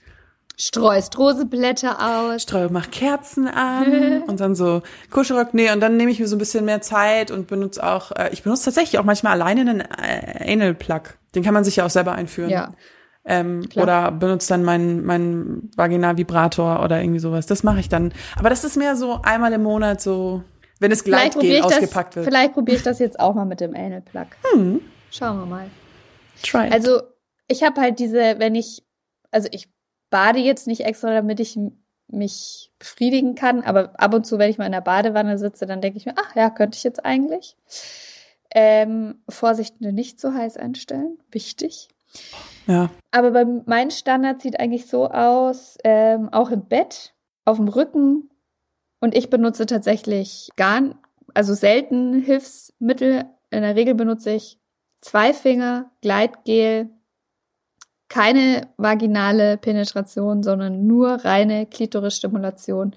Streust 0.57 1.18
Roseblätter 1.18 1.98
aus. 2.00 2.42
streue, 2.42 2.68
mach 2.70 2.90
Kerzen 2.90 3.48
an 3.48 4.22
und 4.26 4.38
dann 4.38 4.55
so 4.55 4.82
Kuschelrock, 5.11 5.52
nee, 5.52 5.70
und 5.72 5.80
dann 5.80 5.96
nehme 5.96 6.11
ich 6.11 6.20
mir 6.20 6.28
so 6.28 6.36
ein 6.36 6.38
bisschen 6.38 6.64
mehr 6.64 6.80
Zeit 6.80 7.30
und 7.30 7.48
benutze 7.48 7.84
auch, 7.84 8.12
äh, 8.12 8.30
ich 8.32 8.42
benutze 8.42 8.66
tatsächlich 8.66 8.98
auch 9.00 9.05
manchmal 9.05 9.32
alleine 9.32 9.62
einen 9.62 9.80
äh, 9.80 10.52
Anal-Plug. 10.52 11.02
Den 11.34 11.42
kann 11.42 11.55
man 11.55 11.64
sich 11.64 11.76
ja 11.76 11.86
auch 11.86 11.90
selber 11.90 12.12
einführen. 12.12 12.50
Ja. 12.50 12.72
Ähm, 13.24 13.66
oder 13.74 14.12
benutze 14.12 14.48
dann 14.48 14.64
meinen 14.64 15.05
meinen 15.05 15.70
Vaginalvibrator 15.76 16.84
oder 16.84 17.00
irgendwie 17.00 17.20
sowas. 17.20 17.46
Das 17.46 17.62
mache 17.62 17.80
ich 17.80 17.88
dann. 17.88 18.12
Aber 18.36 18.50
das 18.50 18.64
ist 18.64 18.76
mehr 18.76 18.96
so 18.96 19.20
einmal 19.22 19.52
im 19.55 19.62
Monat 19.62 20.00
so, 20.00 20.44
wenn 20.78 20.92
es 20.92 21.05
Gleitgel 21.05 21.62
ausgepackt 21.62 22.11
das, 22.11 22.16
wird. 22.16 22.26
Vielleicht 22.26 22.52
probiere 22.52 22.76
ich 22.76 22.82
das 22.82 22.98
jetzt 22.98 23.18
auch 23.18 23.34
mal 23.34 23.46
mit 23.46 23.61
dem 23.61 23.74
Anal 23.74 24.02
Plug. 24.02 24.26
Hm. 24.52 24.80
Schauen 25.11 25.38
wir 25.38 25.46
mal. 25.46 25.70
Try. 26.42 26.68
Also 26.70 27.00
ich 27.48 27.62
habe 27.62 27.80
halt 27.80 27.98
diese, 27.98 28.38
wenn 28.38 28.55
ich, 28.55 28.82
also 29.30 29.48
ich 29.50 29.74
bade 30.14 30.38
jetzt 30.38 30.68
nicht 30.68 30.82
extra, 30.82 31.12
damit 31.12 31.40
ich 31.40 31.58
mich 32.06 32.70
befriedigen 32.78 33.34
kann, 33.34 33.62
aber 33.62 33.98
ab 33.98 34.14
und 34.14 34.24
zu, 34.24 34.38
wenn 34.38 34.48
ich 34.48 34.58
mal 34.58 34.66
in 34.66 34.70
der 34.70 34.80
Badewanne 34.80 35.38
sitze, 35.38 35.66
dann 35.66 35.80
denke 35.80 35.98
ich 35.98 36.06
mir, 36.06 36.14
ach 36.16 36.36
ja, 36.36 36.50
könnte 36.50 36.76
ich 36.76 36.84
jetzt 36.84 37.04
eigentlich. 37.04 37.56
Ähm, 38.54 39.24
Vorsicht, 39.28 39.80
nicht 39.80 40.20
so 40.20 40.32
heiß 40.32 40.56
einstellen, 40.56 41.18
wichtig. 41.32 41.88
Ja. 42.68 42.90
Aber 43.10 43.32
bei 43.32 43.44
mein 43.66 43.90
Standard 43.90 44.40
sieht 44.40 44.60
eigentlich 44.60 44.86
so 44.86 45.08
aus, 45.08 45.78
ähm, 45.82 46.28
auch 46.30 46.52
im 46.52 46.64
Bett, 46.68 47.12
auf 47.44 47.56
dem 47.56 47.66
Rücken. 47.66 48.30
Und 49.00 49.16
ich 49.16 49.30
benutze 49.30 49.66
tatsächlich 49.66 50.50
gar, 50.54 50.80
also 51.34 51.54
selten 51.54 52.22
Hilfsmittel. 52.22 53.24
In 53.50 53.62
der 53.62 53.74
Regel 53.74 53.96
benutze 53.96 54.30
ich 54.30 54.60
zwei 55.00 55.34
Finger, 55.34 55.90
Gleitgel, 56.02 56.90
keine 58.14 58.68
vaginale 58.76 59.56
Penetration, 59.56 60.44
sondern 60.44 60.86
nur 60.86 61.24
reine 61.24 61.66
Klitorisstimulation. 61.66 62.94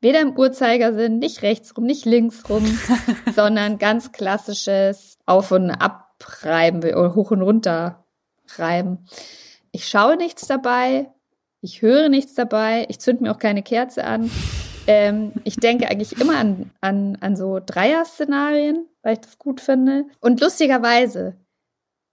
Weder 0.00 0.22
im 0.22 0.38
Uhrzeigersinn, 0.38 1.18
nicht 1.18 1.42
rechts 1.42 1.76
rum, 1.76 1.84
nicht 1.84 2.06
links 2.06 2.48
rum, 2.48 2.64
sondern 3.34 3.76
ganz 3.76 4.10
klassisches 4.10 5.18
Auf- 5.26 5.52
und 5.52 5.70
Abreiben 5.70 6.82
oder 6.82 7.14
hoch 7.14 7.30
und 7.30 7.42
runter 7.42 8.06
reiben. 8.56 9.04
Ich 9.70 9.86
schaue 9.86 10.16
nichts 10.16 10.46
dabei, 10.46 11.10
ich 11.60 11.82
höre 11.82 12.08
nichts 12.08 12.32
dabei, 12.32 12.86
ich 12.88 13.00
zünd 13.00 13.20
mir 13.20 13.30
auch 13.30 13.38
keine 13.38 13.62
Kerze 13.62 14.04
an. 14.04 14.30
Ähm, 14.86 15.32
ich 15.44 15.56
denke 15.56 15.90
eigentlich 15.90 16.18
immer 16.18 16.38
an, 16.38 16.70
an, 16.80 17.18
an 17.20 17.36
so 17.36 17.60
Dreier-Szenarien, 17.60 18.86
weil 19.02 19.12
ich 19.12 19.20
das 19.20 19.38
gut 19.38 19.60
finde. 19.60 20.06
Und 20.20 20.40
lustigerweise, 20.40 21.36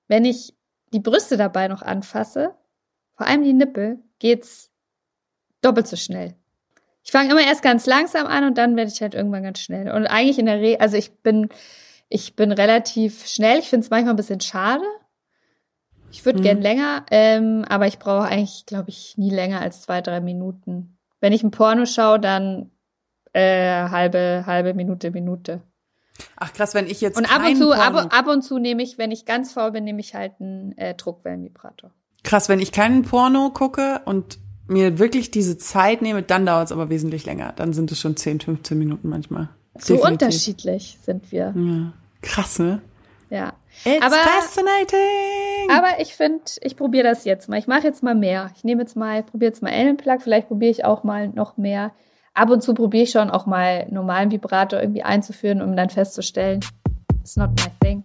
wenn 0.09 0.25
ich 0.25 0.56
die 0.93 0.99
Brüste 0.99 1.37
dabei 1.37 1.67
noch 1.67 1.81
anfasse, 1.81 2.53
vor 3.15 3.27
allem 3.27 3.43
die 3.43 3.53
Nippel, 3.53 3.99
geht's 4.19 4.71
doppelt 5.61 5.87
so 5.87 5.95
schnell. 5.95 6.35
Ich 7.03 7.11
fange 7.11 7.31
immer 7.31 7.41
erst 7.41 7.61
ganz 7.61 7.85
langsam 7.85 8.27
an 8.27 8.43
und 8.43 8.57
dann 8.57 8.75
werde 8.75 8.91
ich 8.91 9.01
halt 9.01 9.15
irgendwann 9.15 9.43
ganz 9.43 9.59
schnell. 9.59 9.89
Und 9.91 10.07
eigentlich 10.07 10.39
in 10.39 10.45
der 10.45 10.59
Regel, 10.59 10.81
also 10.81 10.97
ich 10.97 11.21
bin, 11.21 11.49
ich 12.09 12.35
bin 12.35 12.51
relativ 12.51 13.25
schnell. 13.27 13.59
Ich 13.59 13.69
finde 13.69 13.85
es 13.85 13.89
manchmal 13.89 14.13
ein 14.13 14.17
bisschen 14.17 14.41
schade. 14.41 14.83
Ich 16.11 16.25
würde 16.25 16.39
mhm. 16.39 16.43
gern 16.43 16.61
länger, 16.61 17.05
ähm, 17.11 17.65
aber 17.67 17.87
ich 17.87 17.99
brauche 17.99 18.27
eigentlich, 18.27 18.65
glaube 18.65 18.89
ich, 18.89 19.17
nie 19.17 19.29
länger 19.29 19.61
als 19.61 19.81
zwei, 19.81 20.01
drei 20.01 20.19
Minuten. 20.19 20.97
Wenn 21.19 21.33
ich 21.33 21.43
ein 21.43 21.51
Porno 21.51 21.85
schaue, 21.85 22.19
dann 22.19 22.71
äh, 23.33 23.89
halbe, 23.89 24.43
halbe 24.45 24.73
Minute, 24.73 25.11
Minute. 25.11 25.61
Ach 26.35 26.53
krass, 26.53 26.73
wenn 26.73 26.87
ich 26.87 27.01
jetzt 27.01 27.17
und 27.17 27.25
ab 27.25 27.45
und 27.45 27.55
zu, 27.55 27.71
ab, 27.71 28.13
ab, 28.13 28.27
und 28.27 28.41
zu 28.41 28.59
nehme 28.59 28.83
ich, 28.83 28.97
wenn 28.97 29.11
ich 29.11 29.25
ganz 29.25 29.53
faul 29.53 29.71
bin, 29.71 29.83
nehme 29.83 29.99
ich 29.99 30.15
halt 30.15 30.33
einen 30.39 30.77
äh, 30.77 30.93
Druckwellenvibrator. 30.95 31.91
Krass, 32.23 32.49
wenn 32.49 32.59
ich 32.59 32.71
keinen 32.71 33.03
Porno 33.03 33.51
gucke 33.51 34.01
und 34.05 34.39
mir 34.67 34.99
wirklich 34.99 35.31
diese 35.31 35.57
Zeit 35.57 36.01
nehme, 36.01 36.23
dann 36.23 36.45
dauert 36.45 36.65
es 36.65 36.71
aber 36.71 36.89
wesentlich 36.89 37.25
länger. 37.25 37.53
Dann 37.55 37.73
sind 37.73 37.91
es 37.91 37.99
schon 37.99 38.17
10, 38.17 38.41
15 38.41 38.77
Minuten 38.77 39.09
manchmal. 39.09 39.49
So 39.77 39.95
Definitiv. 39.95 40.11
unterschiedlich 40.11 40.99
sind 41.03 41.31
wir. 41.31 41.53
Ja. 41.55 41.93
Krass, 42.21 42.59
ne? 42.59 42.81
Ja. 43.29 43.53
It's 43.85 44.03
aber, 44.03 44.15
fascinating. 44.15 45.69
Aber 45.69 45.99
ich 45.99 46.15
finde, 46.15 46.43
ich 46.61 46.75
probiere 46.75 47.03
das 47.03 47.25
jetzt 47.25 47.47
mal. 47.47 47.59
Ich 47.59 47.67
mache 47.67 47.83
jetzt 47.83 48.01
mal 48.01 48.15
mehr. 48.15 48.51
Ich 48.55 48.63
nehme 48.63 48.81
jetzt 48.81 48.95
mal, 48.95 49.23
probiere 49.23 49.51
jetzt 49.51 49.61
mal 49.61 49.69
Ellenplug. 49.69 50.21
Vielleicht 50.21 50.47
probiere 50.47 50.71
ich 50.71 50.85
auch 50.85 51.03
mal 51.03 51.29
noch 51.29 51.57
mehr 51.57 51.91
ab 52.37 52.51
und 52.51 52.61
zu 52.61 52.73
probiere 52.73 53.03
ich 53.03 53.11
schon 53.11 53.29
auch 53.29 53.45
mal 53.45 53.87
normalen 53.89 54.31
Vibrator 54.31 54.79
irgendwie 54.79 55.03
einzuführen, 55.03 55.61
um 55.61 55.75
dann 55.75 55.89
festzustellen, 55.89 56.59
it's 57.19 57.35
not 57.35 57.49
my 57.59 57.71
thing. 57.81 58.03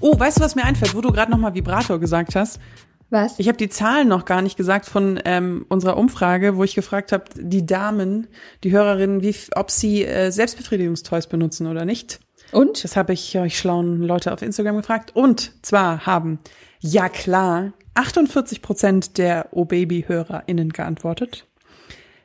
Oh, 0.00 0.18
weißt 0.18 0.38
du, 0.38 0.42
was 0.42 0.54
mir 0.54 0.64
einfällt, 0.64 0.94
wo 0.94 1.00
du 1.00 1.10
gerade 1.10 1.30
nochmal 1.30 1.54
Vibrator 1.54 1.98
gesagt 1.98 2.36
hast? 2.36 2.60
Was? 3.08 3.38
Ich 3.38 3.48
habe 3.48 3.56
die 3.56 3.70
Zahlen 3.70 4.08
noch 4.08 4.26
gar 4.26 4.42
nicht 4.42 4.56
gesagt 4.56 4.86
von 4.86 5.20
ähm, 5.24 5.64
unserer 5.68 5.96
Umfrage, 5.96 6.56
wo 6.56 6.64
ich 6.64 6.74
gefragt 6.74 7.12
habe, 7.12 7.24
die 7.34 7.64
Damen, 7.64 8.26
die 8.64 8.72
Hörerinnen, 8.72 9.22
wie, 9.22 9.34
ob 9.54 9.70
sie 9.70 10.04
äh, 10.04 10.30
Selbstbefriedigungstoys 10.30 11.28
benutzen 11.28 11.66
oder 11.66 11.86
nicht. 11.86 12.20
Und? 12.52 12.84
Das 12.84 12.96
habe 12.96 13.14
ich 13.14 13.38
euch 13.38 13.58
schlauen 13.58 14.02
Leute 14.02 14.32
auf 14.32 14.42
Instagram 14.42 14.76
gefragt. 14.76 15.12
Und 15.14 15.52
zwar 15.64 16.04
haben, 16.04 16.38
ja 16.80 17.08
klar, 17.08 17.72
48 17.94 18.62
Prozent 18.62 19.18
der 19.18 19.48
O-Baby-HörerInnen 19.52 20.70
geantwortet. 20.70 21.46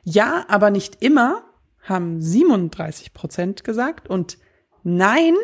Ja, 0.04 0.44
aber 0.48 0.70
nicht 0.70 1.02
immer, 1.02 1.42
haben 1.82 2.20
37 2.20 3.12
Prozent 3.12 3.64
gesagt 3.64 4.08
und 4.08 4.38
nein, 4.82 5.34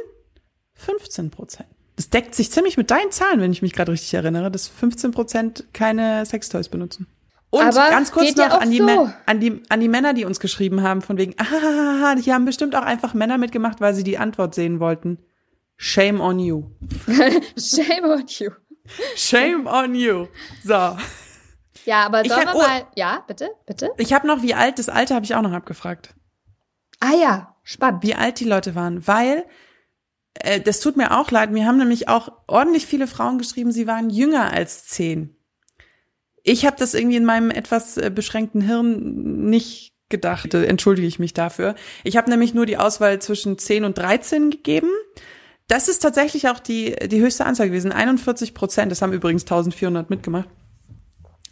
15 0.75 1.31
Prozent. 1.31 1.69
Das 1.97 2.11
deckt 2.11 2.35
sich 2.35 2.51
ziemlich 2.51 2.77
mit 2.77 2.91
deinen 2.91 3.11
Zahlen, 3.11 3.41
wenn 3.41 3.53
ich 3.53 3.63
mich 3.63 3.73
gerade 3.73 3.93
richtig 3.93 4.13
erinnere, 4.13 4.51
dass 4.51 4.69
15 4.69 5.13
Prozent 5.13 5.65
keine 5.73 6.27
Sextoys 6.27 6.69
benutzen. 6.69 7.07
Und 7.51 7.63
aber 7.63 7.89
ganz 7.91 8.13
kurz 8.13 8.37
noch 8.37 8.51
ja 8.51 8.59
an, 8.59 8.71
die 8.71 8.79
so. 8.79 9.11
an, 9.25 9.41
die, 9.41 9.63
an 9.69 9.81
die 9.81 9.89
Männer, 9.89 10.13
die 10.13 10.25
uns 10.25 10.41
geschrieben 10.41 10.83
haben, 10.83 11.01
von 11.01 11.17
wegen, 11.17 11.35
ah, 11.39 12.15
die 12.17 12.33
haben 12.33 12.45
bestimmt 12.45 12.75
auch 12.77 12.83
einfach 12.83 13.15
Männer 13.15 13.39
mitgemacht, 13.39 13.81
weil 13.81 13.95
sie 13.95 14.05
die 14.05 14.19
Antwort 14.19 14.55
sehen 14.55 14.79
wollten. 14.81 15.19
Shame 15.79 16.21
on 16.21 16.39
you. 16.39 16.65
Shame 17.57 18.05
on 18.05 18.25
you. 18.27 18.51
Shame 19.17 19.67
on 19.67 19.95
you. 19.95 20.27
So. 20.65 20.97
Ja, 21.85 22.05
aber 22.05 22.25
sollen 22.25 22.47
hab- 22.47 22.55
wir 22.55 22.61
oh. 22.61 22.67
mal. 22.67 22.87
Ja, 22.97 23.25
bitte, 23.27 23.51
bitte. 23.67 23.91
Ich 23.97 24.13
habe 24.13 24.27
noch, 24.27 24.43
wie 24.43 24.55
alt, 24.55 24.79
das 24.79 24.89
Alter 24.89 25.15
habe 25.15 25.25
ich 25.25 25.35
auch 25.35 25.43
noch 25.43 25.53
abgefragt. 25.53 26.15
Ah 27.01 27.15
ja, 27.15 27.57
spannend. 27.63 28.03
wie 28.03 28.15
alt 28.15 28.41
die 28.41 28.45
Leute 28.45 28.75
waren, 28.75 29.07
weil 29.07 29.45
äh, 30.35 30.61
das 30.61 30.81
tut 30.81 30.97
mir 30.97 31.19
auch 31.19 31.31
leid. 31.31 31.51
Mir 31.51 31.67
haben 31.67 31.79
nämlich 31.79 32.09
auch 32.09 32.33
ordentlich 32.47 32.87
viele 32.87 33.07
Frauen 33.07 33.39
geschrieben, 33.39 33.73
sie 33.73 33.87
waren 33.87 34.11
jünger 34.11 34.53
als 34.53 34.87
zehn. 34.87 35.37
Ich 36.43 36.65
habe 36.65 36.77
das 36.79 36.95
irgendwie 36.95 37.17
in 37.17 37.25
meinem 37.25 37.51
etwas 37.51 37.97
äh, 37.97 38.11
beschränkten 38.11 38.61
Hirn 38.61 39.49
nicht 39.49 39.95
gedacht. 40.09 40.55
Äh, 40.55 40.67
Entschuldige 40.67 41.07
ich 41.07 41.19
mich 41.19 41.35
dafür. 41.35 41.75
Ich 42.05 42.17
habe 42.17 42.31
nämlich 42.31 42.55
nur 42.55 42.67
die 42.67 42.79
Auswahl 42.79 43.21
zwischen 43.21 43.59
10 43.59 43.85
und 43.85 43.99
13 43.99 44.51
gegeben. 44.51 44.91
Das 45.69 45.89
ist 45.89 46.01
tatsächlich 46.01 46.49
auch 46.49 46.61
die, 46.61 46.95
die 47.09 47.21
höchste 47.21 47.45
Anzahl 47.45 47.69
gewesen. 47.69 47.93
41 47.93 48.55
Prozent, 48.55 48.93
das 48.93 49.03
haben 49.03 49.13
übrigens 49.13 49.43
1400 49.43 50.11
mitgemacht. 50.11 50.49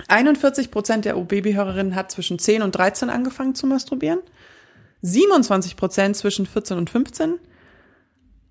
41 0.08 0.70
Prozent 0.70 1.04
der 1.04 1.16
O-Baby-Hörerinnen 1.16 1.94
hat 1.94 2.10
zwischen 2.10 2.38
10 2.38 2.62
und 2.62 2.72
13 2.72 3.10
angefangen 3.10 3.54
zu 3.54 3.66
masturbieren. 3.66 4.20
27 5.02 5.76
Prozent 5.76 6.16
zwischen 6.16 6.46
14 6.46 6.78
und 6.78 6.90
15. 6.90 7.38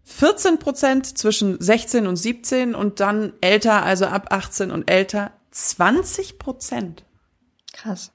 14 0.06 0.60
Prozent 0.60 1.18
zwischen 1.18 1.60
16 1.62 2.08
und 2.08 2.18
17 2.18 2.76
und 2.76 3.00
dann 3.00 3.34
älter, 3.42 3.84
also 3.84 4.06
ab 4.06 4.28
18 4.32 4.70
und 4.70 4.90
älter, 4.90 5.32
20 5.52 6.40
Prozent. 6.40 7.06
Krass. 7.72 8.12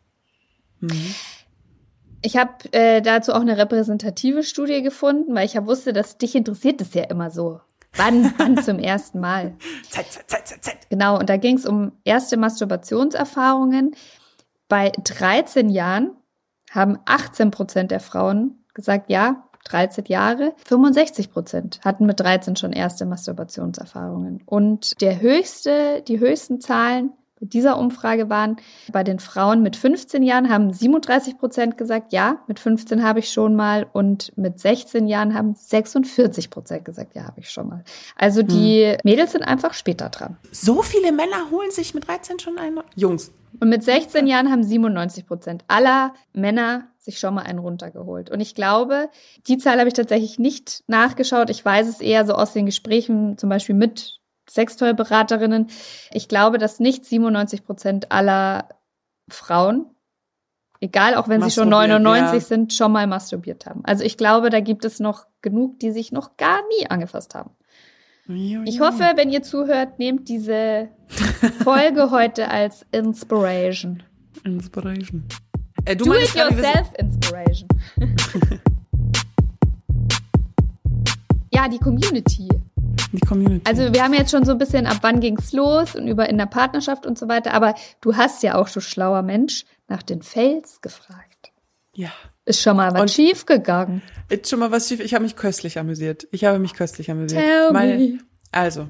Ich 2.22 2.36
habe 2.36 2.52
äh, 2.72 3.00
dazu 3.00 3.32
auch 3.32 3.40
eine 3.40 3.56
repräsentative 3.56 4.42
Studie 4.42 4.82
gefunden, 4.82 5.34
weil 5.34 5.46
ich 5.46 5.54
ja 5.54 5.66
wusste, 5.66 5.92
dass 5.92 6.18
dich 6.18 6.34
interessiert 6.34 6.80
es 6.80 6.94
ja 6.94 7.04
immer 7.04 7.30
so. 7.30 7.60
Wann, 7.94 8.34
wann 8.38 8.62
zum 8.62 8.78
ersten 8.78 9.20
Mal? 9.20 9.54
Zeit, 9.88 10.10
Zeit, 10.10 10.28
Zeit, 10.28 10.48
Zeit, 10.48 10.64
Zeit. 10.64 10.90
Genau, 10.90 11.18
und 11.18 11.28
da 11.28 11.36
ging 11.36 11.56
es 11.56 11.66
um 11.66 11.92
erste 12.04 12.36
Masturbationserfahrungen. 12.36 13.94
Bei 14.68 14.90
13 14.90 15.70
Jahren 15.70 16.16
haben 16.70 16.98
18 17.06 17.50
Prozent 17.50 17.90
der 17.90 18.00
Frauen 18.00 18.64
gesagt, 18.74 19.10
ja, 19.10 19.44
13 19.64 20.04
Jahre. 20.06 20.54
65 20.66 21.30
Prozent 21.30 21.80
hatten 21.84 22.06
mit 22.06 22.20
13 22.20 22.56
schon 22.56 22.72
erste 22.72 23.06
Masturbationserfahrungen. 23.06 24.42
Und 24.44 25.00
der 25.00 25.20
höchste, 25.20 26.02
die 26.06 26.20
höchsten 26.20 26.60
Zahlen 26.60 27.12
bei 27.40 27.46
dieser 27.46 27.78
Umfrage 27.78 28.28
waren 28.28 28.56
bei 28.92 29.04
den 29.04 29.18
Frauen 29.18 29.62
mit 29.62 29.76
15 29.76 30.22
Jahren 30.22 30.48
haben 30.48 30.72
37 30.72 31.38
Prozent 31.38 31.78
gesagt, 31.78 32.12
ja, 32.12 32.42
mit 32.46 32.58
15 32.58 33.02
habe 33.02 33.20
ich 33.20 33.32
schon 33.32 33.54
mal. 33.54 33.86
Und 33.92 34.36
mit 34.36 34.58
16 34.58 35.06
Jahren 35.06 35.34
haben 35.34 35.54
46 35.54 36.50
Prozent 36.50 36.84
gesagt, 36.84 37.14
ja, 37.14 37.24
habe 37.24 37.40
ich 37.40 37.50
schon 37.50 37.68
mal. 37.68 37.84
Also 38.16 38.42
die 38.42 38.96
Mädels 39.04 39.32
sind 39.32 39.42
einfach 39.42 39.74
später 39.74 40.08
dran. 40.08 40.36
So 40.50 40.82
viele 40.82 41.12
Männer 41.12 41.50
holen 41.50 41.70
sich 41.70 41.94
mit 41.94 42.08
13 42.08 42.38
schon 42.38 42.58
einen. 42.58 42.80
Jungs. 42.94 43.32
Und 43.60 43.70
mit 43.70 43.82
16 43.82 44.26
Jahren 44.26 44.50
haben 44.50 44.62
97 44.62 45.26
Prozent 45.26 45.64
aller 45.68 46.14
Männer 46.32 46.88
sich 46.98 47.18
schon 47.18 47.34
mal 47.34 47.42
einen 47.42 47.58
runtergeholt. 47.58 48.30
Und 48.30 48.40
ich 48.40 48.54
glaube, 48.54 49.08
die 49.46 49.58
Zahl 49.58 49.78
habe 49.78 49.88
ich 49.88 49.94
tatsächlich 49.94 50.38
nicht 50.38 50.84
nachgeschaut. 50.86 51.50
Ich 51.50 51.64
weiß 51.64 51.88
es 51.88 52.00
eher 52.00 52.26
so 52.26 52.34
aus 52.34 52.52
den 52.52 52.66
Gesprächen, 52.66 53.38
zum 53.38 53.48
Beispiel 53.48 53.74
mit 53.74 54.17
Sextoy-Beraterinnen. 54.50 55.68
Ich 56.12 56.28
glaube, 56.28 56.58
dass 56.58 56.80
nicht 56.80 57.04
97 57.04 57.64
Prozent 57.64 58.12
aller 58.12 58.68
Frauen, 59.28 59.86
egal 60.80 61.14
auch 61.14 61.28
wenn 61.28 61.42
sie 61.42 61.50
schon 61.50 61.68
Masturbieren, 61.68 62.02
99 62.02 62.42
ja. 62.42 62.48
sind, 62.48 62.72
schon 62.72 62.92
mal 62.92 63.06
masturbiert 63.06 63.66
haben. 63.66 63.82
Also 63.84 64.04
ich 64.04 64.16
glaube, 64.16 64.50
da 64.50 64.60
gibt 64.60 64.84
es 64.84 65.00
noch 65.00 65.26
genug, 65.42 65.78
die 65.80 65.90
sich 65.92 66.12
noch 66.12 66.36
gar 66.36 66.60
nie 66.68 66.88
angefasst 66.88 67.34
haben. 67.34 67.50
Ich 68.66 68.80
hoffe, 68.80 69.12
wenn 69.16 69.30
ihr 69.30 69.42
zuhört, 69.42 69.98
nehmt 69.98 70.28
diese 70.28 70.88
Folge 71.64 72.10
heute 72.10 72.50
als 72.50 72.84
Inspiration. 72.92 74.02
Inspiration. 74.44 75.24
Äh, 75.86 75.96
du 75.96 76.04
Do 76.04 76.12
it 76.14 76.34
yourself 76.34 76.92
Inspiration. 76.98 77.68
ja, 81.54 81.68
die 81.68 81.78
Community. 81.78 82.48
Die 83.12 83.20
Community. 83.20 83.62
Also 83.68 83.92
wir 83.92 84.02
haben 84.04 84.12
jetzt 84.14 84.30
schon 84.30 84.44
so 84.44 84.52
ein 84.52 84.58
bisschen 84.58 84.86
ab 84.86 84.98
wann 85.02 85.20
ging's 85.20 85.52
los 85.52 85.94
und 85.94 86.08
über 86.08 86.28
in 86.28 86.36
der 86.38 86.46
Partnerschaft 86.46 87.06
und 87.06 87.18
so 87.18 87.28
weiter, 87.28 87.52
aber 87.54 87.74
du 88.00 88.16
hast 88.16 88.42
ja 88.42 88.54
auch, 88.56 88.68
du 88.68 88.80
schlauer 88.80 89.22
Mensch, 89.22 89.64
nach 89.88 90.02
den 90.02 90.22
Fails 90.22 90.80
gefragt. 90.80 91.52
ja. 91.94 92.10
Ist 92.44 92.62
schon 92.62 92.78
mal 92.78 92.94
was 92.94 93.00
Und- 93.02 93.10
schief 93.10 93.44
gegangen. 93.44 94.00
Jetzt 94.30 94.48
schon 94.48 94.58
mal 94.58 94.70
was 94.70 94.88
schief. 94.88 95.00
Ich 95.00 95.12
habe 95.12 95.22
mich 95.22 95.36
köstlich 95.36 95.78
amüsiert. 95.78 96.26
Ich 96.30 96.44
habe 96.46 96.58
mich 96.58 96.72
köstlich 96.72 97.10
amüsiert. 97.10 97.42
Tell 97.42 97.72
Meine- 97.72 97.98
me. 97.98 98.18
Also, 98.52 98.88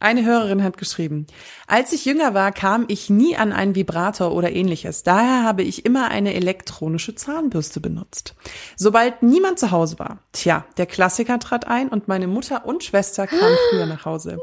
eine 0.00 0.24
Hörerin 0.24 0.64
hat 0.64 0.78
geschrieben, 0.78 1.26
als 1.66 1.92
ich 1.92 2.06
jünger 2.06 2.32
war, 2.32 2.52
kam 2.52 2.86
ich 2.88 3.10
nie 3.10 3.36
an 3.36 3.52
einen 3.52 3.74
Vibrator 3.74 4.32
oder 4.32 4.50
ähnliches. 4.50 5.02
Daher 5.02 5.44
habe 5.44 5.62
ich 5.62 5.84
immer 5.84 6.10
eine 6.10 6.34
elektronische 6.34 7.14
Zahnbürste 7.14 7.80
benutzt. 7.80 8.34
Sobald 8.76 9.22
niemand 9.22 9.58
zu 9.58 9.70
Hause 9.70 9.98
war, 9.98 10.18
tja, 10.32 10.64
der 10.78 10.86
Klassiker 10.86 11.38
trat 11.38 11.68
ein 11.68 11.88
und 11.88 12.08
meine 12.08 12.26
Mutter 12.26 12.64
und 12.64 12.82
Schwester 12.82 13.26
kamen 13.26 13.56
früher 13.70 13.86
nach 13.86 14.06
Hause. 14.06 14.38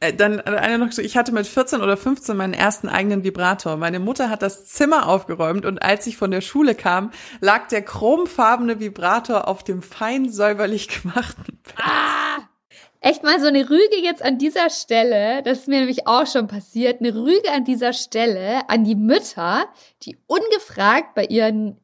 Äh, 0.00 0.12
Dann 0.12 0.40
eine 0.40 0.78
noch, 0.78 0.96
ich 0.96 1.16
hatte 1.16 1.32
mit 1.32 1.46
14 1.46 1.80
oder 1.80 1.96
15 1.96 2.36
meinen 2.36 2.54
ersten 2.54 2.88
eigenen 2.88 3.24
Vibrator. 3.24 3.76
Meine 3.76 3.98
Mutter 3.98 4.30
hat 4.30 4.42
das 4.42 4.66
Zimmer 4.66 5.08
aufgeräumt 5.08 5.66
und 5.66 5.82
als 5.82 6.06
ich 6.06 6.16
von 6.16 6.30
der 6.30 6.40
Schule 6.40 6.74
kam, 6.74 7.10
lag 7.40 7.68
der 7.68 7.82
chromfarbene 7.82 8.80
Vibrator 8.80 9.48
auf 9.48 9.64
dem 9.64 9.82
fein 9.82 10.30
säuberlich 10.30 10.88
gemachten 11.02 11.58
Bett. 11.62 11.74
Echt 13.00 13.22
mal 13.22 13.38
so 13.40 13.46
eine 13.46 13.70
Rüge 13.70 14.00
jetzt 14.02 14.22
an 14.22 14.38
dieser 14.38 14.70
Stelle, 14.70 15.42
das 15.44 15.60
ist 15.60 15.68
mir 15.68 15.78
nämlich 15.78 16.08
auch 16.08 16.26
schon 16.26 16.48
passiert, 16.48 17.00
eine 17.00 17.14
Rüge 17.14 17.52
an 17.52 17.64
dieser 17.64 17.92
Stelle 17.92 18.68
an 18.68 18.82
die 18.82 18.96
Mütter, 18.96 19.66
die 20.02 20.18
ungefragt 20.26 21.14
bei 21.14 21.24
ihren 21.24 21.80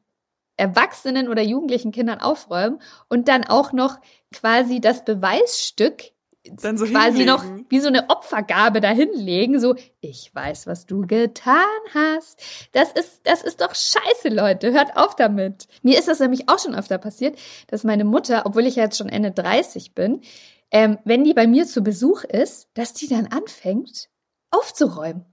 Erwachsenen 0.57 1.29
oder 1.29 1.43
jugendlichen 1.43 1.93
Kindern 1.93 2.21
aufräumen 2.21 2.81
und 3.09 3.29
dann 3.29 3.45
auch 3.45 3.73
noch 3.73 3.99
quasi 4.33 4.81
das 4.81 5.05
Beweisstück 5.05 6.14
Dann 6.51 6.77
so 6.77 6.85
quasi 6.85 7.19
hinlegen. 7.19 7.27
noch 7.27 7.45
wie 7.71 7.81
so 7.81 7.89
eine 7.89 8.11
Opfergabe 8.11 8.81
dahinlegen, 8.81 9.59
so 9.59 9.77
ich 10.01 10.31
weiß, 10.35 10.67
was 10.67 10.85
du 10.85 11.07
getan 11.07 11.57
hast. 11.95 12.43
Das 12.73 12.93
ist 12.93 13.23
das 13.25 13.43
ist 13.43 13.63
doch 13.63 13.75
scheiße, 13.75 14.29
Leute, 14.29 14.73
hört 14.73 14.97
auf 14.97 15.17
damit. 15.17 15.69
Mir 15.83 15.99
ist 15.99 16.09
das 16.09 16.21
nämlich 16.21 16.49
auch 16.49 16.59
schon 16.59 16.75
öfter 16.75 16.99
passiert, 16.99 17.39
dass 17.69 17.85
meine 17.85 18.05
Mutter, 18.05 18.43
obwohl 18.45 18.67
ich 18.67 18.77
ja 18.77 18.85
jetzt 18.85 18.99
schon 18.99 19.09
Ende 19.09 19.31
30 19.31 19.95
bin, 19.95 20.21
ähm, 20.71 20.99
wenn 21.05 21.25
die 21.25 21.35
bei 21.35 21.47
mir 21.47 21.67
zu 21.67 21.83
Besuch 21.83 22.25
ist, 22.25 22.69
dass 22.75 22.93
die 22.93 23.09
dann 23.09 23.29
anfängt 23.29 24.11
aufzuräumen 24.51 25.25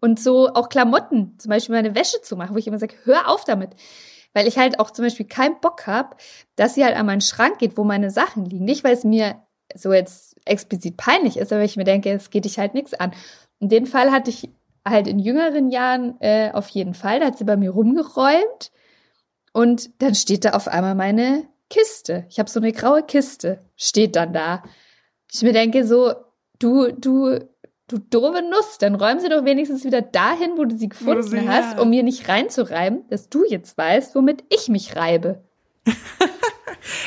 und 0.00 0.20
so 0.20 0.48
auch 0.54 0.68
Klamotten, 0.68 1.38
zum 1.38 1.50
Beispiel 1.50 1.74
meine 1.74 1.94
Wäsche 1.94 2.22
zu 2.22 2.36
machen, 2.36 2.54
wo 2.54 2.58
ich 2.58 2.66
immer 2.66 2.78
sage, 2.78 2.94
hör 3.04 3.28
auf 3.28 3.44
damit. 3.44 3.70
Weil 4.34 4.46
ich 4.46 4.58
halt 4.58 4.80
auch 4.80 4.90
zum 4.90 5.04
Beispiel 5.04 5.26
keinen 5.26 5.60
Bock 5.60 5.86
habe, 5.86 6.16
dass 6.56 6.74
sie 6.74 6.84
halt 6.84 6.96
an 6.96 7.06
meinen 7.06 7.22
Schrank 7.22 7.58
geht, 7.58 7.76
wo 7.76 7.84
meine 7.84 8.10
Sachen 8.10 8.44
liegen. 8.44 8.64
Nicht, 8.64 8.84
weil 8.84 8.92
es 8.92 9.04
mir 9.04 9.42
so 9.74 9.92
jetzt 9.92 10.35
explizit 10.46 10.96
peinlich 10.96 11.36
ist, 11.36 11.52
aber 11.52 11.62
ich 11.64 11.76
mir 11.76 11.84
denke, 11.84 12.10
es 12.12 12.30
geht 12.30 12.44
dich 12.44 12.58
halt 12.58 12.74
nichts 12.74 12.94
an. 12.94 13.12
Und 13.60 13.72
den 13.72 13.86
Fall 13.86 14.10
hatte 14.12 14.30
ich 14.30 14.48
halt 14.86 15.06
in 15.08 15.18
jüngeren 15.18 15.70
Jahren 15.70 16.20
äh, 16.20 16.50
auf 16.52 16.68
jeden 16.68 16.94
Fall. 16.94 17.20
Da 17.20 17.26
hat 17.26 17.38
sie 17.38 17.44
bei 17.44 17.56
mir 17.56 17.70
rumgeräumt 17.70 18.70
und 19.52 19.90
dann 20.02 20.14
steht 20.14 20.44
da 20.44 20.50
auf 20.50 20.68
einmal 20.68 20.94
meine 20.94 21.44
Kiste. 21.70 22.24
Ich 22.28 22.38
habe 22.38 22.48
so 22.48 22.60
eine 22.60 22.72
graue 22.72 23.02
Kiste, 23.02 23.64
steht 23.76 24.14
dann 24.16 24.32
da. 24.32 24.62
Ich 25.32 25.42
mir 25.42 25.52
denke 25.52 25.84
so, 25.84 26.12
du, 26.60 26.92
du, 26.92 27.38
du 27.88 27.98
doofe 27.98 28.42
Nuss, 28.42 28.78
dann 28.78 28.94
räum 28.94 29.18
sie 29.18 29.28
doch 29.28 29.44
wenigstens 29.44 29.84
wieder 29.84 30.02
dahin, 30.02 30.52
wo 30.56 30.64
du 30.64 30.76
sie 30.76 30.88
gefunden 30.88 31.22
sie- 31.24 31.48
hast, 31.48 31.76
ja. 31.76 31.82
um 31.82 31.90
mir 31.90 32.02
nicht 32.04 32.28
reinzureiben, 32.28 33.08
dass 33.08 33.28
du 33.28 33.44
jetzt 33.44 33.76
weißt, 33.76 34.14
womit 34.14 34.44
ich 34.54 34.68
mich 34.68 34.94
reibe. 34.94 35.42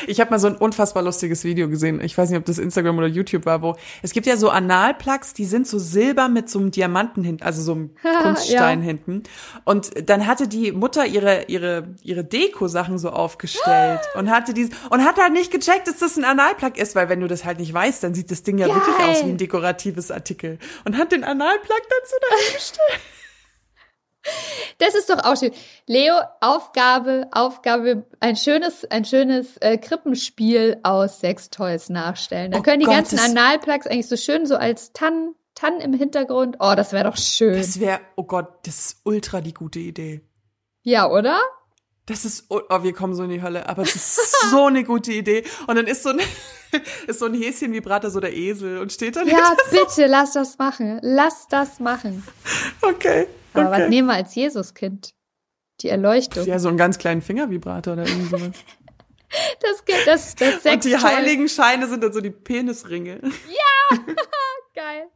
Ich 0.08 0.20
habe 0.20 0.32
mal 0.32 0.40
so 0.40 0.48
ein 0.48 0.56
unfassbar 0.56 1.04
lustiges 1.04 1.44
Video 1.44 1.70
gesehen. 1.70 2.02
Ich 2.02 2.18
weiß 2.18 2.30
nicht, 2.30 2.40
ob 2.40 2.46
das 2.46 2.58
Instagram 2.58 2.98
oder 2.98 3.08
YouTube 3.08 3.46
war, 3.46 3.62
wo 3.62 3.76
es 4.02 4.12
gibt 4.14 4.26
ja 4.28 4.38
so 4.38 4.50
Analplugs, 4.50 5.34
die 5.34 5.46
sind 5.46 5.68
so 5.68 5.80
silber 5.80 6.30
mit 6.30 6.50
so 6.50 6.60
einem 6.60 6.72
Diamanten 6.72 7.24
hinten, 7.24 7.44
also 7.44 7.62
so 7.62 7.72
einem 7.74 7.90
Kunststein 8.22 8.80
Ja. 8.82 8.86
hinten. 8.86 9.24
Und 9.66 10.10
dann 10.10 10.28
hatte 10.28 10.48
die 10.48 10.72
Mutter 10.72 11.06
ihre 11.06 11.44
ihre 11.48 11.88
ihre 12.04 12.24
Deko-Sachen 12.24 12.98
so 12.98 13.10
aufgestellt 13.10 14.02
und 14.16 14.30
hatte 14.30 14.54
dies 14.54 14.70
und 14.90 15.04
hat 15.04 15.18
halt 15.18 15.34
nicht 15.34 15.52
gecheckt, 15.52 15.88
dass 15.88 15.98
das 15.98 16.18
ein 16.18 16.26
Analplug 16.26 16.78
ist, 16.78 16.96
weil 16.96 17.10
wenn 17.10 17.20
du 17.22 17.28
das 17.28 17.46
halt 17.46 17.60
nicht 17.60 17.74
weißt, 17.74 18.04
dann 18.04 18.14
sieht 18.14 18.32
das 18.32 18.44
Ding 18.44 18.58
ja 18.58 18.68
Geil. 18.68 18.76
wirklich 18.76 18.96
aus 19.08 19.24
wie 19.26 19.30
ein 19.30 19.38
dekoratives 19.38 20.12
Artikel 20.12 20.60
und 20.86 20.98
hat 20.98 21.12
den 21.12 21.24
Analplug 21.24 21.82
dazu 21.90 22.16
dahingestellt. 22.30 23.00
Das 24.78 24.95
ist 24.95 25.09
doch 25.09 25.24
auch 25.24 25.38
schön. 25.38 25.51
Leo, 25.88 26.13
Aufgabe, 26.41 27.28
Aufgabe, 27.32 28.05
ein 28.20 28.36
schönes, 28.36 28.86
ein 28.91 29.05
schönes 29.05 29.57
äh, 29.57 29.78
Krippenspiel 29.78 30.78
aus 30.84 31.20
Sextoys 31.20 31.89
nachstellen. 31.89 32.51
Da 32.51 32.59
Oh 32.59 32.61
können 32.61 32.80
die 32.80 32.86
Gott, 32.86 32.95
ganzen 32.95 33.20
Analplugs 33.20 33.88
eigentlich 33.88 34.07
so 34.07 34.17
schön 34.17 34.45
so 34.45 34.55
als 34.55 34.93
Tannen, 34.93 35.36
Tannen 35.55 35.82
im 35.82 35.93
Hintergrund. 35.93 36.57
Oh, 36.59 36.74
das 36.76 36.93
wäre 36.93 37.05
doch 37.05 37.17
schön. 37.17 37.57
Das 37.57 37.80
wäre, 37.80 37.99
oh 38.15 38.24
Gott, 38.24 38.47
das 38.63 38.80
ist 38.80 39.01
ultra 39.03 39.41
die 39.41 39.53
gute 39.53 39.80
Idee. 39.80 40.22
ja, 40.84 41.09
oder? 41.09 41.39
Das 42.05 42.26
ist, 42.26 42.45
oh, 42.49 42.61
wir 42.82 42.93
kommen 42.93 43.13
so 43.13 43.22
in 43.24 43.30
die 43.30 43.43
Hölle, 43.43 43.70
aber 43.70 43.84
das 43.84 43.95
ist 43.95 44.36
so 44.51 44.65
eine 44.65 44.84
gute 44.84 45.11
Idee. 45.13 45.43
Und 45.67 45.76
dann 45.76 45.86
ist 45.86 46.01
so 46.01 46.09
ein, 46.09 46.20
ist 47.07 47.20
so 47.20 47.26
ein 47.28 47.36
Häschenvibrator 47.36 48.09
so 48.09 48.20
der 48.20 48.34
Esel 48.36 48.80
und 48.80 48.91
steht 48.91 49.15
dann 49.15 49.28
Ja, 49.28 49.55
bitte, 49.70 50.07
lass 50.07 50.32
das 50.34 50.57
machen. 50.57 50.99
Lass 51.03 51.47
das 51.49 51.80
machen. 51.80 52.26
Okay, 52.82 53.28
Aber 53.62 53.72
was 53.72 53.80
okay. 53.80 53.89
nehmen 53.89 54.07
wir 54.07 54.16
als 54.16 54.36
Jesuskind? 54.36 55.14
Die 55.82 55.89
Erleuchtung. 55.89 56.45
Ja, 56.45 56.60
so 56.60 56.68
einen 56.68 56.78
ganz 56.78 56.97
kleinen 56.97 57.22
Fingervibrator 57.22 57.93
oder 57.93 58.05
irgendwie 58.05 58.28
sowas. 58.28 58.51
Das, 59.62 59.84
das, 60.05 60.36
das 60.36 60.66
Und 60.74 60.84
die 60.86 60.97
heiligen 60.97 61.47
Scheine 61.47 61.88
sind 61.88 62.03
dann 62.03 62.12
so 62.12 62.20
die 62.20 62.32
Penisringe. 62.32 63.20
Geil. 64.74 65.07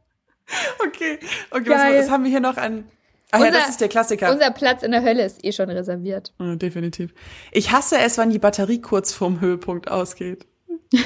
Okay, 0.86 1.18
okay, 1.50 1.64
Geil. 1.64 1.94
was, 1.96 2.04
was 2.04 2.10
haben 2.10 2.22
wir 2.22 2.30
hier 2.30 2.38
noch 2.38 2.56
an? 2.56 2.88
Ach 3.32 3.40
ja, 3.40 3.46
Unser- 3.46 3.58
das 3.58 3.70
ist 3.70 3.80
der 3.80 3.88
Klassiker. 3.88 4.30
Unser 4.30 4.52
Platz 4.52 4.84
in 4.84 4.92
der 4.92 5.02
Hölle 5.02 5.24
ist 5.24 5.44
eh 5.44 5.50
schon 5.50 5.68
reserviert. 5.68 6.32
Ja, 6.38 6.54
definitiv. 6.54 7.12
Ich 7.50 7.72
hasse 7.72 7.98
es, 7.98 8.16
wenn 8.16 8.30
die 8.30 8.38
Batterie 8.38 8.80
kurz 8.80 9.12
vorm 9.12 9.40
Höhepunkt 9.40 9.90
ausgeht. 9.90 10.46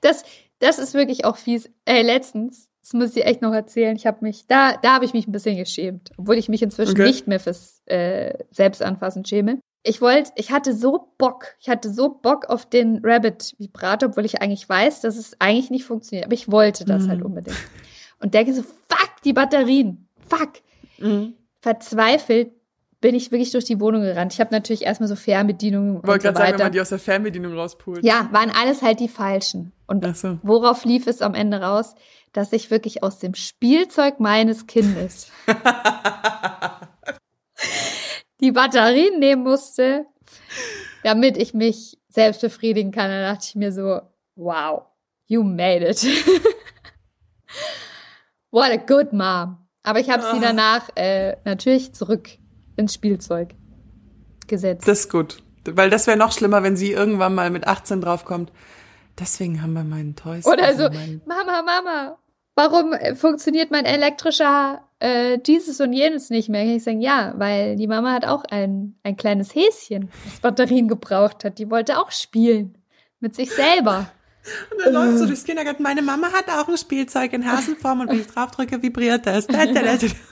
Das, 0.00 0.24
das 0.58 0.80
ist 0.80 0.92
wirklich 0.92 1.24
auch 1.24 1.36
fies. 1.36 1.70
Ey, 1.84 2.02
letztens, 2.02 2.68
das 2.82 2.92
muss 2.92 3.16
ich 3.16 3.24
echt 3.24 3.40
noch 3.42 3.52
erzählen, 3.54 3.96
ich 3.96 4.06
habe 4.06 4.18
mich, 4.22 4.46
da, 4.48 4.76
da 4.76 4.94
habe 4.94 5.04
ich 5.04 5.14
mich 5.14 5.26
ein 5.26 5.32
bisschen 5.32 5.56
geschämt, 5.56 6.10
obwohl 6.18 6.36
ich 6.36 6.48
mich 6.48 6.62
inzwischen 6.62 6.92
Okay. 6.92 7.04
nicht 7.06 7.26
mehr 7.28 7.40
fürs 7.40 7.80
äh, 7.86 8.34
Selbstanfassen 8.50 9.24
schäme. 9.24 9.60
ich 9.84 10.00
wollte, 10.00 10.30
ich 10.36 10.50
hatte 10.52 10.74
so 10.74 11.08
Bock, 11.18 11.54
ich 11.60 11.68
hatte 11.68 11.92
so 11.92 12.08
Bock 12.08 12.46
auf 12.50 12.66
den 12.66 13.00
Rabbit 13.04 13.54
Vibrator, 13.58 14.08
obwohl 14.10 14.24
ich 14.24 14.42
eigentlich 14.42 14.68
weiß, 14.68 15.00
dass 15.00 15.16
es 15.16 15.36
eigentlich 15.40 15.70
nicht 15.70 15.84
funktioniert, 15.84 16.26
aber 16.26 16.34
ich 16.34 16.50
wollte 16.50 16.84
das 16.84 17.04
Mhm. 17.04 17.08
halt 17.08 17.22
unbedingt. 17.22 17.56
Und 18.20 18.34
denke 18.34 18.52
so, 18.54 18.62
fuck, 18.62 19.10
die 19.24 19.32
Batterien, 19.32 20.08
fuck. 20.28 20.52
Mhm. 20.98 21.34
Verzweifelt 21.60 22.52
bin 23.02 23.14
ich 23.14 23.30
wirklich 23.30 23.50
durch 23.50 23.66
die 23.66 23.78
Wohnung 23.80 24.00
gerannt. 24.02 24.32
Ich 24.32 24.40
habe 24.40 24.54
natürlich 24.54 24.82
erstmal 24.82 25.08
so 25.08 25.16
Fernbedienungen 25.16 25.96
und 25.96 26.06
Wollte 26.06 26.28
so 26.28 26.32
gerade 26.32 26.38
sagen, 26.46 26.58
wenn 26.58 26.64
man 26.66 26.72
die 26.72 26.80
aus 26.80 26.88
der 26.88 26.98
Fernbedienung 26.98 27.52
rauspult. 27.54 28.02
ja, 28.02 28.28
waren 28.32 28.50
alles 28.50 28.80
halt 28.80 29.00
die 29.00 29.08
falschen. 29.08 29.72
Und 29.86 30.16
so. 30.16 30.38
worauf 30.42 30.86
lief 30.86 31.06
es 31.06 31.20
am 31.20 31.34
Ende 31.34 31.60
raus? 31.60 31.94
Dass 32.32 32.50
ich 32.54 32.70
wirklich 32.70 33.02
aus 33.02 33.18
dem 33.18 33.34
Spielzeug 33.34 34.18
meines 34.18 34.66
Kindes 34.66 35.30
die 38.40 38.52
Batterien 38.52 39.18
nehmen 39.18 39.42
musste, 39.42 40.06
damit 41.02 41.36
ich 41.36 41.52
mich 41.52 41.98
selbst 42.08 42.40
befriedigen 42.40 42.90
kann. 42.90 43.10
Da 43.10 43.32
dachte 43.32 43.46
ich 43.48 43.54
mir 43.54 43.70
so, 43.72 44.00
wow, 44.36 44.84
you 45.26 45.42
made 45.42 45.86
it. 45.86 46.02
What 48.50 48.70
a 48.70 48.76
good 48.76 49.12
mom. 49.12 49.58
Aber 49.82 49.98
ich 50.00 50.08
habe 50.08 50.22
sie 50.22 50.38
Ah. 50.38 50.40
danach 50.40 50.88
äh, 50.94 51.36
natürlich 51.44 51.92
zurück 51.94 52.28
ins 52.76 52.94
Spielzeug 52.94 53.54
gesetzt. 54.46 54.86
Das 54.86 55.00
ist 55.00 55.10
gut. 55.10 55.42
Weil 55.64 55.90
das 55.90 56.06
wäre 56.06 56.16
noch 56.16 56.32
schlimmer, 56.32 56.62
wenn 56.62 56.76
sie 56.76 56.92
irgendwann 56.92 57.34
mal 57.34 57.50
mit 57.50 57.66
18 57.66 58.00
draufkommt. 58.00 58.52
Deswegen 59.18 59.62
haben 59.62 59.74
wir 59.74 59.84
meinen 59.84 60.16
Toys. 60.16 60.46
Oder 60.46 60.64
also 60.64 60.84
so, 60.84 60.90
Mama, 61.26 61.62
Mama, 61.62 62.18
warum 62.54 62.92
äh, 62.92 63.14
funktioniert 63.14 63.70
mein 63.70 63.84
elektrischer 63.84 64.82
äh, 64.98 65.38
dieses 65.38 65.80
und 65.80 65.92
jenes 65.92 66.30
nicht 66.30 66.48
mehr? 66.48 66.64
Kann 66.64 66.76
ich 66.76 66.84
sagen, 66.84 67.00
ja, 67.00 67.34
weil 67.36 67.76
die 67.76 67.86
Mama 67.86 68.12
hat 68.12 68.24
auch 68.24 68.44
ein, 68.50 68.96
ein 69.02 69.16
kleines 69.16 69.54
Häschen, 69.54 70.10
das 70.24 70.40
Batterien 70.40 70.88
gebraucht 70.88 71.44
hat. 71.44 71.58
Die 71.58 71.70
wollte 71.70 71.98
auch 71.98 72.10
spielen 72.10 72.78
mit 73.20 73.34
sich 73.34 73.52
selber. 73.52 74.10
Und 74.72 74.84
dann 74.84 74.92
läuft 74.92 75.18
so 75.18 75.26
durchs 75.26 75.44
Kindergarten. 75.44 75.82
Meine 75.84 76.02
Mama 76.02 76.32
hat 76.32 76.48
auch 76.48 76.68
ein 76.68 76.76
Spielzeug 76.76 77.32
in 77.32 77.48
Hasenform 77.48 78.00
und 78.00 78.08
wenn 78.08 78.20
ich 78.20 78.26
draufdrücke, 78.26 78.82
vibriert 78.82 79.24
das. 79.24 79.46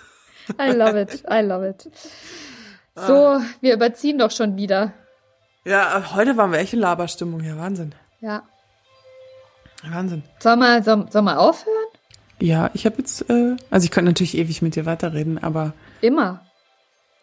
I 0.59 0.73
love 0.73 1.01
it, 1.01 1.23
I 1.31 1.41
love 1.43 1.67
it. 1.69 1.91
So, 2.95 3.41
wir 3.61 3.75
überziehen 3.75 4.19
doch 4.19 4.31
schon 4.31 4.57
wieder. 4.57 4.93
Ja, 5.65 6.15
heute 6.15 6.37
waren 6.37 6.53
wir 6.53 6.59
echt 6.59 6.73
in 6.73 6.81
Laberstimmung. 6.81 7.43
Ja, 7.43 7.57
Wahnsinn. 7.59 7.95
Ja. 8.21 8.43
Wahnsinn. 9.89 10.23
Soll 10.39 10.57
mal, 10.57 10.83
soll, 10.83 11.07
soll 11.11 11.23
mal 11.23 11.37
aufhören? 11.37 11.75
Ja, 12.41 12.71
ich 12.75 12.87
habe 12.87 12.97
jetzt, 12.99 13.29
äh, 13.31 13.57
also 13.71 13.85
ich 13.85 13.91
könnte 13.91 14.11
natürlich 14.11 14.37
ewig 14.37 14.63
mit 14.63 14.77
dir 14.77 14.87
weiterreden, 14.87 15.43
aber 15.43 15.73
Immer. 16.01 16.45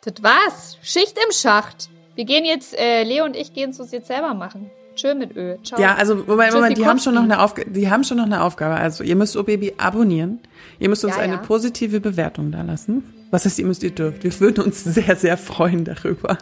Das 0.04 0.24
war's. 0.24 0.78
Schicht 0.82 1.18
im 1.18 1.32
Schacht. 1.32 1.90
Wir 2.16 2.26
gehen 2.26 2.46
jetzt, 2.46 2.78
äh, 2.78 3.04
Leo 3.04 3.26
und 3.26 3.36
ich 3.36 3.54
gehen 3.54 3.72
es 3.72 3.80
uns 3.80 3.92
jetzt 3.92 4.08
selber 4.08 4.34
machen. 4.34 4.70
Schön 4.96 5.20
mit 5.20 5.36
Öl. 5.36 5.60
Ciao. 5.64 5.80
ja, 5.80 5.96
also 5.96 6.16
Moment, 6.16 6.54
Moment, 6.54 6.78
die 6.78 6.86
haben 6.88 6.98
schon 7.00 7.14
noch 7.14 7.24
eine 7.24 7.42
Aufgabe, 7.42 7.70
die 7.70 7.90
haben 7.90 8.04
schon 8.04 8.18
noch 8.18 8.26
eine 8.26 8.42
Aufgabe. 8.42 8.76
Also 8.76 9.04
ihr 9.04 9.16
müsst 9.16 9.38
OBaby 9.38 9.76
abonnieren. 9.78 10.40
Ihr 10.80 10.90
müsst 10.90 11.06
uns 11.06 11.16
Ja, 11.16 11.22
eine 11.22 11.34
ja. 11.36 11.40
positive 11.40 12.00
Bewertung 12.00 12.52
da 12.52 12.62
lassen. 12.64 13.04
Was 13.32 13.46
heißt, 13.46 13.60
ihr 13.60 13.66
müsst, 13.66 13.84
ihr 13.84 13.92
dürft. 13.92 14.24
Wir 14.24 14.40
würden 14.40 14.64
uns 14.64 14.84
sehr, 14.84 15.16
sehr 15.16 15.38
freuen 15.38 15.84
darüber. 15.84 16.38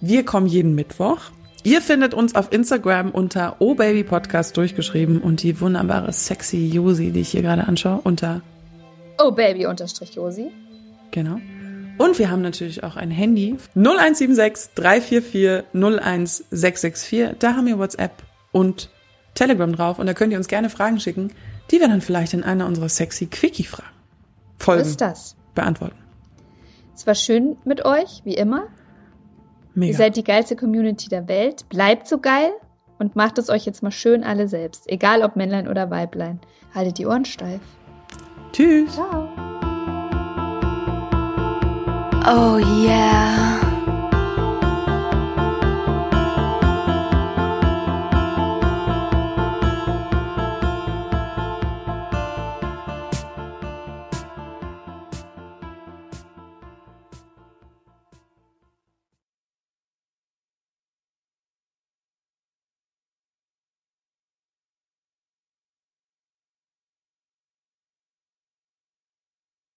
Wir 0.00 0.24
kommen 0.24 0.46
jeden 0.46 0.74
Mittwoch. 0.74 1.20
Ihr 1.62 1.80
findet 1.80 2.14
uns 2.14 2.34
auf 2.34 2.52
Instagram 2.52 3.10
unter 3.10 3.60
OBabyPodcast 3.60 4.56
durchgeschrieben 4.56 5.20
und 5.20 5.42
die 5.42 5.60
wunderbare 5.60 6.12
sexy 6.12 6.68
Josi, 6.68 7.10
die 7.10 7.20
ich 7.20 7.30
hier 7.30 7.42
gerade 7.42 7.66
anschaue, 7.66 8.00
unter 8.04 8.42
Oh, 9.18 9.32
Baby 9.32 9.66
unterstrich 9.66 10.14
Josi. 10.14 10.50
Genau. 11.10 11.40
Und 11.98 12.18
wir 12.18 12.30
haben 12.30 12.42
natürlich 12.42 12.84
auch 12.84 12.96
ein 12.96 13.10
Handy. 13.10 13.56
0176 13.74 14.74
344 14.74 15.64
01664. 15.72 17.30
Da 17.38 17.56
haben 17.56 17.66
wir 17.66 17.78
WhatsApp 17.78 18.22
und 18.52 18.90
Telegram 19.34 19.74
drauf. 19.74 19.98
Und 19.98 20.06
da 20.06 20.14
könnt 20.14 20.32
ihr 20.32 20.38
uns 20.38 20.48
gerne 20.48 20.68
Fragen 20.68 21.00
schicken, 21.00 21.32
die 21.70 21.80
wir 21.80 21.88
dann 21.88 22.02
vielleicht 22.02 22.34
in 22.34 22.44
einer 22.44 22.66
unserer 22.66 22.88
sexy 22.88 23.26
Quickie-Fragen 23.26 23.95
So 23.95 23.95
Folgen 24.58 24.82
ist 24.82 25.00
das. 25.00 25.36
beantworten. 25.54 25.96
Es 26.94 27.06
war 27.06 27.14
schön 27.14 27.56
mit 27.64 27.84
euch, 27.84 28.22
wie 28.24 28.34
immer. 28.34 28.62
Ihr 29.74 29.80
Mega. 29.80 29.98
seid 29.98 30.16
die 30.16 30.24
geilste 30.24 30.56
Community 30.56 31.08
der 31.08 31.28
Welt. 31.28 31.68
Bleibt 31.68 32.08
so 32.08 32.18
geil 32.18 32.50
und 32.98 33.16
macht 33.16 33.36
es 33.38 33.50
euch 33.50 33.66
jetzt 33.66 33.82
mal 33.82 33.90
schön 33.90 34.24
alle 34.24 34.48
selbst. 34.48 34.88
Egal 34.90 35.22
ob 35.22 35.36
Männlein 35.36 35.68
oder 35.68 35.90
Weiblein. 35.90 36.40
Haltet 36.74 36.98
die 36.98 37.06
Ohren 37.06 37.24
steif. 37.26 37.60
Tschüss. 38.52 38.94
Ciao. 38.94 39.28
Oh 42.28 42.58
yeah. 42.58 43.65